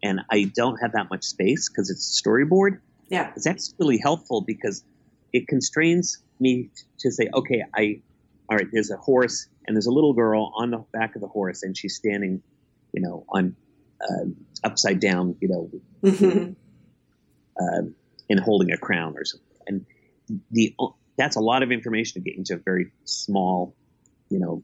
and 0.03 0.21
I 0.31 0.51
don't 0.55 0.77
have 0.81 0.93
that 0.93 1.11
much 1.11 1.25
space 1.25 1.69
because 1.69 1.91
it's 1.91 2.21
a 2.25 2.29
storyboard, 2.29 2.81
Yeah. 3.11 3.33
it's 3.35 3.47
actually 3.47 3.75
really 3.81 3.99
helpful 3.99 4.43
because 4.47 4.85
it 5.33 5.49
constrains 5.49 6.19
me 6.39 6.71
to 7.01 7.11
say, 7.11 7.29
okay, 7.35 7.65
I, 7.75 8.03
all 8.49 8.57
right, 8.57 8.69
there's 8.73 8.91
a 8.91 8.97
horse 8.97 9.49
and 9.67 9.77
there's 9.77 9.87
a 9.87 9.91
little 9.93 10.15
girl 10.15 10.53
on 10.57 10.71
the 10.71 10.85
back 10.93 11.17
of 11.17 11.21
the 11.21 11.27
horse 11.29 11.63
and 11.65 11.77
she's 11.77 11.97
standing, 11.97 12.43
you 12.93 13.03
know, 13.03 13.25
on 13.29 13.57
uh, 14.01 14.25
upside 14.63 15.01
down, 15.01 15.37
you 15.41 15.49
know, 15.49 15.71
Mhm. 16.03 16.55
um, 17.61 17.95
and 18.31 18.41
holding 18.41 18.71
a 18.71 18.77
crown 18.79 19.15
or 19.17 19.25
something. 19.25 19.57
And 19.67 19.87
the 20.51 20.75
that's 21.17 21.35
a 21.37 21.41
lot 21.41 21.65
of 21.65 21.73
information 21.73 22.23
to 22.23 22.31
get 22.31 22.39
into 22.39 22.55
a 22.55 22.59
very 22.59 22.93
small, 23.05 23.75
you 24.31 24.39
know, 24.39 24.63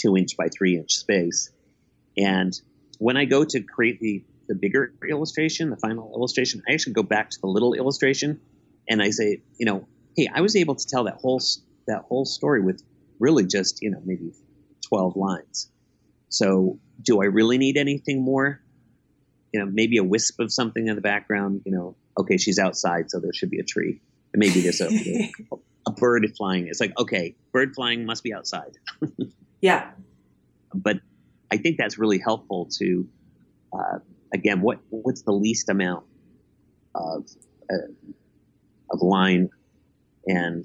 two 0.00 0.16
inch 0.16 0.36
by 0.36 0.48
three 0.48 0.76
inch 0.76 0.94
space. 0.94 1.50
And 2.16 2.58
when 2.98 3.16
I 3.16 3.24
go 3.24 3.44
to 3.44 3.60
create 3.60 4.00
the 4.00 4.24
the 4.48 4.54
bigger 4.56 4.92
illustration, 5.08 5.70
the 5.70 5.76
final 5.76 6.12
illustration, 6.12 6.60
I 6.68 6.72
actually 6.72 6.94
go 6.94 7.04
back 7.04 7.30
to 7.30 7.40
the 7.40 7.46
little 7.46 7.72
illustration, 7.74 8.40
and 8.88 9.00
I 9.00 9.10
say, 9.10 9.42
you 9.58 9.66
know, 9.66 9.86
hey, 10.16 10.28
I 10.32 10.40
was 10.40 10.56
able 10.56 10.74
to 10.74 10.86
tell 10.86 11.04
that 11.04 11.14
whole 11.14 11.40
that 11.86 12.02
whole 12.02 12.24
story 12.24 12.60
with 12.60 12.82
really 13.18 13.46
just 13.46 13.82
you 13.82 13.90
know 13.90 14.02
maybe 14.04 14.32
twelve 14.86 15.16
lines. 15.16 15.70
So 16.28 16.78
do 17.02 17.22
I 17.22 17.26
really 17.26 17.58
need 17.58 17.76
anything 17.76 18.22
more? 18.22 18.60
You 19.52 19.60
know, 19.60 19.66
maybe 19.66 19.98
a 19.98 20.04
wisp 20.04 20.38
of 20.40 20.52
something 20.52 20.86
in 20.86 20.94
the 20.94 21.00
background. 21.00 21.62
You 21.64 21.72
know, 21.72 21.96
okay, 22.18 22.36
she's 22.36 22.58
outside, 22.58 23.10
so 23.10 23.20
there 23.20 23.32
should 23.32 23.50
be 23.50 23.58
a 23.60 23.64
tree. 23.64 24.00
And 24.32 24.40
maybe 24.40 24.60
there's 24.60 24.80
a 24.80 24.88
a 25.86 25.92
bird 25.92 26.26
flying. 26.36 26.66
It's 26.68 26.80
like 26.80 26.98
okay, 26.98 27.36
bird 27.52 27.74
flying 27.74 28.04
must 28.04 28.22
be 28.22 28.34
outside. 28.34 28.78
yeah. 29.60 29.90
But 30.74 30.98
I 31.50 31.56
think 31.56 31.76
that's 31.78 31.98
really 31.98 32.18
helpful 32.18 32.68
to 32.78 33.08
uh, 33.72 33.98
again 34.32 34.60
what 34.60 34.78
what's 34.90 35.22
the 35.22 35.32
least 35.32 35.68
amount 35.68 36.04
of 36.94 37.28
uh, 37.72 37.92
of 38.90 39.02
line 39.02 39.48
and 40.26 40.64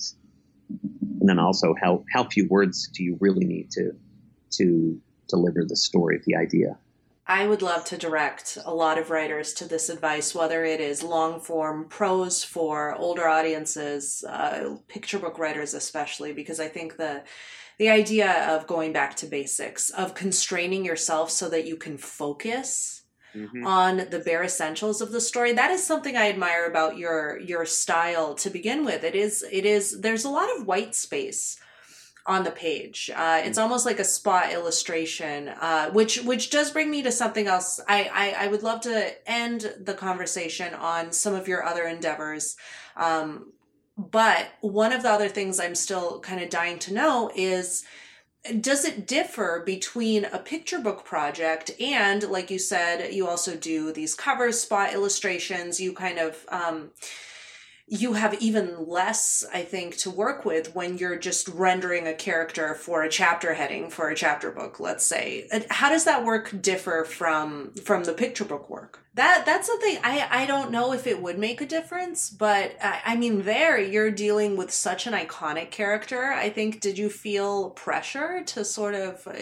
and 0.70 1.30
then 1.30 1.40
also 1.40 1.76
how 1.82 2.04
how 2.12 2.24
few 2.24 2.48
words 2.48 2.90
do 2.94 3.04
you 3.04 3.18
really 3.20 3.46
need 3.46 3.72
to 3.72 3.92
to 4.52 5.00
deliver 5.28 5.66
the 5.68 5.76
story 5.76 6.22
the 6.26 6.36
idea 6.36 6.78
I 7.28 7.48
would 7.48 7.64
love 7.64 7.86
to 7.86 7.98
direct 7.98 8.60
a 8.66 8.74
lot 8.74 9.00
of 9.00 9.10
writers 9.10 9.52
to 9.56 9.68
this 9.68 9.90
advice, 9.90 10.36
whether 10.36 10.64
it 10.64 10.80
is 10.80 11.02
long 11.02 11.40
form 11.40 11.86
prose 11.86 12.44
for 12.44 12.94
older 12.94 13.28
audiences, 13.28 14.24
uh, 14.30 14.76
picture 14.88 15.18
book 15.18 15.40
writers 15.40 15.74
especially, 15.74 16.34
because 16.34 16.60
I 16.60 16.68
think 16.68 16.98
the 16.98 17.24
the 17.78 17.90
idea 17.90 18.56
of 18.56 18.68
going 18.68 18.94
back 18.94 19.16
to 19.18 19.26
basics, 19.26 19.90
of 19.90 20.14
constraining 20.16 20.86
yourself 20.86 21.30
so 21.30 21.50
that 21.50 21.66
you 21.66 21.76
can 21.76 21.98
focus 21.98 23.04
on 23.66 23.98
the 24.12 24.22
bare 24.24 24.44
essentials 24.44 25.02
of 25.02 25.12
the 25.12 25.20
story 25.20 25.52
that 25.52 25.70
is 25.70 25.86
something 25.86 26.16
i 26.16 26.30
admire 26.30 26.66
about 26.68 26.98
your 26.98 27.38
your 27.40 27.66
style 27.66 28.34
to 28.36 28.50
begin 28.50 28.86
with. 28.86 29.04
It 29.04 29.16
is 29.16 29.46
it 29.52 29.66
is 29.66 30.00
there's 30.02 30.26
a 30.26 30.30
lot 30.30 30.50
of 30.56 30.66
white 30.66 30.96
space 30.96 31.58
on 32.28 32.44
the 32.44 32.52
page. 32.52 33.12
Uh, 33.16 33.42
it's 33.44 33.60
almost 33.60 33.86
like 33.86 34.00
a 34.00 34.04
spot 34.04 34.52
illustration 34.52 35.50
uh, 35.50 35.92
which 35.92 36.24
which 36.24 36.50
does 36.50 36.72
bring 36.72 36.90
me 36.90 37.04
to 37.04 37.12
something 37.12 37.48
else. 37.48 37.80
I, 37.88 38.10
I 38.14 38.46
i 38.46 38.48
would 38.48 38.64
love 38.64 38.82
to 38.82 39.30
end 39.30 39.74
the 39.80 39.94
conversation 39.94 40.74
on 40.74 41.12
some 41.12 41.36
of 41.36 41.48
your 41.48 41.64
other 41.64 41.86
endeavors. 41.86 42.56
Um, 42.96 43.52
but 43.98 44.48
one 44.62 44.92
of 44.92 45.04
the 45.04 45.10
other 45.10 45.30
things 45.30 45.60
i'm 45.60 45.76
still 45.76 46.20
kind 46.20 46.42
of 46.42 46.50
dying 46.50 46.80
to 46.80 46.94
know 46.94 47.32
is 47.36 47.84
does 48.62 48.86
it 48.86 49.08
differ 49.08 49.64
between 49.66 50.26
a 50.26 50.38
picture 50.38 50.80
book 50.80 51.04
project 51.04 51.72
and 51.80 52.24
like 52.24 52.52
you 52.52 52.60
said 52.60 53.14
you 53.14 53.28
also 53.28 53.56
do 53.56 53.92
these 53.92 54.14
covers 54.14 54.60
spot 54.60 54.94
illustrations 54.94 55.80
you 55.80 55.94
kind 55.94 56.20
of 56.20 56.46
um, 56.50 56.92
you 57.88 58.14
have 58.14 58.34
even 58.42 58.88
less, 58.88 59.46
I 59.54 59.62
think, 59.62 59.96
to 59.98 60.10
work 60.10 60.44
with 60.44 60.74
when 60.74 60.98
you're 60.98 61.20
just 61.20 61.48
rendering 61.48 62.08
a 62.08 62.16
character 62.16 62.74
for 62.74 63.04
a 63.04 63.10
chapter 63.10 63.54
heading 63.54 63.92
for 63.92 64.10
a 64.10 64.16
chapter 64.16 64.50
book, 64.50 64.80
let's 64.80 65.06
say. 65.06 65.48
How 65.70 65.90
does 65.90 66.04
that 66.06 66.26
work 66.26 66.62
differ 66.62 67.06
from 67.06 67.74
from 67.76 68.04
the 68.04 68.14
picture 68.14 68.46
book 68.46 68.72
work? 68.72 69.02
That 69.14 69.44
that's 69.46 69.68
something 69.68 70.00
I 70.04 70.28
I 70.32 70.46
don't 70.48 70.72
know 70.72 70.94
if 70.94 71.06
it 71.06 71.22
would 71.22 71.38
make 71.38 71.62
a 71.62 71.68
difference, 71.68 72.32
but 72.32 72.76
I, 72.82 73.02
I 73.06 73.16
mean 73.18 73.44
there 73.44 73.78
you're 73.78 74.12
dealing 74.12 74.58
with 74.58 74.72
such 74.72 75.06
an 75.06 75.14
iconic 75.14 75.70
character. 75.70 76.32
I 76.32 76.50
think 76.50 76.82
did 76.82 76.98
you 76.98 77.10
feel 77.10 77.70
pressure 77.70 78.44
to 78.48 78.66
sort 78.66 78.96
of 78.96 79.28
uh, 79.28 79.34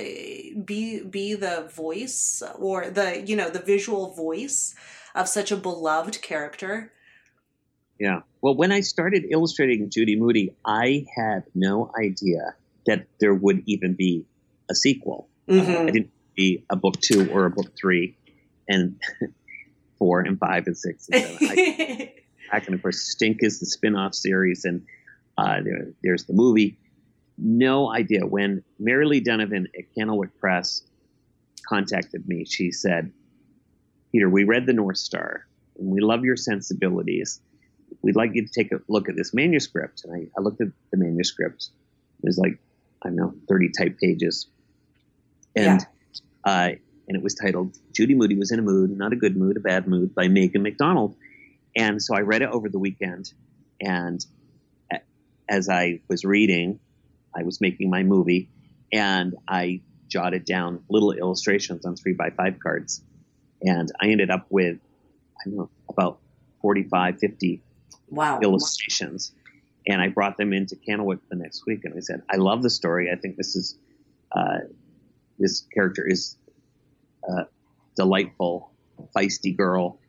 be 0.65 1.01
be 1.09 1.33
the 1.35 1.69
voice 1.73 2.43
or 2.59 2.89
the 2.89 3.23
you 3.25 3.37
know 3.37 3.49
the 3.49 3.59
visual 3.59 4.13
voice 4.13 4.75
of 5.15 5.29
such 5.29 5.49
a 5.49 5.57
beloved 5.57 6.21
character? 6.21 6.91
Yeah. 7.99 8.21
Well, 8.41 8.55
when 8.55 8.71
I 8.71 8.81
started 8.81 9.25
illustrating 9.29 9.89
Judy 9.89 10.15
Moody, 10.15 10.55
I 10.65 11.05
had 11.15 11.43
no 11.55 11.91
idea 11.97 12.55
that 12.85 13.07
there 13.19 13.33
would 13.33 13.63
even 13.65 13.93
be 13.93 14.25
a 14.69 14.75
sequel. 14.75 15.29
Mm-hmm. 15.47 15.87
I 15.87 15.91
didn't 15.91 16.11
be 16.35 16.65
a 16.69 16.75
book 16.75 16.99
two 16.99 17.31
or 17.31 17.45
a 17.45 17.49
book 17.49 17.73
three, 17.79 18.17
and 18.67 18.99
four 19.97 20.21
and 20.21 20.39
five 20.39 20.67
and 20.67 20.77
six 20.77 21.07
and 21.09 21.23
seven. 21.23 22.09
I, 22.51 22.57
and 22.65 22.75
of 22.75 22.81
course, 22.81 23.01
Stink 23.01 23.37
is 23.41 23.59
the 23.59 23.65
spin-off 23.65 24.15
series, 24.15 24.65
and 24.65 24.85
uh, 25.37 25.61
there, 25.63 25.87
there's 26.03 26.25
the 26.25 26.33
movie. 26.33 26.77
No 27.37 27.91
idea 27.91 28.25
when 28.25 28.63
Mary 28.79 29.05
Lee 29.05 29.19
Donovan 29.19 29.67
at 29.77 29.85
Candlewick 29.97 30.37
Press 30.39 30.83
contacted 31.67 32.27
me. 32.27 32.45
She 32.45 32.71
said, 32.71 33.11
"Peter, 34.11 34.29
we 34.29 34.43
read 34.43 34.65
the 34.65 34.73
North 34.73 34.97
Star, 34.97 35.47
and 35.77 35.89
we 35.89 36.01
love 36.01 36.23
your 36.23 36.35
sensibilities." 36.35 37.39
We'd 38.03 38.15
like 38.15 38.31
you 38.33 38.45
to 38.45 38.51
take 38.51 38.71
a 38.71 38.81
look 38.87 39.09
at 39.09 39.15
this 39.15 39.33
manuscript. 39.33 40.03
And 40.03 40.13
I, 40.13 40.27
I 40.37 40.41
looked 40.41 40.61
at 40.61 40.67
the 40.91 40.97
manuscript. 40.97 41.69
There's 42.21 42.37
like, 42.37 42.59
I 43.01 43.09
don't 43.09 43.15
know, 43.15 43.33
30 43.47 43.71
type 43.77 43.97
pages. 43.97 44.47
And, 45.55 45.81
yeah. 45.81 46.51
uh, 46.51 46.69
and 47.07 47.17
it 47.17 47.23
was 47.23 47.35
titled 47.35 47.77
Judy 47.93 48.13
Moody 48.13 48.37
Was 48.37 48.51
in 48.51 48.59
a 48.59 48.61
Mood, 48.61 48.95
Not 48.95 49.13
a 49.13 49.15
Good 49.15 49.37
Mood, 49.37 49.57
a 49.57 49.61
Bad 49.61 49.87
Mood 49.87 50.13
by 50.13 50.27
Megan 50.27 50.61
McDonald. 50.61 51.15
And 51.75 52.01
so 52.01 52.15
I 52.15 52.21
read 52.21 52.41
it 52.41 52.49
over 52.49 52.69
the 52.69 52.79
weekend. 52.79 53.31
And 53.81 54.23
as 55.49 55.69
I 55.69 56.01
was 56.07 56.23
reading, 56.23 56.79
I 57.35 57.43
was 57.43 57.59
making 57.59 57.89
my 57.89 58.03
movie 58.03 58.49
and 58.91 59.35
I 59.47 59.81
jotted 60.07 60.45
down 60.45 60.83
little 60.89 61.11
illustrations 61.11 61.85
on 61.85 61.95
three 61.95 62.13
by 62.13 62.29
five 62.29 62.59
cards. 62.59 63.01
And 63.61 63.91
I 63.99 64.07
ended 64.09 64.29
up 64.29 64.45
with, 64.49 64.77
I 65.39 65.49
don't 65.49 65.57
know, 65.57 65.69
about 65.89 66.19
45, 66.61 67.19
50 67.19 67.61
wow. 68.13 68.39
illustrations. 68.41 69.33
And 69.87 70.01
I 70.01 70.07
brought 70.07 70.37
them 70.37 70.53
into 70.53 70.75
Candlewick 70.75 71.19
the 71.29 71.35
next 71.35 71.65
week, 71.65 71.81
and 71.83 71.93
I 71.95 71.99
said, 71.99 72.21
"I 72.29 72.37
love 72.37 72.63
the 72.63 72.69
story. 72.69 73.09
I 73.11 73.17
think 73.17 73.35
this 73.35 73.55
is 73.55 73.77
uh, 74.31 74.59
this 75.37 75.67
character 75.73 76.07
is 76.07 76.37
a 77.27 77.31
uh, 77.31 77.43
delightful, 77.95 78.71
feisty 79.15 79.55
girl, 79.55 79.99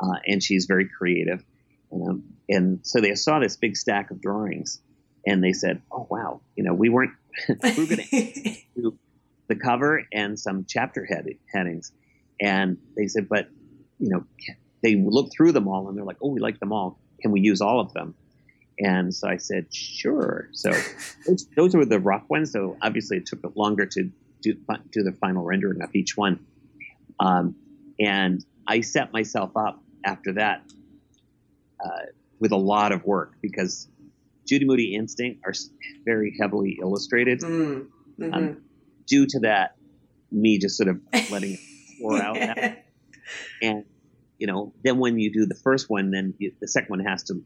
uh, 0.00 0.18
and 0.26 0.42
she's 0.42 0.66
very 0.66 0.88
creative." 0.88 1.44
Um, 1.92 2.24
and 2.48 2.80
so 2.82 3.00
they 3.00 3.14
saw 3.14 3.38
this 3.38 3.56
big 3.56 3.76
stack 3.76 4.10
of 4.10 4.20
drawings, 4.20 4.80
and 5.24 5.44
they 5.44 5.52
said, 5.52 5.80
"Oh 5.92 6.08
wow, 6.10 6.40
you 6.56 6.64
know, 6.64 6.74
we 6.74 6.88
weren't 6.88 7.12
we 7.48 7.54
are 7.54 7.86
going 7.86 7.86
to 8.10 8.56
do 8.74 8.98
the 9.46 9.54
cover 9.54 10.04
and 10.12 10.40
some 10.40 10.64
chapter 10.68 11.04
head, 11.04 11.26
headings." 11.52 11.92
And 12.40 12.78
they 12.96 13.06
said, 13.06 13.28
"But 13.28 13.48
you 14.00 14.08
know, 14.08 14.24
they 14.82 14.96
looked 14.96 15.32
through 15.36 15.52
them 15.52 15.68
all, 15.68 15.88
and 15.88 15.96
they're 15.96 16.04
like, 16.04 16.16
oh, 16.22 16.30
we 16.30 16.40
like 16.40 16.58
them 16.58 16.72
all 16.72 16.98
can 17.20 17.30
we 17.30 17.40
use 17.40 17.60
all 17.60 17.80
of 17.80 17.92
them? 17.92 18.14
And 18.78 19.14
so 19.14 19.28
I 19.28 19.36
said, 19.36 19.72
sure. 19.72 20.48
So 20.52 20.72
those, 21.26 21.46
those 21.56 21.76
were 21.76 21.84
the 21.84 22.00
rough 22.00 22.24
ones. 22.28 22.52
So 22.52 22.76
obviously 22.80 23.18
it 23.18 23.26
took 23.26 23.40
longer 23.54 23.86
to 23.86 24.10
do, 24.40 24.54
do 24.90 25.02
the 25.02 25.12
final 25.12 25.44
rendering 25.44 25.82
of 25.82 25.94
each 25.94 26.16
one. 26.16 26.40
Um, 27.18 27.56
and 27.98 28.44
I 28.66 28.80
set 28.80 29.12
myself 29.12 29.56
up 29.56 29.82
after 30.04 30.32
that 30.32 30.62
uh, 31.84 32.06
with 32.38 32.52
a 32.52 32.56
lot 32.56 32.92
of 32.92 33.04
work 33.04 33.34
because 33.42 33.88
Judy 34.46 34.64
Moody 34.64 34.96
and 34.96 35.10
Stink 35.10 35.38
are 35.44 35.52
very 36.04 36.36
heavily 36.40 36.78
illustrated. 36.80 37.40
Mm, 37.40 37.88
mm-hmm. 38.18 38.34
um, 38.34 38.62
due 39.06 39.26
to 39.26 39.40
that, 39.40 39.76
me 40.32 40.58
just 40.58 40.76
sort 40.76 40.88
of 40.88 41.00
letting 41.30 41.54
it 41.54 41.60
pour 42.00 42.20
out. 42.20 42.36
and 43.62 43.84
you 44.40 44.46
know, 44.46 44.72
then 44.82 44.98
when 44.98 45.18
you 45.18 45.30
do 45.30 45.46
the 45.46 45.54
first 45.54 45.90
one, 45.90 46.10
then 46.10 46.34
you, 46.38 46.52
the 46.60 46.66
second 46.66 46.88
one 46.88 47.00
has 47.00 47.22
to 47.24 47.44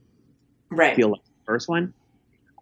right. 0.70 0.94
feel 0.94 1.10
like 1.10 1.24
the 1.24 1.44
first 1.44 1.68
one. 1.68 1.92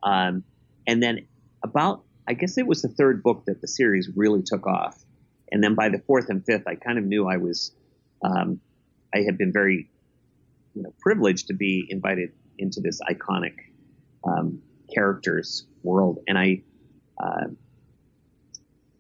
Um, 0.02 0.42
and 0.86 1.02
then 1.02 1.26
about, 1.62 2.02
I 2.26 2.32
guess 2.32 2.56
it 2.56 2.66
was 2.66 2.80
the 2.82 2.88
third 2.88 3.22
book 3.22 3.44
that 3.46 3.60
the 3.60 3.68
series 3.68 4.08
really 4.16 4.42
took 4.42 4.66
off. 4.66 4.98
And 5.52 5.62
then 5.62 5.74
by 5.74 5.90
the 5.90 5.98
fourth 5.98 6.30
and 6.30 6.44
fifth, 6.44 6.66
I 6.66 6.76
kind 6.76 6.98
of 6.98 7.04
knew 7.04 7.28
I 7.28 7.36
was, 7.36 7.72
um, 8.24 8.58
I 9.14 9.18
had 9.18 9.36
been 9.36 9.52
very, 9.52 9.90
you 10.74 10.82
know, 10.82 10.94
privileged 11.00 11.48
to 11.48 11.54
be 11.54 11.86
invited 11.90 12.32
into 12.58 12.80
this 12.80 13.00
iconic 13.02 13.54
um, 14.24 14.62
characters 14.94 15.66
world. 15.82 16.20
And 16.26 16.38
I, 16.38 16.62
uh, 17.22 17.48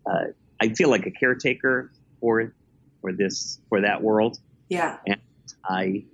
uh, 0.04 0.24
I 0.60 0.68
feel 0.74 0.90
like 0.90 1.06
a 1.06 1.10
caretaker 1.10 1.90
for 2.20 2.54
for 3.00 3.12
this 3.12 3.58
for 3.68 3.80
that 3.80 4.02
world. 4.02 4.38
Yeah. 4.72 4.96
And 5.06 5.20
I, 5.64 6.04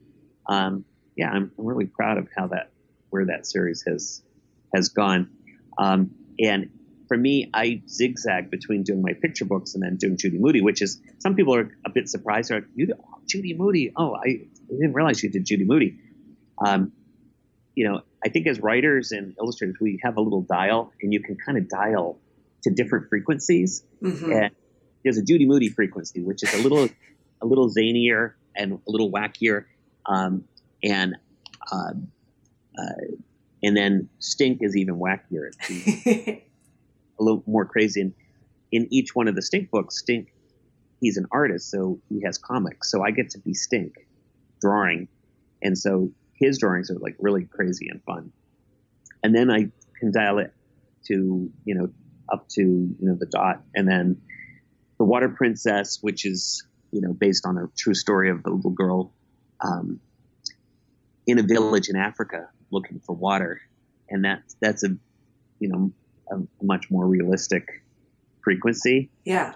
um, 0.49 0.85
yeah, 1.17 1.31
I'm, 1.31 1.53
I'm, 1.57 1.65
really 1.65 1.87
proud 1.87 2.19
of 2.19 2.29
how 2.37 2.49
that, 2.49 2.71
where 3.11 3.27
that 3.27 3.47
series 3.47 3.85
has, 3.87 4.23
has 4.75 4.89
gone. 4.89 5.31
Um, 5.79 6.11
and 6.41 6.71
for 7.07 7.17
me, 7.17 7.51
I 7.55 7.83
zigzag 7.89 8.51
between 8.51 8.83
doing 8.83 9.01
my 9.01 9.13
picture 9.13 9.45
books 9.45 9.75
and 9.75 9.83
then 9.83 9.97
doing 9.97 10.17
Judy 10.17 10.39
Moody, 10.39 10.61
which 10.61 10.83
is 10.83 11.01
some 11.19 11.37
people 11.37 11.55
are 11.55 11.71
a 11.87 11.91
bit 11.91 12.09
surprised. 12.09 12.51
They're 12.51 12.61
like, 12.61 12.69
you 12.75 12.89
oh, 12.99 13.21
Judy 13.27 13.55
Moody. 13.55 13.93
Oh, 13.97 14.15
I, 14.15 14.29
I, 14.29 14.41
didn't 14.69 14.93
realize 14.93 15.23
you 15.23 15.31
did 15.31 15.47
Judy 15.47 15.65
Moody. 15.65 15.99
Um, 16.65 16.93
you 17.77 17.89
know, 17.89 18.03
I 18.25 18.29
think 18.29 18.49
as 18.49 18.59
writers 18.59 19.13
and 19.13 19.37
illustrators, 19.41 19.77
we 19.81 20.01
have 20.03 20.17
a 20.17 20.21
little 20.21 20.43
dial 20.43 20.93
and 21.01 21.13
you 21.13 21.23
can 21.23 21.37
kind 21.37 21.57
of 21.57 21.69
dial 21.69 22.19
to 22.65 22.71
different 22.71 23.09
frequencies. 23.09 23.85
Mm-hmm. 24.03 24.33
And 24.33 24.51
there's 25.05 25.17
a 25.17 25.23
Judy 25.23 25.47
Moody 25.47 25.69
frequency, 25.69 26.23
which 26.23 26.43
is 26.43 26.53
a 26.53 26.59
little, 26.59 26.89
a 27.41 27.47
little 27.47 27.71
zanier, 27.71 28.33
and 28.59 28.73
a 28.73 28.91
little 28.91 29.11
wackier. 29.11 29.65
Um, 30.05 30.45
and 30.83 31.17
uh, 31.73 31.93
uh, 32.79 33.05
and 33.63 33.77
then 33.77 34.09
Stink 34.19 34.59
is 34.61 34.77
even 34.77 34.97
wackier. 34.97 35.51
a 37.19 37.23
little 37.23 37.43
more 37.47 37.65
crazy. 37.65 38.03
And 38.03 38.15
in 38.71 38.89
each 38.91 39.15
one 39.15 39.29
of 39.29 39.35
the 39.35 39.43
Stink 39.43 39.71
books, 39.71 39.99
Stink, 39.99 40.33
he's 41.01 41.17
an 41.17 41.27
artist, 41.33 41.71
so 41.71 42.01
he 42.09 42.23
has 42.25 42.39
comics. 42.39 42.91
So 42.91 43.03
I 43.03 43.11
get 43.11 43.31
to 43.31 43.39
be 43.39 43.55
Stink, 43.55 44.07
drawing, 44.61 45.09
and 45.63 45.77
so 45.77 46.11
his 46.35 46.59
drawings 46.59 46.91
are 46.91 46.99
like 46.99 47.17
really 47.19 47.45
crazy 47.45 47.89
and 47.89 48.03
fun. 48.05 48.33
And 49.23 49.35
then 49.35 49.51
I 49.51 49.69
can 49.99 50.13
dial 50.13 50.39
it 50.39 50.53
to 51.07 51.51
you 51.65 51.75
know 51.75 51.89
up 52.33 52.49
to 52.51 52.63
you 52.63 52.97
know 53.01 53.17
the 53.19 53.27
dot, 53.27 53.63
and 53.75 53.89
then 53.89 54.21
the 54.99 55.05
Water 55.05 55.29
Princess, 55.29 55.99
which 56.01 56.25
is 56.25 56.65
you 56.91 57.01
know, 57.01 57.13
based 57.13 57.47
on 57.47 57.59
a 57.59 57.69
true 57.77 57.95
story 57.95 58.31
of 58.31 58.45
a 58.45 58.51
little 58.51 58.71
girl 58.71 59.13
um, 59.61 60.01
in 61.27 61.39
a 61.39 61.43
village 61.43 61.89
in 61.89 61.97
Africa 61.97 62.49
looking 62.71 63.01
for 63.01 63.15
water, 63.15 63.61
and 64.09 64.25
that 64.25 64.43
that's 64.61 64.85
a 64.85 64.89
you 65.59 65.69
know 65.69 65.93
a 66.31 66.65
much 66.65 66.91
more 66.91 67.07
realistic 67.07 67.83
frequency. 68.43 69.11
Yeah. 69.25 69.55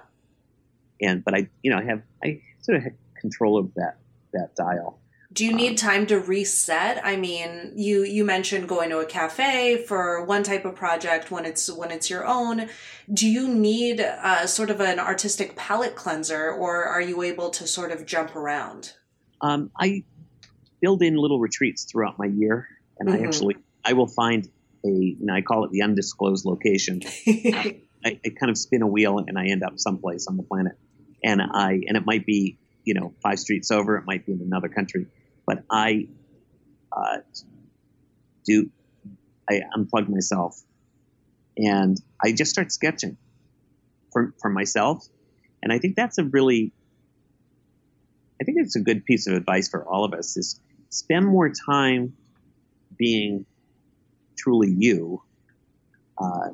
And 1.01 1.25
but 1.25 1.35
I 1.35 1.49
you 1.63 1.71
know 1.71 1.79
I 1.79 1.85
have 1.85 2.03
I 2.23 2.41
sort 2.61 2.79
of 2.79 2.85
have 2.85 2.93
control 3.21 3.59
of 3.59 3.75
that 3.75 3.97
that 4.33 4.55
dial. 4.57 4.99
Do 5.33 5.45
you 5.45 5.53
need 5.55 5.71
um, 5.71 5.77
time 5.77 6.07
to 6.07 6.19
reset? 6.19 7.01
I 7.05 7.17
mean, 7.17 7.73
you 7.77 8.03
you 8.03 8.25
mentioned 8.25 8.69
going 8.69 8.91
to 8.91 8.99
a 8.99 9.07
cafe 9.07 9.77
for 9.77 10.25
one 10.25 10.43
type 10.43 10.65
of 10.65 10.75
project 10.75 11.31
when 11.31 11.45
it's 11.45 11.71
when 11.71 11.91
it's 11.91 12.11
your 12.11 12.27
own. 12.27 12.69
Do 13.13 13.29
you 13.29 13.49
need 13.49 14.01
uh, 14.01 14.47
sort 14.47 14.71
of 14.71 14.81
an 14.81 14.99
artistic 14.99 15.57
palette 15.57 15.95
cleanser, 15.95 16.51
or 16.51 16.85
are 16.85 17.01
you 17.01 17.23
able 17.23 17.51
to 17.51 17.67
sort 17.67 17.93
of 17.93 18.05
jump 18.05 18.35
around? 18.37 18.93
Um, 19.41 19.71
I 19.79 20.05
build 20.81 21.03
in 21.03 21.17
little 21.17 21.39
retreats 21.39 21.85
throughout 21.85 22.19
my 22.19 22.27
year, 22.27 22.69
and 22.99 23.09
mm-hmm. 23.09 23.23
I 23.23 23.27
actually 23.27 23.57
I 23.85 23.95
will 23.95 24.09
find 24.09 24.49
a 24.85 24.89
you 24.89 25.17
know, 25.21 25.35
I 25.35 25.41
call 25.41 25.65
it 25.65 25.71
the 25.71 25.83
undisclosed 25.83 26.45
location. 26.45 27.01
I, 27.27 27.81
I 28.05 28.31
kind 28.39 28.51
of 28.51 28.59
spin 28.59 28.83
a 28.83 28.87
wheel 28.87 29.19
and 29.19 29.39
I 29.39 29.47
end 29.47 29.63
up 29.63 29.79
someplace 29.79 30.27
on 30.27 30.37
the 30.37 30.43
planet, 30.43 30.77
and 31.25 31.41
I 31.41 31.81
and 31.87 31.97
it 31.97 32.05
might 32.05 32.27
be 32.27 32.59
you 32.85 32.95
know 32.95 33.15
five 33.23 33.39
streets 33.39 33.71
over, 33.71 33.97
it 33.97 34.05
might 34.05 34.27
be 34.27 34.33
in 34.33 34.41
another 34.41 34.69
country 34.69 35.07
but 35.55 35.65
I 35.71 36.09
uh, 36.91 37.19
do 38.45 38.71
I 39.51 39.61
unplug 39.77 40.09
myself 40.09 40.61
and 41.57 41.97
I 42.25 42.33
just 42.33 42.51
start 42.51 42.73
sketching. 42.73 43.17
for, 44.13 44.35
for 44.41 44.51
myself. 44.51 45.07
And 45.63 45.73
I 45.73 45.79
think 45.79 45.97
that's 45.97 46.19
a 46.19 46.25
really, 46.25 46.73
I 48.41 48.45
think 48.45 48.59
it's 48.61 48.77
a 48.77 48.81
good 48.81 49.05
piece 49.05 49.27
of 49.27 49.35
advice 49.35 49.69
for 49.69 49.87
all 49.87 50.05
of 50.05 50.13
us 50.13 50.37
is 50.37 50.61
spend 50.91 51.27
more 51.27 51.51
time 51.51 52.15
being 52.97 53.47
truly 54.39 54.75
you. 54.77 55.23
Uh, 56.19 56.51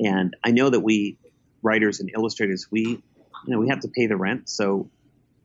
and 0.00 0.36
I 0.44 0.50
know 0.50 0.70
that 0.70 0.80
we 0.80 1.18
writers 1.62 2.00
and 2.00 2.10
illustrators, 2.14 2.66
we, 2.70 2.82
you 2.82 3.02
know, 3.46 3.60
we 3.60 3.68
have 3.68 3.80
to 3.80 3.88
pay 3.88 4.06
the 4.06 4.16
rent. 4.16 4.48
So 4.48 4.90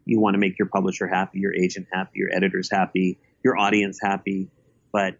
you 0.07 0.19
want 0.19 0.35
to 0.35 0.39
make 0.39 0.57
your 0.57 0.69
publisher 0.69 1.07
happy, 1.07 1.39
your 1.39 1.53
agent 1.53 1.87
happy, 1.91 2.11
your 2.15 2.33
editors 2.33 2.69
happy, 2.71 3.19
your 3.43 3.57
audience 3.57 3.99
happy, 4.01 4.49
but 4.91 5.15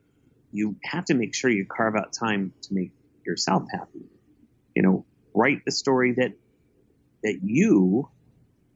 you 0.51 0.77
have 0.83 1.05
to 1.05 1.13
make 1.13 1.35
sure 1.35 1.49
you 1.49 1.65
carve 1.65 1.95
out 1.95 2.13
time 2.13 2.53
to 2.63 2.73
make 2.73 2.91
yourself 3.25 3.63
happy. 3.71 4.05
You 4.75 4.81
know, 4.83 5.05
write 5.33 5.65
the 5.65 5.71
story 5.71 6.13
that 6.17 6.33
that 7.23 7.39
you 7.43 8.09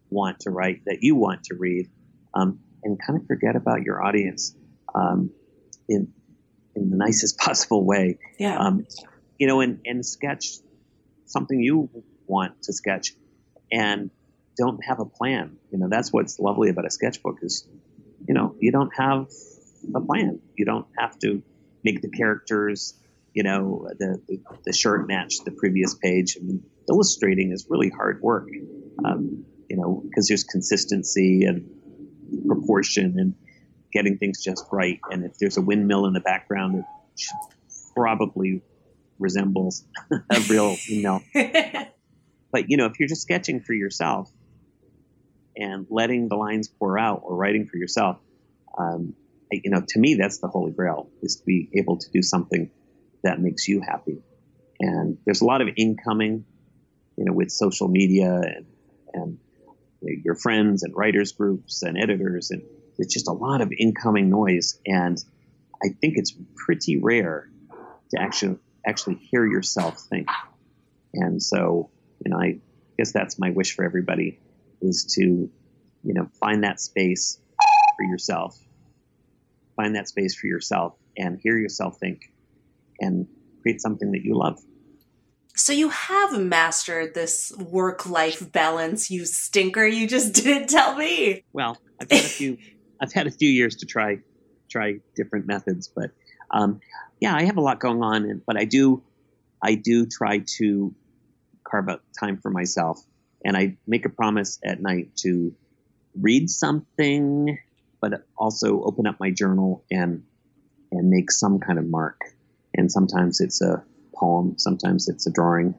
want 0.10 0.42
to 0.42 0.50
write, 0.50 0.82
that 0.86 0.98
you 1.02 1.16
want 1.16 1.46
to 1.46 1.56
read, 1.56 1.90
um, 2.34 2.60
and 2.84 3.00
kind 3.02 3.20
of 3.20 3.26
forget 3.28 3.56
about 3.56 3.84
your 3.84 4.04
audience 4.04 4.56
um, 4.94 5.32
in 5.88 6.14
in 6.76 6.90
the 6.90 6.98
nicest 6.98 7.38
possible 7.46 7.86
way. 7.86 8.18
Yeah. 8.38 8.58
Um, 8.58 8.86
you 9.40 9.48
know, 9.48 9.62
and 9.62 9.80
and 9.86 10.06
sketch 10.06 10.58
something 11.26 11.62
you 11.62 11.90
want 12.28 12.64
to 12.64 12.74
sketch, 12.74 13.14
and 13.72 14.12
don't 14.58 14.84
have 14.84 15.00
a 15.00 15.06
plan. 15.06 15.58
You 15.72 15.80
know, 15.80 15.88
that's 15.90 16.12
what's 16.12 16.40
lovely 16.40 16.70
about 16.70 16.86
a 16.86 16.90
sketchbook 16.90 17.40
is, 17.42 17.68
you 18.28 18.34
know, 18.34 18.56
you 18.60 18.72
don't 18.72 18.92
have 18.96 19.28
a 19.96 20.02
plan. 20.02 20.40
You 20.56 20.66
don't 20.66 20.88
have 20.98 21.18
to 21.20 21.42
make 21.84 22.02
the 22.02 22.10
characters, 22.10 22.94
you 23.34 23.44
know, 23.44 23.88
the, 23.98 24.22
the, 24.28 24.42
the 24.66 24.74
shirt 24.74 25.08
match 25.08 25.36
the 25.46 25.52
previous 25.52 25.96
page. 25.96 26.38
I 26.40 26.44
mean, 26.44 26.64
illustrating 26.90 27.52
is 27.52 27.68
really 27.70 27.90
hard 27.90 28.22
work, 28.22 28.48
um, 29.06 29.46
you 29.70 29.78
know, 29.78 30.04
because 30.04 30.28
there's 30.28 30.44
consistency 30.44 31.46
and 31.46 31.70
proportion 32.48 33.16
and 33.18 33.36
getting 33.92 34.18
things 34.18 34.44
just 34.44 34.66
right. 34.72 35.00
And 35.10 35.26
if 35.26 35.38
there's 35.38 35.58
a 35.58 35.62
windmill 35.62 36.06
in 36.06 36.14
the 36.14 36.20
background, 36.20 36.76
it 36.76 36.86
probably 37.96 38.62
resembles 39.20 39.86
a 40.12 40.40
real 40.50 40.76
windmill. 40.90 41.22
but 41.34 42.70
you 42.70 42.78
know, 42.78 42.86
if 42.86 43.00
you're 43.00 43.10
just 43.10 43.22
sketching 43.22 43.62
for 43.62 43.74
yourself 43.74 44.32
and 45.56 45.86
letting 45.90 46.28
the 46.28 46.36
lines 46.36 46.68
pour 46.68 46.98
out 46.98 47.22
or 47.24 47.36
writing 47.36 47.68
for 47.68 47.78
yourself, 47.78 48.18
um, 48.78 49.14
you 49.52 49.70
know, 49.70 49.82
to 49.86 50.00
me, 50.00 50.16
that's 50.16 50.40
the 50.40 50.48
holy 50.48 50.72
grail 50.72 51.10
is 51.22 51.38
to 51.38 51.46
be 51.46 51.70
able 51.76 51.98
to 51.98 52.10
do 52.12 52.22
something 52.22 52.72
that 53.24 53.40
makes 53.40 53.68
you 53.68 53.82
happy. 53.82 54.22
And 54.80 55.18
there's 55.26 55.42
a 55.42 55.46
lot 55.46 55.62
of 55.62 55.68
incoming, 55.76 56.46
you 57.18 57.26
know, 57.26 57.34
with 57.34 57.52
social 57.52 57.88
media 57.88 58.34
and, 58.34 58.66
and 59.14 59.38
you 60.02 60.16
know, 60.16 60.22
your 60.24 60.36
friends 60.36 60.84
and 60.84 60.96
writers 60.96 61.34
groups 61.34 61.84
and 61.84 61.98
editors. 61.98 62.52
And 62.52 62.64
it's 62.98 63.14
just 63.14 63.28
a 63.28 63.34
lot 63.34 63.62
of 63.62 63.72
incoming 63.78 64.30
noise. 64.30 64.80
And 64.86 65.22
I 65.84 65.90
think 66.00 66.16
it's 66.18 66.34
pretty 66.56 66.98
rare 66.98 67.50
to 68.12 68.22
actually, 68.22 68.58
actually 68.86 69.16
hear 69.16 69.46
yourself 69.46 70.00
think. 70.10 70.30
And 71.14 71.44
so, 71.44 71.90
you 72.24 72.32
know, 72.32 72.38
I 72.38 72.60
guess 72.98 73.12
that's 73.12 73.38
my 73.38 73.52
wish 73.52 73.76
for 73.76 73.84
everybody 73.84 74.40
is 74.82 75.14
to, 75.16 75.22
you 75.22 76.14
know, 76.14 76.28
find 76.40 76.64
that 76.64 76.80
space 76.80 77.40
for 77.98 78.06
yourself 78.06 78.58
find 79.82 79.96
that 79.96 80.08
space 80.08 80.36
for 80.36 80.48
yourself 80.48 80.96
and 81.18 81.40
hear 81.42 81.58
yourself 81.58 81.98
think 82.00 82.32
and 83.00 83.28
create 83.62 83.82
something 83.82 84.12
that 84.12 84.24
you 84.24 84.38
love. 84.38 84.60
So 85.56 85.74
you 85.74 85.90
have 85.90 86.40
mastered 86.40 87.14
this 87.14 87.52
work-life 87.58 88.52
balance, 88.52 89.12
you 89.12 89.26
stinker. 89.26 89.86
You 89.86 90.08
just 90.08 90.34
didn't 90.44 90.70
tell 90.70 90.96
me. 90.96 91.44
Well, 91.52 91.78
I've 92.00 92.10
had 92.10 92.26
a 92.26 92.30
few. 92.30 92.58
I've 93.02 93.12
had 93.12 93.26
a 93.26 93.32
few 93.32 93.50
years 93.50 93.78
to 93.78 93.88
try 93.88 94.20
try 94.70 95.00
different 95.16 95.48
methods, 95.48 95.88
but 95.94 96.12
um, 96.52 96.80
yeah, 97.20 97.36
I 97.36 97.44
have 97.44 97.58
a 97.58 97.62
lot 97.62 97.80
going 97.80 98.04
on, 98.04 98.42
but 98.46 98.58
I 98.58 98.66
do 98.66 99.04
I 99.62 99.76
do 99.76 100.06
try 100.06 100.44
to 100.58 100.94
carve 101.68 101.90
out 101.90 102.02
time 102.20 102.38
for 102.38 102.52
myself, 102.52 103.04
and 103.44 103.58
I 103.58 103.78
make 103.88 104.06
a 104.06 104.10
promise 104.10 104.60
at 104.64 104.82
night 104.82 105.16
to 105.18 105.54
read 106.20 106.50
something 106.50 107.58
but 108.02 108.26
also 108.38 108.82
open 108.84 109.06
up 109.08 109.18
my 109.20 109.32
journal 109.32 109.86
and 109.92 110.24
and 110.92 111.10
make 111.10 111.32
some 111.32 111.60
kind 111.60 111.80
of 111.80 111.86
mark. 111.86 112.20
And 112.76 112.92
sometimes 112.92 113.40
it's 113.40 113.62
a 113.62 113.82
poem, 114.14 114.56
sometimes 114.58 115.08
it's 115.08 115.26
a 115.26 115.32
drawing, 115.32 115.74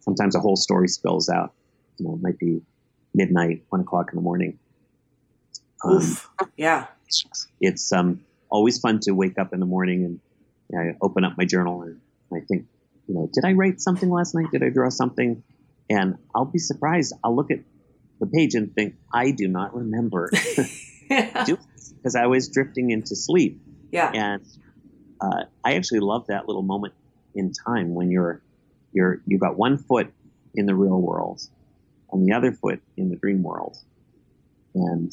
sometimes 0.00 0.36
a 0.36 0.40
whole 0.40 0.56
story 0.56 0.86
spills 0.86 1.28
out. 1.28 1.54
You 1.96 2.06
know, 2.06 2.14
it 2.14 2.22
might 2.22 2.38
be 2.38 2.60
midnight, 3.14 3.64
one 3.70 3.80
o'clock 3.80 4.10
in 4.12 4.16
the 4.16 4.22
morning. 4.22 4.58
Um, 5.84 5.96
Oof. 5.96 6.30
Yeah. 6.56 6.86
It's 7.60 7.92
um, 7.92 8.20
always 8.48 8.78
fun 8.78 9.00
to 9.00 9.12
wake 9.12 9.38
up 9.38 9.52
in 9.52 9.58
the 9.58 9.66
morning 9.66 10.04
and 10.04 10.20
you 10.68 10.78
know, 10.78 10.84
I 10.84 10.96
open 11.02 11.24
up 11.24 11.36
my 11.36 11.44
journal 11.44 11.82
and 11.82 12.00
I 12.32 12.44
think, 12.46 12.66
you 13.08 13.14
know, 13.14 13.28
did 13.32 13.44
I 13.44 13.54
write 13.54 13.80
something 13.80 14.08
last 14.08 14.36
night? 14.36 14.52
Did 14.52 14.62
I 14.62 14.68
draw 14.68 14.88
something? 14.88 15.42
And 15.90 16.16
I'll 16.32 16.44
be 16.44 16.60
surprised. 16.60 17.12
I'll 17.24 17.34
look 17.34 17.50
at 17.50 17.58
the 18.20 18.26
page 18.26 18.54
and 18.54 18.72
think, 18.72 18.94
I 19.12 19.32
do 19.32 19.48
not 19.48 19.74
remember 19.74 20.30
because 21.08 22.14
I 22.16 22.26
was 22.26 22.48
drifting 22.48 22.90
into 22.90 23.16
sleep. 23.16 23.60
Yeah. 23.90 24.10
And 24.14 24.46
uh, 25.20 25.44
I 25.64 25.74
actually 25.74 26.00
love 26.00 26.28
that 26.28 26.46
little 26.46 26.62
moment 26.62 26.94
in 27.34 27.52
time 27.52 27.94
when 27.94 28.10
you're 28.10 28.40
you're 28.92 29.20
you've 29.26 29.40
got 29.40 29.56
one 29.56 29.78
foot 29.78 30.12
in 30.54 30.66
the 30.66 30.74
real 30.74 31.00
world 31.00 31.40
and 32.12 32.26
the 32.26 32.32
other 32.32 32.52
foot 32.52 32.80
in 32.96 33.10
the 33.10 33.16
dream 33.16 33.42
world, 33.42 33.76
and 34.74 35.12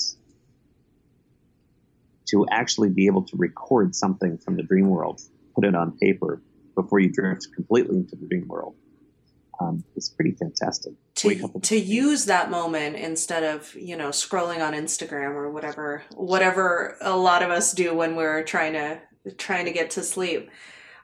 to 2.30 2.46
actually 2.50 2.90
be 2.90 3.08
able 3.08 3.24
to 3.24 3.38
record 3.38 3.96
something 3.96 4.38
from 4.38 4.56
the 4.56 4.64
dream 4.64 4.90
world, 4.90 5.22
put 5.56 5.66
it 5.66 5.76
on 5.76 5.98
paper 5.98 6.42
before 6.76 7.00
you 7.00 7.12
drift 7.12 7.48
completely 7.56 7.98
into 7.98 8.16
the 8.16 8.28
dream 8.28 8.48
world 8.48 8.76
um, 9.60 9.84
it's 9.96 10.10
pretty 10.10 10.32
fantastic. 10.32 10.94
To, 11.16 11.50
to 11.64 11.78
use 11.78 12.26
that 12.26 12.52
moment 12.52 12.96
instead 12.96 13.44
of 13.44 13.74
you 13.76 13.98
know 13.98 14.10
scrolling 14.10 14.66
on 14.66 14.74
Instagram 14.74 15.32
or 15.32 15.50
whatever 15.52 16.04
whatever 16.14 16.96
a 17.02 17.18
lot 17.18 17.42
of 17.42 17.50
us 17.50 17.74
do 17.74 17.96
when 17.96 18.16
we're 18.16 18.44
trying 18.44 18.74
to 18.74 19.02
trying 19.38 19.66
to 19.66 19.72
get 19.72 19.92
to 19.92 20.04
sleep. 20.04 20.50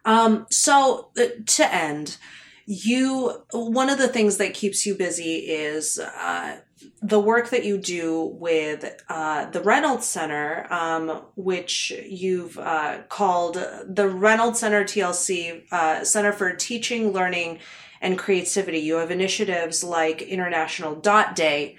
Um, 0.05 0.45
so 0.49 1.09
uh, 1.17 1.25
to 1.45 1.73
end, 1.73 2.17
you 2.65 3.43
one 3.51 3.89
of 3.89 3.97
the 3.97 4.07
things 4.07 4.37
that 4.37 4.53
keeps 4.53 4.85
you 4.85 4.95
busy 4.95 5.35
is 5.37 5.99
uh, 5.99 6.59
the 7.01 7.19
work 7.19 7.49
that 7.49 7.65
you 7.65 7.77
do 7.77 8.35
with 8.39 9.01
uh, 9.09 9.49
the 9.49 9.61
Reynolds 9.61 10.07
Center, 10.07 10.67
um, 10.69 11.23
which 11.35 11.91
you've 12.07 12.57
uh, 12.57 12.99
called 13.09 13.55
the 13.87 14.07
Reynolds 14.07 14.59
Center 14.59 14.83
TLC 14.83 15.63
uh, 15.71 16.03
Center 16.03 16.31
for 16.31 16.53
Teaching, 16.53 17.11
Learning, 17.11 17.59
and 18.03 18.19
creativity. 18.19 18.79
You 18.79 18.97
have 18.97 19.09
initiatives 19.09 19.83
like 19.83 20.21
International 20.21 20.93
Dot 20.93 21.35
Day. 21.35 21.77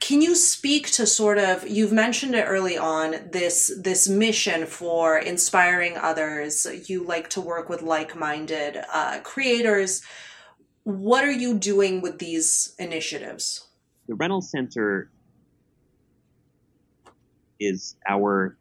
Can 0.00 0.22
you 0.22 0.34
speak 0.34 0.90
to 0.92 1.06
sort 1.06 1.38
of 1.38 1.68
you've 1.68 1.92
mentioned 1.92 2.34
it 2.34 2.44
early 2.44 2.78
on 2.78 3.16
this 3.30 3.72
this 3.78 4.08
mission 4.08 4.66
for 4.66 5.18
inspiring 5.18 5.96
others. 5.96 6.66
You 6.88 7.04
like 7.04 7.28
to 7.30 7.40
work 7.40 7.68
with 7.68 7.82
like-minded 7.82 8.78
uh, 8.92 9.20
creators. 9.22 10.02
What 10.84 11.24
are 11.24 11.30
you 11.30 11.58
doing 11.58 12.00
with 12.00 12.18
these 12.18 12.74
initiatives? 12.78 13.68
The 14.08 14.14
Reynolds 14.14 14.50
Center 14.50 15.10
is 17.60 17.96
our 18.08 18.56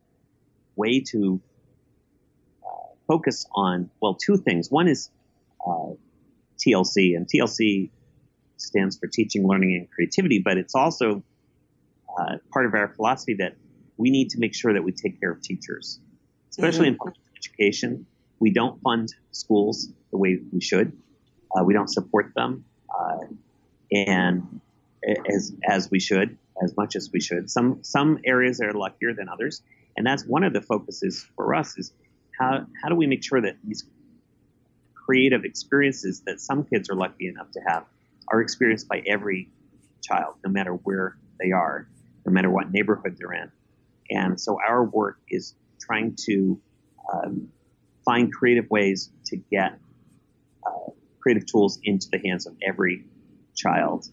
way 0.75 0.99
to 0.99 1.41
uh, 2.63 2.93
focus 3.07 3.47
on 3.53 3.89
well 3.99 4.13
two 4.15 4.37
things. 4.37 4.69
One 4.69 4.87
is 4.87 5.09
uh, 5.65 5.93
TLC, 6.65 7.15
and 7.15 7.27
TLC 7.27 7.89
stands 8.57 8.97
for 8.97 9.07
Teaching, 9.07 9.47
Learning, 9.47 9.75
and 9.75 9.89
Creativity, 9.91 10.39
but 10.39 10.57
it's 10.57 10.75
also 10.75 11.23
uh, 12.17 12.37
part 12.51 12.65
of 12.65 12.73
our 12.73 12.89
philosophy 12.89 13.35
that 13.35 13.55
we 13.97 14.09
need 14.09 14.29
to 14.31 14.39
make 14.39 14.53
sure 14.53 14.73
that 14.73 14.83
we 14.83 14.91
take 14.91 15.19
care 15.19 15.31
of 15.31 15.41
teachers, 15.41 15.99
especially 16.49 16.87
mm-hmm. 16.87 16.93
in 16.93 16.97
public 16.97 17.17
education. 17.37 18.05
We 18.39 18.51
don't 18.51 18.81
fund 18.81 19.13
schools 19.31 19.89
the 20.11 20.17
way 20.17 20.39
we 20.51 20.61
should. 20.61 20.97
Uh, 21.55 21.63
we 21.63 21.73
don't 21.73 21.89
support 21.89 22.33
them, 22.35 22.65
uh, 22.89 23.25
and 23.91 24.61
as 25.27 25.53
as 25.67 25.91
we 25.91 25.99
should, 25.99 26.37
as 26.63 26.75
much 26.77 26.95
as 26.95 27.09
we 27.11 27.19
should. 27.19 27.49
Some 27.49 27.83
some 27.83 28.19
areas 28.25 28.61
are 28.61 28.71
luckier 28.73 29.13
than 29.13 29.29
others, 29.29 29.61
and 29.97 30.05
that's 30.05 30.25
one 30.25 30.43
of 30.43 30.53
the 30.53 30.61
focuses 30.61 31.25
for 31.35 31.53
us 31.53 31.77
is 31.77 31.93
how 32.39 32.65
how 32.81 32.89
do 32.89 32.95
we 32.95 33.07
make 33.07 33.23
sure 33.23 33.41
that 33.41 33.57
these 33.63 33.85
creative 35.05 35.43
experiences 35.45 36.21
that 36.25 36.39
some 36.39 36.63
kids 36.63 36.89
are 36.89 36.95
lucky 36.95 37.27
enough 37.27 37.51
to 37.51 37.59
have 37.67 37.85
are 38.27 38.41
experienced 38.41 38.87
by 38.87 39.01
every 39.07 39.49
child, 40.01 40.35
no 40.45 40.51
matter 40.51 40.71
where 40.71 41.17
they 41.39 41.51
are, 41.51 41.87
no 42.25 42.31
matter 42.31 42.49
what 42.49 42.71
neighborhood 42.71 43.17
they're 43.17 43.33
in. 43.33 43.51
And 44.09 44.39
so 44.39 44.57
our 44.65 44.83
work 44.83 45.17
is 45.29 45.55
trying 45.79 46.15
to 46.27 46.59
um, 47.11 47.49
find 48.05 48.31
creative 48.33 48.69
ways 48.69 49.09
to 49.25 49.37
get 49.37 49.79
uh, 50.65 50.91
creative 51.19 51.45
tools 51.45 51.79
into 51.83 52.07
the 52.11 52.19
hands 52.25 52.45
of 52.45 52.55
every 52.65 53.05
child. 53.55 54.07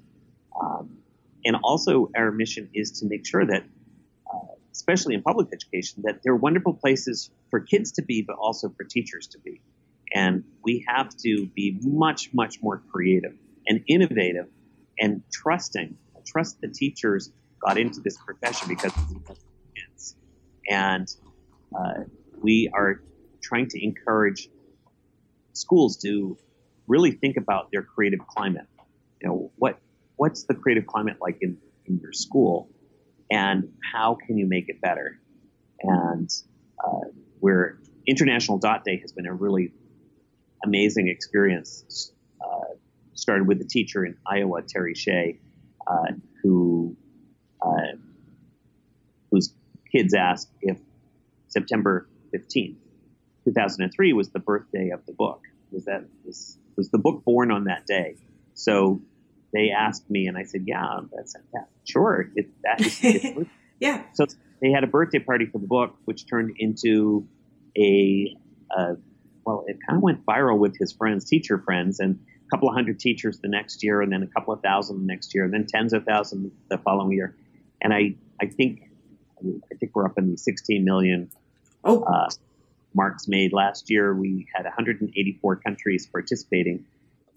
Um, 0.61 0.99
and 1.45 1.57
also, 1.63 2.11
our 2.17 2.31
mission 2.31 2.71
is 2.75 3.01
to 3.01 3.07
make 3.07 3.27
sure 3.27 3.47
that, 3.47 3.63
uh, 4.33 4.55
especially 4.73 5.15
in 5.15 5.23
public 5.23 5.49
education, 5.53 6.03
that 6.07 6.21
they're 6.23 6.37
wonderful 6.37 6.75
places 6.75 7.31
for 7.51 7.61
kids 7.61 7.93
to 7.93 8.03
be, 8.03 8.23
but 8.23 8.37
also 8.37 8.69
for 8.69 8.85
teachers 8.85 9.29
to 9.29 9.39
be. 9.39 9.61
And 10.15 10.45
we 10.65 10.85
have 10.89 11.11
to 11.25 11.47
be 11.55 11.79
much, 11.83 12.31
much 12.33 12.63
more 12.63 12.83
creative 12.91 13.35
and 13.67 13.83
innovative 13.87 14.47
and 14.99 15.23
trusting. 15.33 15.97
Trust 16.27 16.61
the 16.61 16.69
teachers 16.69 17.31
got 17.61 17.79
into 17.79 18.01
this 18.01 18.17
profession 18.19 18.69
because 18.69 18.93
of 18.97 19.39
kids. 19.75 20.17
And 20.69 21.09
uh, 21.77 22.05
we 22.41 22.71
are 22.73 23.03
trying 23.43 23.69
to 23.69 23.85
encourage 23.85 24.49
schools 25.53 25.97
to 25.99 26.37
really 26.87 27.13
think 27.13 27.37
about 27.37 27.71
their 27.73 27.83
creative 27.83 28.21
climate. 28.27 28.67
You 29.21 29.29
know, 29.29 29.53
what 29.57 29.79
what's 30.17 30.45
the 30.45 30.55
creative 30.55 30.87
climate 30.87 31.17
like 31.21 31.39
in, 31.41 31.59
in 31.87 31.99
your 31.99 32.13
school, 32.13 32.69
and 33.31 33.73
how 33.93 34.17
can 34.27 34.37
you 34.39 34.47
make 34.47 34.69
it 34.69 34.81
better? 34.81 35.19
And 35.83 36.31
uh, 36.85 37.09
where 37.41 37.79
International 38.07 38.59
Dot 38.59 38.85
Day 38.85 38.99
has 39.01 39.13
been 39.13 39.27
a 39.27 39.33
really 39.33 39.73
amazing 40.65 41.09
experience. 41.09 42.13
Uh, 42.41 42.75
started 43.15 43.47
with 43.47 43.61
a 43.61 43.65
teacher 43.65 44.05
in 44.05 44.17
Iowa, 44.27 44.63
Terry 44.63 44.95
Shay, 44.95 45.39
uh, 45.87 46.13
who 46.43 46.97
uh, 47.63 47.97
whose 49.31 49.53
kids 49.91 50.15
asked 50.15 50.51
if 50.61 50.79
September 51.49 52.09
15th, 52.35 52.77
2003 53.45 54.13
was 54.13 54.31
the 54.31 54.39
birthday 54.39 54.91
of 54.91 55.05
the 55.07 55.13
book. 55.13 55.43
Was 55.71 55.85
that 55.85 56.05
was, 56.25 56.59
was 56.77 56.91
the 56.91 56.99
book 56.99 57.25
born 57.25 57.51
on 57.51 57.65
that 57.65 57.87
day? 57.87 58.17
So 58.55 59.01
they 59.53 59.71
asked 59.71 60.09
me, 60.11 60.27
and 60.27 60.37
I 60.37 60.45
said, 60.45 60.65
"Yeah, 60.67 61.01
that's 61.15 61.35
yeah, 61.55 61.61
sure. 61.85 62.31
It, 62.35 62.49
that 62.63 62.81
is, 62.81 63.47
yeah." 63.81 64.03
So 64.15 64.27
they 64.61 64.71
had 64.71 64.85
a 64.85 64.87
birthday 64.87 65.19
party 65.19 65.47
for 65.47 65.59
the 65.59 65.67
book, 65.67 65.97
which 66.05 66.27
turned 66.29 66.57
into 66.59 67.27
a, 67.77 68.37
a 68.71 68.97
well, 69.49 69.65
it 69.67 69.79
kind 69.89 69.97
of 69.97 70.03
went 70.03 70.27
viral 70.27 70.59
with 70.59 70.77
his 70.77 70.93
friends, 70.93 71.25
teacher 71.25 71.57
friends, 71.57 72.01
and 72.01 72.21
a 72.47 72.51
couple 72.51 72.69
of 72.69 72.75
hundred 72.75 73.01
teachers 73.01 73.39
the 73.39 73.49
next 73.49 73.83
year, 73.83 74.03
and 74.03 74.13
then 74.13 74.23
a 74.23 74.27
couple 74.27 74.53
of 74.53 74.61
thousand 74.61 75.01
the 75.01 75.07
next 75.07 75.35
year, 75.35 75.45
and 75.45 75.55
then 75.55 75.67
tens 75.67 75.95
of 75.95 76.05
thousands 76.05 76.53
the 76.69 76.77
following 76.77 77.13
year. 77.13 77.35
And 77.81 77.95
I, 77.95 78.17
I 78.43 78.47
think, 78.49 78.83
I 79.43 79.75
think 79.77 79.93
we're 79.95 80.05
up 80.05 80.19
in 80.19 80.33
the 80.33 80.37
16 80.37 80.85
million 80.85 81.31
oh. 81.83 82.03
uh, 82.03 82.29
marks 82.93 83.27
made 83.27 83.55
last 83.55 83.89
year. 83.89 84.15
We 84.15 84.47
had 84.55 84.65
184 84.65 85.57
countries 85.57 86.07
participating. 86.07 86.85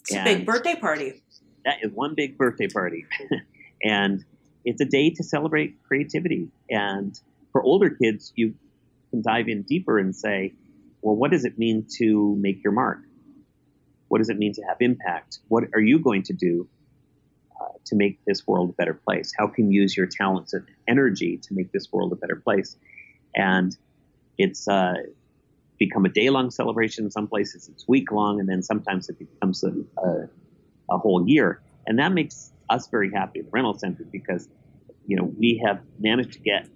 It's 0.02 0.14
a 0.14 0.24
big 0.26 0.46
birthday 0.46 0.76
party. 0.76 1.24
That 1.64 1.78
is 1.82 1.94
one 1.94 2.14
big 2.14 2.38
birthday 2.38 2.68
party, 2.68 3.06
and 3.84 4.26
it's 4.66 4.82
a 4.82 4.86
day 4.86 5.12
to 5.12 5.24
celebrate 5.24 5.82
creativity. 5.84 6.50
And 6.70 7.18
for 7.54 7.64
older 7.64 7.90
kids, 7.90 8.34
you 8.36 8.56
can 9.12 9.22
dive 9.22 9.48
in 9.48 9.62
deeper 9.62 9.98
and 9.98 10.14
say, 10.14 10.56
well, 11.02 11.16
what 11.16 11.32
does 11.32 11.46
it 11.46 11.58
mean 11.58 11.86
to 11.98 12.36
make 12.40 12.64
your 12.64 12.74
mark? 12.74 13.00
What 14.08 14.20
does 14.20 14.30
it 14.30 14.38
mean 14.38 14.54
to 14.54 14.62
have 14.64 14.78
impact? 14.80 15.40
What 15.48 15.64
are 15.74 15.80
you 15.80 16.00
going 16.00 16.24
to 16.24 16.34
do 16.34 16.68
uh, 17.60 17.70
to 17.86 17.96
make 17.96 18.20
this 18.26 18.46
world 18.46 18.70
a 18.72 18.74
better 18.74 18.94
place? 18.94 19.32
How 19.38 19.48
can 19.48 19.72
you 19.72 19.82
use 19.82 19.96
your 19.96 20.08
talents 20.08 20.54
and 20.54 20.68
energy 20.88 21.38
to 21.38 21.54
make 21.54 21.72
this 21.72 21.92
world 21.92 22.12
a 22.12 22.16
better 22.16 22.36
place? 22.36 22.76
And 23.34 23.76
it's 24.38 24.68
uh, 24.68 24.94
become 25.80 26.06
a 26.06 26.10
day 26.10 26.30
long 26.30 26.52
celebration. 26.52 27.06
In 27.06 27.12
some 27.12 27.28
places, 27.28 27.70
it's 27.70 27.88
week 27.88 28.12
long, 28.12 28.40
and 28.40 28.48
then 28.48 28.62
sometimes 28.62 29.10
it 29.10 29.18
becomes 29.18 29.64
a, 29.64 29.72
a, 29.98 30.30
a 30.92 30.98
whole 30.98 31.28
year. 31.28 31.62
And 31.88 31.98
that 32.00 32.12
makes 32.12 32.52
us 32.70 32.88
very 32.88 33.12
happy 33.12 33.40
at 33.40 33.46
the 33.46 33.52
Reynolds 33.52 33.82
Center 33.82 34.04
because 34.12 34.48
you 35.08 35.18
know 35.18 35.24
we 35.24 35.62
have 35.66 35.82
managed 36.00 36.34
to 36.34 36.40
get 36.40 36.68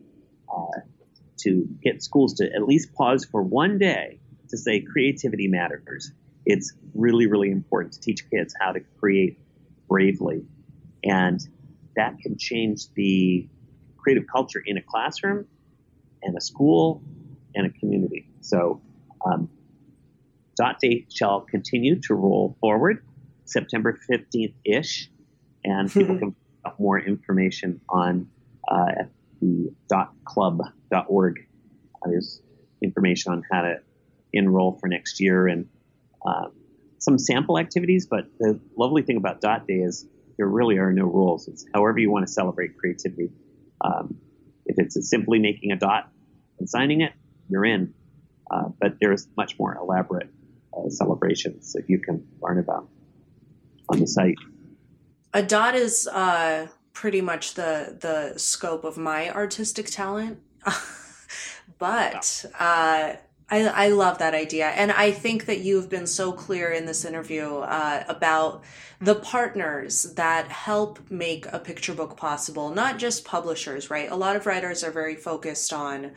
uh, 0.52 0.80
to 1.38 1.68
get 1.84 2.02
schools 2.02 2.36
to 2.36 2.46
at 2.46 2.64
least 2.64 2.94
pause 2.94 3.26
for 3.26 3.42
one 3.42 3.78
day 3.78 4.20
to 4.50 4.58
say 4.58 4.82
creativity 4.82 5.48
matters. 5.48 6.12
It's 6.46 6.74
really, 6.94 7.28
really 7.28 7.52
important 7.52 7.94
to 7.94 8.00
teach 8.00 8.30
kids 8.30 8.54
how 8.60 8.72
to 8.72 8.80
create 9.00 9.40
bravely. 9.88 10.46
And 11.04 11.40
that 11.96 12.20
can 12.20 12.38
change 12.38 12.92
the 12.96 13.48
creative 13.98 14.26
culture 14.32 14.62
in 14.64 14.78
a 14.78 14.82
classroom 14.82 15.46
and 16.22 16.38
a 16.38 16.42
school 16.42 17.02
and 17.56 17.68
a 17.68 17.70
community. 17.80 18.28
So, 18.42 18.82
um, 19.26 19.50
Dot 20.56 20.80
Day 20.80 21.06
shall 21.12 21.42
continue 21.42 22.00
to 22.02 22.14
roll 22.14 22.56
forward 22.62 23.04
September 23.46 23.98
15th 24.10 24.54
ish, 24.64 25.10
and 25.64 25.92
people 25.92 26.18
can 26.20 26.36
find 26.64 26.76
more 26.80 27.00
information 27.00 27.82
on 27.90 28.30
uh, 28.70 29.04
the 29.42 29.74
dotclub.org. 29.92 30.74
Uh, 31.04 32.10
there's 32.10 32.42
information 32.82 33.32
on 33.32 33.44
how 33.52 33.62
to 33.62 33.80
enroll 34.34 34.78
for 34.80 34.88
next 34.88 35.20
year 35.20 35.48
and 35.48 35.68
um, 36.26 36.52
some 37.00 37.18
sample 37.18 37.58
activities. 37.58 38.08
But 38.08 38.26
the 38.40 38.60
lovely 38.78 39.02
thing 39.02 39.18
about 39.18 39.42
Dot 39.42 39.68
Day 39.68 39.76
is 39.76 40.08
there 40.38 40.48
really 40.48 40.78
are 40.78 40.92
no 40.92 41.06
rules. 41.06 41.48
It's 41.48 41.66
however 41.74 42.00
you 42.00 42.12
want 42.12 42.28
to 42.28 42.32
celebrate 42.32 42.78
creativity. 42.78 43.32
Um, 43.82 44.18
if 44.66 44.78
it's 44.80 44.98
simply 45.10 45.40
making 45.40 45.72
a 45.72 45.76
dot 45.76 46.10
and 46.60 46.70
signing 46.70 47.02
it, 47.02 47.14
you're 47.50 47.66
in. 47.66 47.94
Uh, 48.50 48.70
but 48.80 48.98
there's 49.00 49.28
much 49.38 49.58
more 49.60 49.76
elaborate 49.76 50.30
uh, 50.74 50.90
celebrations 50.90 51.74
that 51.74 51.84
you 51.88 52.00
can 52.00 52.26
learn 52.42 52.60
about 52.60 52.88
on 53.90 54.00
the 54.00 54.08
site. 54.08 54.36
A 55.34 55.44
dot 55.44 55.76
is 55.76 56.08
uh, 56.08 56.68
pretty 56.94 57.22
much 57.22 57.56
the 57.56 57.98
the 58.00 58.38
scope 58.38 58.84
of 58.84 58.98
my 58.98 59.30
artistic 59.30 59.88
talent. 59.88 60.40
but 61.80 62.46
uh, 62.60 63.14
I, 63.50 63.68
I 63.68 63.88
love 63.90 64.18
that 64.20 64.34
idea. 64.34 64.68
And 64.70 64.92
I 64.92 65.12
think 65.12 65.46
that 65.46 65.60
you've 65.60 65.90
been 65.90 66.08
so 66.08 66.32
clear 66.32 66.72
in 66.72 66.86
this 66.86 67.06
interview 67.06 67.58
uh, 67.58 68.04
about 68.08 68.64
the 69.00 69.16
partners 69.16 70.04
that 70.14 70.48
help 70.48 71.00
make 71.12 71.46
a 71.52 71.60
picture 71.60 71.94
book 71.94 72.18
possible, 72.18 72.70
not 72.70 72.98
just 72.98 73.26
publishers, 73.26 73.90
right? 73.90 74.10
A 74.10 74.16
lot 74.16 74.36
of 74.36 74.46
writers 74.46 74.84
are 74.84 74.92
very 74.92 75.16
focused 75.16 75.74
on 75.74 76.12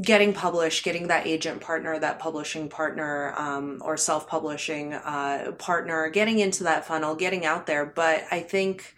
getting 0.00 0.32
published, 0.32 0.84
getting 0.84 1.08
that 1.08 1.26
agent 1.26 1.60
partner, 1.60 1.98
that 1.98 2.18
publishing 2.18 2.68
partner, 2.68 3.34
um, 3.36 3.80
or 3.84 3.96
self 3.96 4.26
publishing 4.28 4.94
uh, 4.94 5.52
partner, 5.58 6.08
getting 6.08 6.38
into 6.38 6.64
that 6.64 6.86
funnel, 6.86 7.14
getting 7.14 7.44
out 7.44 7.66
there. 7.66 7.86
But 7.86 8.24
I 8.30 8.40
think 8.40 8.96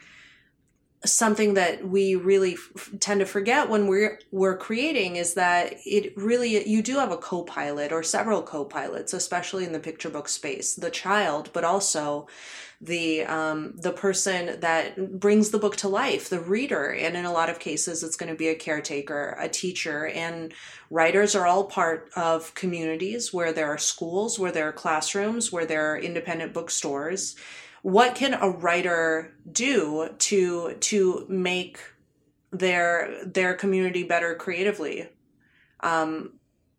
something 1.05 1.55
that 1.55 1.87
we 1.89 2.15
really 2.15 2.55
f- 2.55 2.91
tend 3.01 3.21
to 3.21 3.27
forget 3.27 3.71
when 3.71 3.87
we're 3.87 4.21
we're 4.31 4.57
creating 4.57 5.17
is 5.17 5.35
that 5.35 5.75
it 5.87 6.15
really 6.17 6.69
you 6.69 6.83
do 6.83 6.97
have 6.97 7.11
a 7.11 7.17
co-pilot 7.17 7.91
or 7.91 8.03
several 8.03 8.43
co-pilots 8.43 9.15
especially 9.15 9.65
in 9.65 9.73
the 9.73 9.79
picture 9.81 10.11
book 10.11 10.29
space 10.29 10.75
the 10.75 10.91
child 10.91 11.49
but 11.55 11.65
also 11.65 12.27
the 12.81 13.25
um, 13.25 13.75
the 13.77 13.93
person 13.93 14.59
that 14.61 15.21
brings 15.21 15.51
the 15.51 15.59
book 15.59 15.77
to 15.77 15.89
life 15.89 16.31
the 16.31 16.41
reader. 16.41 16.91
And 16.91 17.15
in 17.15 17.27
a 17.27 17.33
lot 17.33 17.51
of 17.51 17.59
cases 17.59 18.03
it's 18.03 18.17
going 18.17 18.33
to 18.33 18.39
be 18.39 18.49
a 18.49 18.55
caretaker 18.55 19.37
a 19.39 19.49
teacher 19.49 20.07
and 20.07 20.55
writers 20.89 21.35
are 21.35 21.47
all 21.47 21.65
part 21.65 22.11
of 22.17 22.55
communities 22.55 23.35
where 23.35 23.53
there 23.53 23.69
are 23.69 23.79
schools 23.79 24.39
where 24.39 24.53
there 24.53 24.69
are 24.69 24.73
classrooms 24.73 25.53
where 25.53 25.67
there 25.67 25.93
are 25.93 25.99
independent 25.99 26.55
bookstores 26.55 27.37
what 27.83 28.15
can 28.15 28.35
a 28.35 28.51
writer 28.51 29.33
do 29.51 30.11
to 30.19 30.75
to 30.81 31.27
make 31.29 31.79
their 32.51 33.25
their 33.25 33.55
community 33.55 34.03
better 34.03 34.35
creatively? 34.35 35.09
Um, 35.81 36.35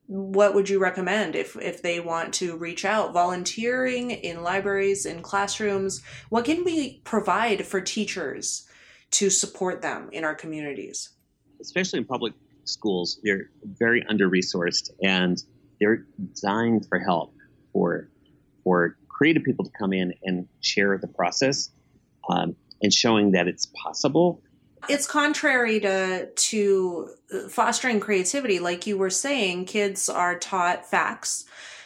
what 0.08 0.54
would 0.54 0.70
you 0.70 0.80
recommend 0.80 1.36
if 1.36 1.56
if 1.56 1.82
they 1.82 1.99
want 1.99 2.34
to 2.36 2.58
reach 2.58 2.86
out? 2.86 3.14
Volunteering 3.14 4.12
in 4.12 4.43
libraries 4.43 5.06
in 5.06 5.22
classrooms? 5.22 6.02
What 6.30 6.45
can 6.45 6.64
we 6.64 6.99
provide 7.04 7.66
for 7.66 7.82
teachers 7.82 8.68
to 9.12 9.30
support 9.30 9.82
them 9.82 10.10
in 10.12 10.24
our 10.24 10.36
communities? 10.36 11.10
Especially 11.60 11.99
in 11.99 12.06
public 12.06 12.34
schools 12.64 13.20
they're 13.24 13.49
very 13.80 14.06
under 14.08 14.30
resourced 14.30 14.91
and 15.02 15.43
they're 15.80 16.06
designed 16.32 16.86
for 16.88 16.99
help 16.99 17.34
for 17.74 18.10
for 18.64 18.97
creative 19.22 19.43
people 19.43 19.63
to 19.63 19.72
come 19.78 19.93
in 19.93 20.15
and 20.24 20.47
share 20.61 20.97
the 20.97 21.07
process 21.07 21.69
um, 22.28 22.55
and 22.82 22.91
showing 22.91 23.34
that 23.34 23.47
it's 23.47 23.67
possible. 23.67 24.41
It's 24.89 25.05
contrary 25.05 25.80
to 25.82 26.26
to 26.26 27.09
fostering 27.47 27.99
creativity, 27.99 28.57
like 28.57 28.88
you 28.88 28.97
were 28.97 29.11
saying. 29.11 29.65
Kids 29.65 30.09
are 30.09 30.39
taught 30.39 30.89
facts, 30.89 31.45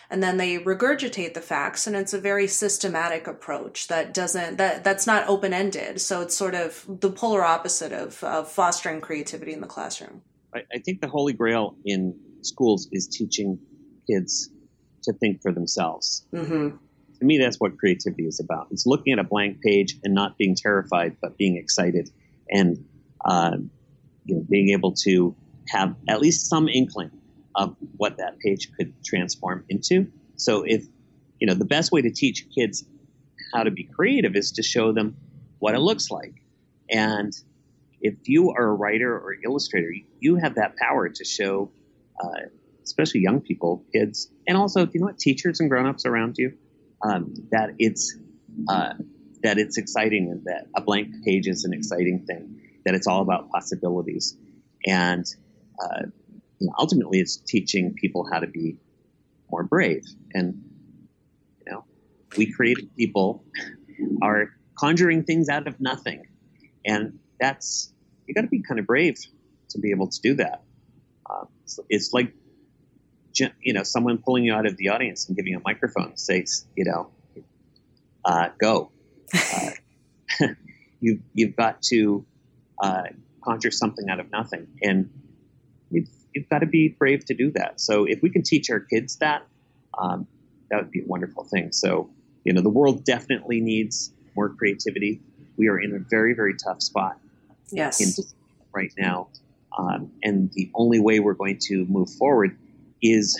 and 0.09 0.23
then 0.23 0.37
they 0.37 0.59
regurgitate 0.59 1.33
the 1.33 1.41
facts, 1.41 1.85
and 1.87 1.93
it's 1.97 2.13
a 2.13 2.21
very 2.21 2.47
systematic 2.47 3.27
approach 3.27 3.89
that 3.89 4.13
doesn't 4.13 4.55
that 4.55 4.85
that's 4.85 5.05
not 5.05 5.27
open 5.27 5.51
ended. 5.53 5.99
So 5.99 6.21
it's 6.21 6.37
sort 6.37 6.55
of 6.55 6.85
the 6.87 7.11
polar 7.11 7.43
opposite 7.43 7.91
of, 7.91 8.23
of 8.23 8.49
fostering 8.49 9.01
creativity 9.01 9.51
in 9.51 9.59
the 9.59 9.67
classroom. 9.67 10.21
I, 10.53 10.59
I 10.73 10.79
think 10.79 11.01
the 11.01 11.09
holy 11.09 11.33
grail 11.33 11.75
in 11.83 12.17
schools 12.43 12.87
is 12.93 13.09
teaching 13.09 13.59
kids 14.09 14.51
to 15.03 15.11
think 15.11 15.41
for 15.41 15.51
themselves. 15.51 16.25
Mm-hmm 16.33 16.77
to 17.25 17.27
me, 17.27 17.37
that's 17.37 17.59
what 17.59 17.77
creativity 17.77 18.23
is 18.23 18.39
about. 18.39 18.67
It's 18.71 18.85
looking 18.85 19.13
at 19.13 19.19
a 19.19 19.23
blank 19.23 19.61
page 19.61 19.97
and 20.03 20.13
not 20.13 20.37
being 20.37 20.55
terrified, 20.55 21.17
but 21.21 21.37
being 21.37 21.57
excited 21.57 22.09
and 22.49 22.85
uh, 23.23 23.57
you 24.25 24.35
know, 24.35 24.45
being 24.49 24.69
able 24.69 24.93
to 24.93 25.35
have 25.69 25.95
at 26.07 26.21
least 26.21 26.47
some 26.47 26.67
inkling 26.67 27.11
of 27.55 27.75
what 27.97 28.17
that 28.17 28.37
page 28.39 28.71
could 28.77 28.93
transform 29.03 29.65
into. 29.69 30.07
So 30.35 30.63
if 30.63 30.85
you 31.39 31.47
know 31.47 31.53
the 31.53 31.65
best 31.65 31.91
way 31.91 32.01
to 32.01 32.11
teach 32.11 32.45
kids 32.53 32.85
how 33.53 33.63
to 33.63 33.71
be 33.71 33.83
creative 33.83 34.35
is 34.35 34.51
to 34.53 34.63
show 34.63 34.91
them 34.91 35.17
what 35.59 35.73
it 35.75 35.79
looks 35.79 36.11
like. 36.11 36.33
And 36.89 37.33
if 38.01 38.15
you 38.27 38.51
are 38.51 38.67
a 38.67 38.73
writer 38.73 39.11
or 39.11 39.35
illustrator, 39.43 39.91
you 40.19 40.35
have 40.35 40.55
that 40.55 40.75
power 40.77 41.09
to 41.09 41.25
show, 41.25 41.71
uh, 42.21 42.49
especially 42.83 43.21
young 43.21 43.41
people, 43.41 43.83
kids, 43.93 44.29
and 44.47 44.57
also 44.57 44.81
you 44.81 44.99
know 44.99 45.07
what, 45.07 45.17
teachers 45.17 45.59
and 45.59 45.69
grown-ups 45.69 46.05
around 46.05 46.35
you, 46.37 46.53
um, 47.01 47.33
that 47.51 47.71
it's 47.77 48.17
uh, 48.69 48.93
that 49.43 49.57
it's 49.57 49.77
exciting 49.77 50.29
and 50.31 50.43
that 50.45 50.67
a 50.75 50.81
blank 50.81 51.23
page 51.23 51.47
is 51.47 51.65
an 51.65 51.73
exciting 51.73 52.25
thing. 52.25 52.61
That 52.85 52.95
it's 52.95 53.07
all 53.07 53.21
about 53.21 53.49
possibilities, 53.49 54.37
and 54.85 55.25
uh, 55.81 56.03
you 56.59 56.67
know, 56.67 56.73
ultimately, 56.77 57.19
it's 57.19 57.37
teaching 57.37 57.93
people 57.93 58.27
how 58.31 58.39
to 58.39 58.47
be 58.47 58.77
more 59.51 59.63
brave. 59.63 60.03
And 60.33 60.61
you 61.65 61.73
know, 61.73 61.85
we 62.37 62.51
creative 62.51 62.95
people 62.95 63.43
are 64.21 64.51
conjuring 64.77 65.23
things 65.23 65.49
out 65.49 65.67
of 65.67 65.79
nothing, 65.79 66.27
and 66.85 67.19
that's 67.39 67.91
you 68.27 68.33
got 68.33 68.41
to 68.41 68.47
be 68.47 68.61
kind 68.61 68.79
of 68.79 68.87
brave 68.87 69.17
to 69.69 69.79
be 69.79 69.91
able 69.91 70.07
to 70.07 70.21
do 70.21 70.35
that. 70.35 70.63
Uh, 71.29 71.45
so 71.65 71.85
it's 71.89 72.13
like 72.13 72.33
you 73.61 73.73
know 73.73 73.83
someone 73.83 74.17
pulling 74.17 74.45
you 74.45 74.53
out 74.53 74.65
of 74.65 74.77
the 74.77 74.89
audience 74.89 75.27
and 75.27 75.35
giving 75.35 75.53
you 75.53 75.59
a 75.59 75.61
microphone 75.63 76.15
says 76.17 76.65
you 76.75 76.85
know 76.85 77.09
uh, 78.25 78.49
go. 78.59 78.91
Uh, 79.33 79.69
you 80.99 81.21
you've 81.33 81.55
got 81.55 81.81
to 81.83 82.25
uh, 82.81 83.03
conjure 83.43 83.71
something 83.71 84.09
out 84.09 84.19
of 84.19 84.31
nothing. 84.31 84.67
And 84.81 85.09
you've, 85.91 86.09
you've 86.33 86.49
got 86.49 86.59
to 86.59 86.65
be 86.65 86.89
brave 86.89 87.25
to 87.25 87.33
do 87.33 87.51
that. 87.51 87.79
So 87.79 88.05
if 88.05 88.21
we 88.21 88.29
can 88.29 88.41
teach 88.41 88.69
our 88.69 88.79
kids 88.79 89.17
that 89.17 89.45
um, 89.97 90.27
that 90.69 90.77
would 90.77 90.91
be 90.91 91.01
a 91.01 91.05
wonderful 91.05 91.43
thing. 91.45 91.71
So 91.71 92.09
you 92.43 92.53
know 92.53 92.61
the 92.61 92.69
world 92.69 93.05
definitely 93.05 93.61
needs 93.61 94.11
more 94.35 94.49
creativity. 94.49 95.21
We 95.57 95.69
are 95.69 95.79
in 95.79 95.95
a 95.95 95.99
very 95.99 96.33
very 96.33 96.55
tough 96.55 96.81
spot 96.81 97.19
yes. 97.71 98.33
right 98.73 98.91
now. 98.97 99.29
Um, 99.77 100.11
and 100.23 100.51
the 100.53 100.71
only 100.73 101.01
way 101.01 101.19
we're 101.19 101.33
going 101.33 101.59
to 101.63 101.85
move 101.85 102.09
forward 102.09 102.57
is 103.01 103.39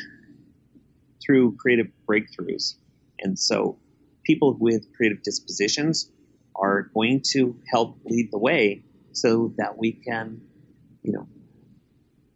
through 1.25 1.55
creative 1.57 1.87
breakthroughs. 2.07 2.75
And 3.19 3.37
so 3.37 3.79
people 4.23 4.55
with 4.59 4.85
creative 4.95 5.23
dispositions 5.23 6.11
are 6.55 6.89
going 6.93 7.21
to 7.31 7.57
help 7.71 7.97
lead 8.05 8.29
the 8.31 8.39
way 8.39 8.83
so 9.11 9.53
that 9.57 9.77
we 9.77 9.93
can, 9.93 10.41
you 11.01 11.13
know, 11.13 11.27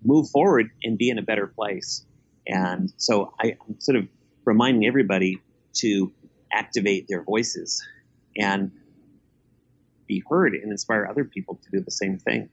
move 0.03 0.29
forward 0.29 0.69
and 0.83 0.97
be 0.97 1.09
in 1.09 1.17
a 1.17 1.21
better 1.21 1.47
place. 1.47 2.05
And 2.47 2.91
so 2.97 3.33
I, 3.39 3.57
I'm 3.67 3.79
sort 3.79 3.97
of 3.97 4.07
reminding 4.45 4.87
everybody 4.87 5.41
to 5.75 6.11
activate 6.51 7.07
their 7.07 7.23
voices 7.23 7.85
and 8.37 8.71
be 10.07 10.23
heard 10.27 10.53
and 10.55 10.71
inspire 10.71 11.05
other 11.05 11.23
people 11.23 11.59
to 11.63 11.69
do 11.71 11.83
the 11.83 11.91
same 11.91 12.17
thing. 12.17 12.49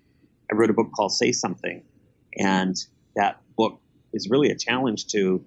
I 0.51 0.55
wrote 0.55 0.71
a 0.71 0.75
book 0.75 0.93
called 0.95 1.13
Say 1.13 1.33
Something, 1.33 1.83
and 2.37 2.77
that 3.17 3.41
is 4.17 4.29
really 4.31 4.51
a 4.51 4.57
challenge 4.57 5.07
to 5.09 5.45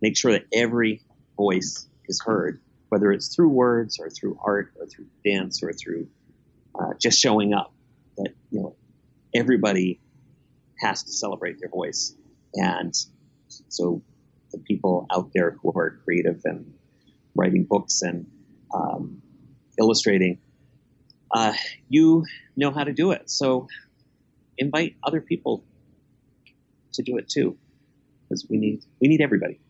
make 0.00 0.16
sure 0.16 0.32
that 0.32 0.44
every 0.52 1.02
voice 1.36 1.86
is 2.06 2.20
heard, 2.24 2.60
whether 2.88 3.12
it's 3.12 3.34
through 3.34 3.48
words 3.48 3.98
or 3.98 4.08
through 4.08 4.38
art 4.42 4.72
or 4.78 4.86
through 4.86 5.06
dance 5.24 5.62
or 5.62 5.72
through 5.72 6.08
uh, 6.78 6.94
just 7.00 7.20
showing 7.20 7.52
up. 7.52 7.72
That 8.16 8.30
you 8.50 8.60
know, 8.60 8.76
everybody 9.34 10.00
has 10.78 11.02
to 11.02 11.12
celebrate 11.12 11.58
their 11.58 11.68
voice, 11.68 12.14
and 12.54 12.94
so 13.68 14.02
the 14.52 14.58
people 14.58 15.06
out 15.12 15.30
there 15.34 15.56
who 15.60 15.72
are 15.74 15.98
creative 16.04 16.40
and 16.44 16.72
writing 17.34 17.64
books 17.64 18.02
and 18.02 18.26
um, 18.72 19.20
illustrating 19.78 20.38
uh, 21.34 21.52
you 21.88 22.24
know 22.56 22.70
how 22.70 22.84
to 22.84 22.92
do 22.92 23.10
it. 23.10 23.28
So 23.28 23.66
invite 24.56 24.96
other 25.02 25.20
people 25.20 25.64
to 26.92 27.02
do 27.02 27.18
it 27.18 27.28
too, 27.28 27.56
because 28.34 28.50
we 28.50 28.58
need 28.58 28.84
we 29.00 29.08
need 29.08 29.20
everybody. 29.20 29.60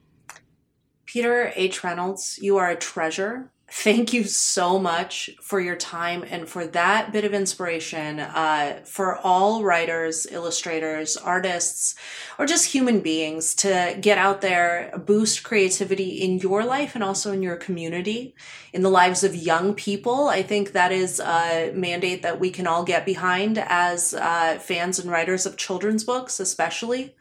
Peter 1.06 1.52
H. 1.54 1.84
Reynolds, 1.84 2.38
you 2.40 2.56
are 2.56 2.70
a 2.70 2.76
treasure 2.76 3.52
thank 3.76 4.12
you 4.12 4.22
so 4.22 4.78
much 4.78 5.30
for 5.40 5.58
your 5.58 5.74
time 5.74 6.24
and 6.30 6.48
for 6.48 6.64
that 6.64 7.12
bit 7.12 7.24
of 7.24 7.34
inspiration 7.34 8.20
uh, 8.20 8.80
for 8.84 9.16
all 9.18 9.64
writers, 9.64 10.28
illustrators, 10.30 11.16
artists, 11.16 11.96
or 12.38 12.46
just 12.46 12.72
human 12.72 13.00
beings 13.00 13.52
to 13.52 13.98
get 14.00 14.16
out 14.16 14.42
there, 14.42 14.92
boost 15.04 15.42
creativity 15.42 16.22
in 16.22 16.38
your 16.38 16.64
life 16.64 16.94
and 16.94 17.02
also 17.02 17.32
in 17.32 17.42
your 17.42 17.56
community, 17.56 18.34
in 18.72 18.82
the 18.82 18.90
lives 18.90 19.24
of 19.24 19.34
young 19.34 19.74
people. 19.74 20.28
I 20.28 20.42
think 20.42 20.70
that 20.70 20.92
is 20.92 21.18
a 21.18 21.72
mandate 21.74 22.22
that 22.22 22.38
we 22.38 22.50
can 22.50 22.68
all 22.68 22.84
get 22.84 23.04
behind 23.04 23.58
as 23.58 24.14
uh, 24.14 24.58
fans 24.60 25.00
and 25.00 25.10
writers 25.10 25.46
of 25.46 25.56
children's 25.56 26.04
books, 26.04 26.38
especially. 26.38 27.16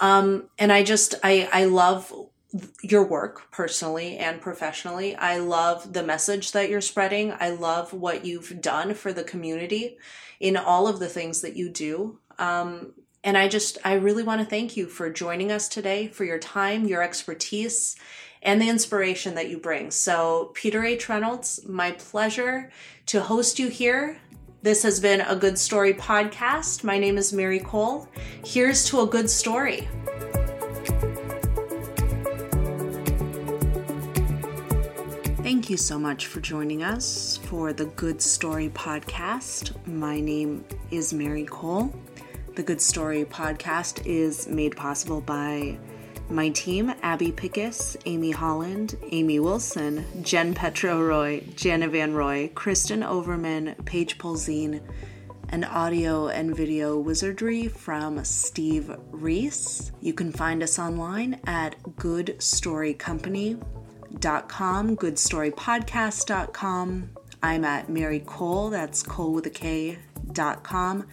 Um, 0.00 0.44
and 0.58 0.72
I 0.72 0.82
just, 0.82 1.14
I, 1.22 1.48
I 1.52 1.64
love 1.64 2.12
your 2.82 3.04
work 3.04 3.50
personally 3.50 4.16
and 4.16 4.40
professionally. 4.40 5.16
I 5.16 5.38
love 5.38 5.92
the 5.92 6.02
message 6.02 6.52
that 6.52 6.68
you're 6.68 6.80
spreading. 6.80 7.32
I 7.38 7.50
love 7.50 7.92
what 7.92 8.24
you've 8.24 8.60
done 8.60 8.94
for 8.94 9.12
the 9.12 9.24
community 9.24 9.98
in 10.38 10.56
all 10.56 10.86
of 10.86 11.00
the 11.00 11.08
things 11.08 11.40
that 11.40 11.56
you 11.56 11.68
do. 11.68 12.18
Um, 12.38 12.92
and 13.24 13.38
I 13.38 13.48
just, 13.48 13.78
I 13.84 13.94
really 13.94 14.22
want 14.22 14.40
to 14.40 14.46
thank 14.46 14.76
you 14.76 14.86
for 14.86 15.10
joining 15.10 15.50
us 15.50 15.68
today, 15.68 16.08
for 16.08 16.24
your 16.24 16.38
time, 16.38 16.86
your 16.86 17.02
expertise, 17.02 17.96
and 18.42 18.60
the 18.60 18.68
inspiration 18.68 19.34
that 19.34 19.48
you 19.48 19.58
bring. 19.58 19.90
So, 19.90 20.50
Peter 20.54 20.84
H. 20.84 21.08
Reynolds, 21.08 21.66
my 21.66 21.92
pleasure 21.92 22.70
to 23.06 23.22
host 23.22 23.58
you 23.58 23.68
here. 23.68 24.20
This 24.64 24.82
has 24.84 24.98
been 24.98 25.20
a 25.20 25.36
Good 25.36 25.58
Story 25.58 25.92
podcast. 25.92 26.84
My 26.84 26.98
name 26.98 27.18
is 27.18 27.34
Mary 27.34 27.60
Kole. 27.60 28.08
Here's 28.42 28.82
to 28.86 29.02
a 29.02 29.06
good 29.06 29.28
story. 29.28 29.86
Thank 35.42 35.68
you 35.68 35.76
so 35.76 35.98
much 35.98 36.28
for 36.28 36.40
joining 36.40 36.82
us 36.82 37.38
for 37.44 37.74
the 37.74 37.84
Good 37.84 38.22
Story 38.22 38.70
podcast. 38.70 39.74
My 39.86 40.18
name 40.18 40.64
is 40.90 41.12
Mary 41.12 41.44
Kole. 41.44 41.94
The 42.54 42.62
Good 42.62 42.80
Story 42.80 43.26
podcast 43.26 44.06
is 44.06 44.48
made 44.48 44.74
possible 44.74 45.20
by 45.20 45.76
my 46.30 46.48
team 46.50 46.94
Abby 47.02 47.32
Pickus, 47.32 47.96
Amy 48.06 48.30
Holland, 48.30 48.96
Amy 49.10 49.40
Wilson, 49.40 50.04
Jen 50.22 50.54
Petro 50.54 51.02
Roy, 51.02 51.40
Jana 51.54 51.88
Van 51.88 52.14
Roy, 52.14 52.50
Kristen 52.54 53.02
Overman, 53.02 53.74
Paige 53.84 54.18
Polzine, 54.18 54.80
and 55.50 55.64
audio 55.64 56.28
and 56.28 56.56
video 56.56 56.98
wizardry 56.98 57.68
from 57.68 58.24
Steve 58.24 58.90
Reese. 59.10 59.92
You 60.00 60.14
can 60.14 60.32
find 60.32 60.62
us 60.62 60.78
online 60.78 61.40
at 61.46 61.76
Good 61.96 62.42
Story 62.42 62.94
Company 62.94 63.58
goodstorypodcast.com, 64.14 64.96
goodstorypodcast.com. 64.96 67.10
I'm 67.42 67.64
at 67.64 67.88
Mary 67.88 68.20
Kole, 68.20 68.70
that's 68.70 69.02
Kole 69.02 69.32
with 69.32 69.46
a 69.46 69.50
K, 69.50 69.98
dot 70.32 70.62
com. 70.62 71.06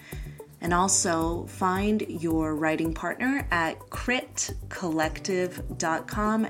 And 0.62 0.74
also 0.74 1.46
find 1.48 2.06
your 2.08 2.56
writing 2.56 2.94
partner 2.94 3.46
at 3.52 3.78
critcollective.com. 3.80 6.48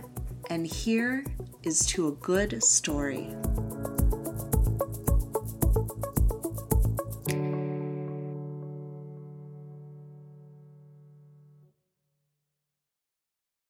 And 0.49 0.67
here 0.67 1.25
is 1.63 1.85
to 1.87 2.09
a 2.09 2.11
good 2.11 2.63
story. 2.63 3.33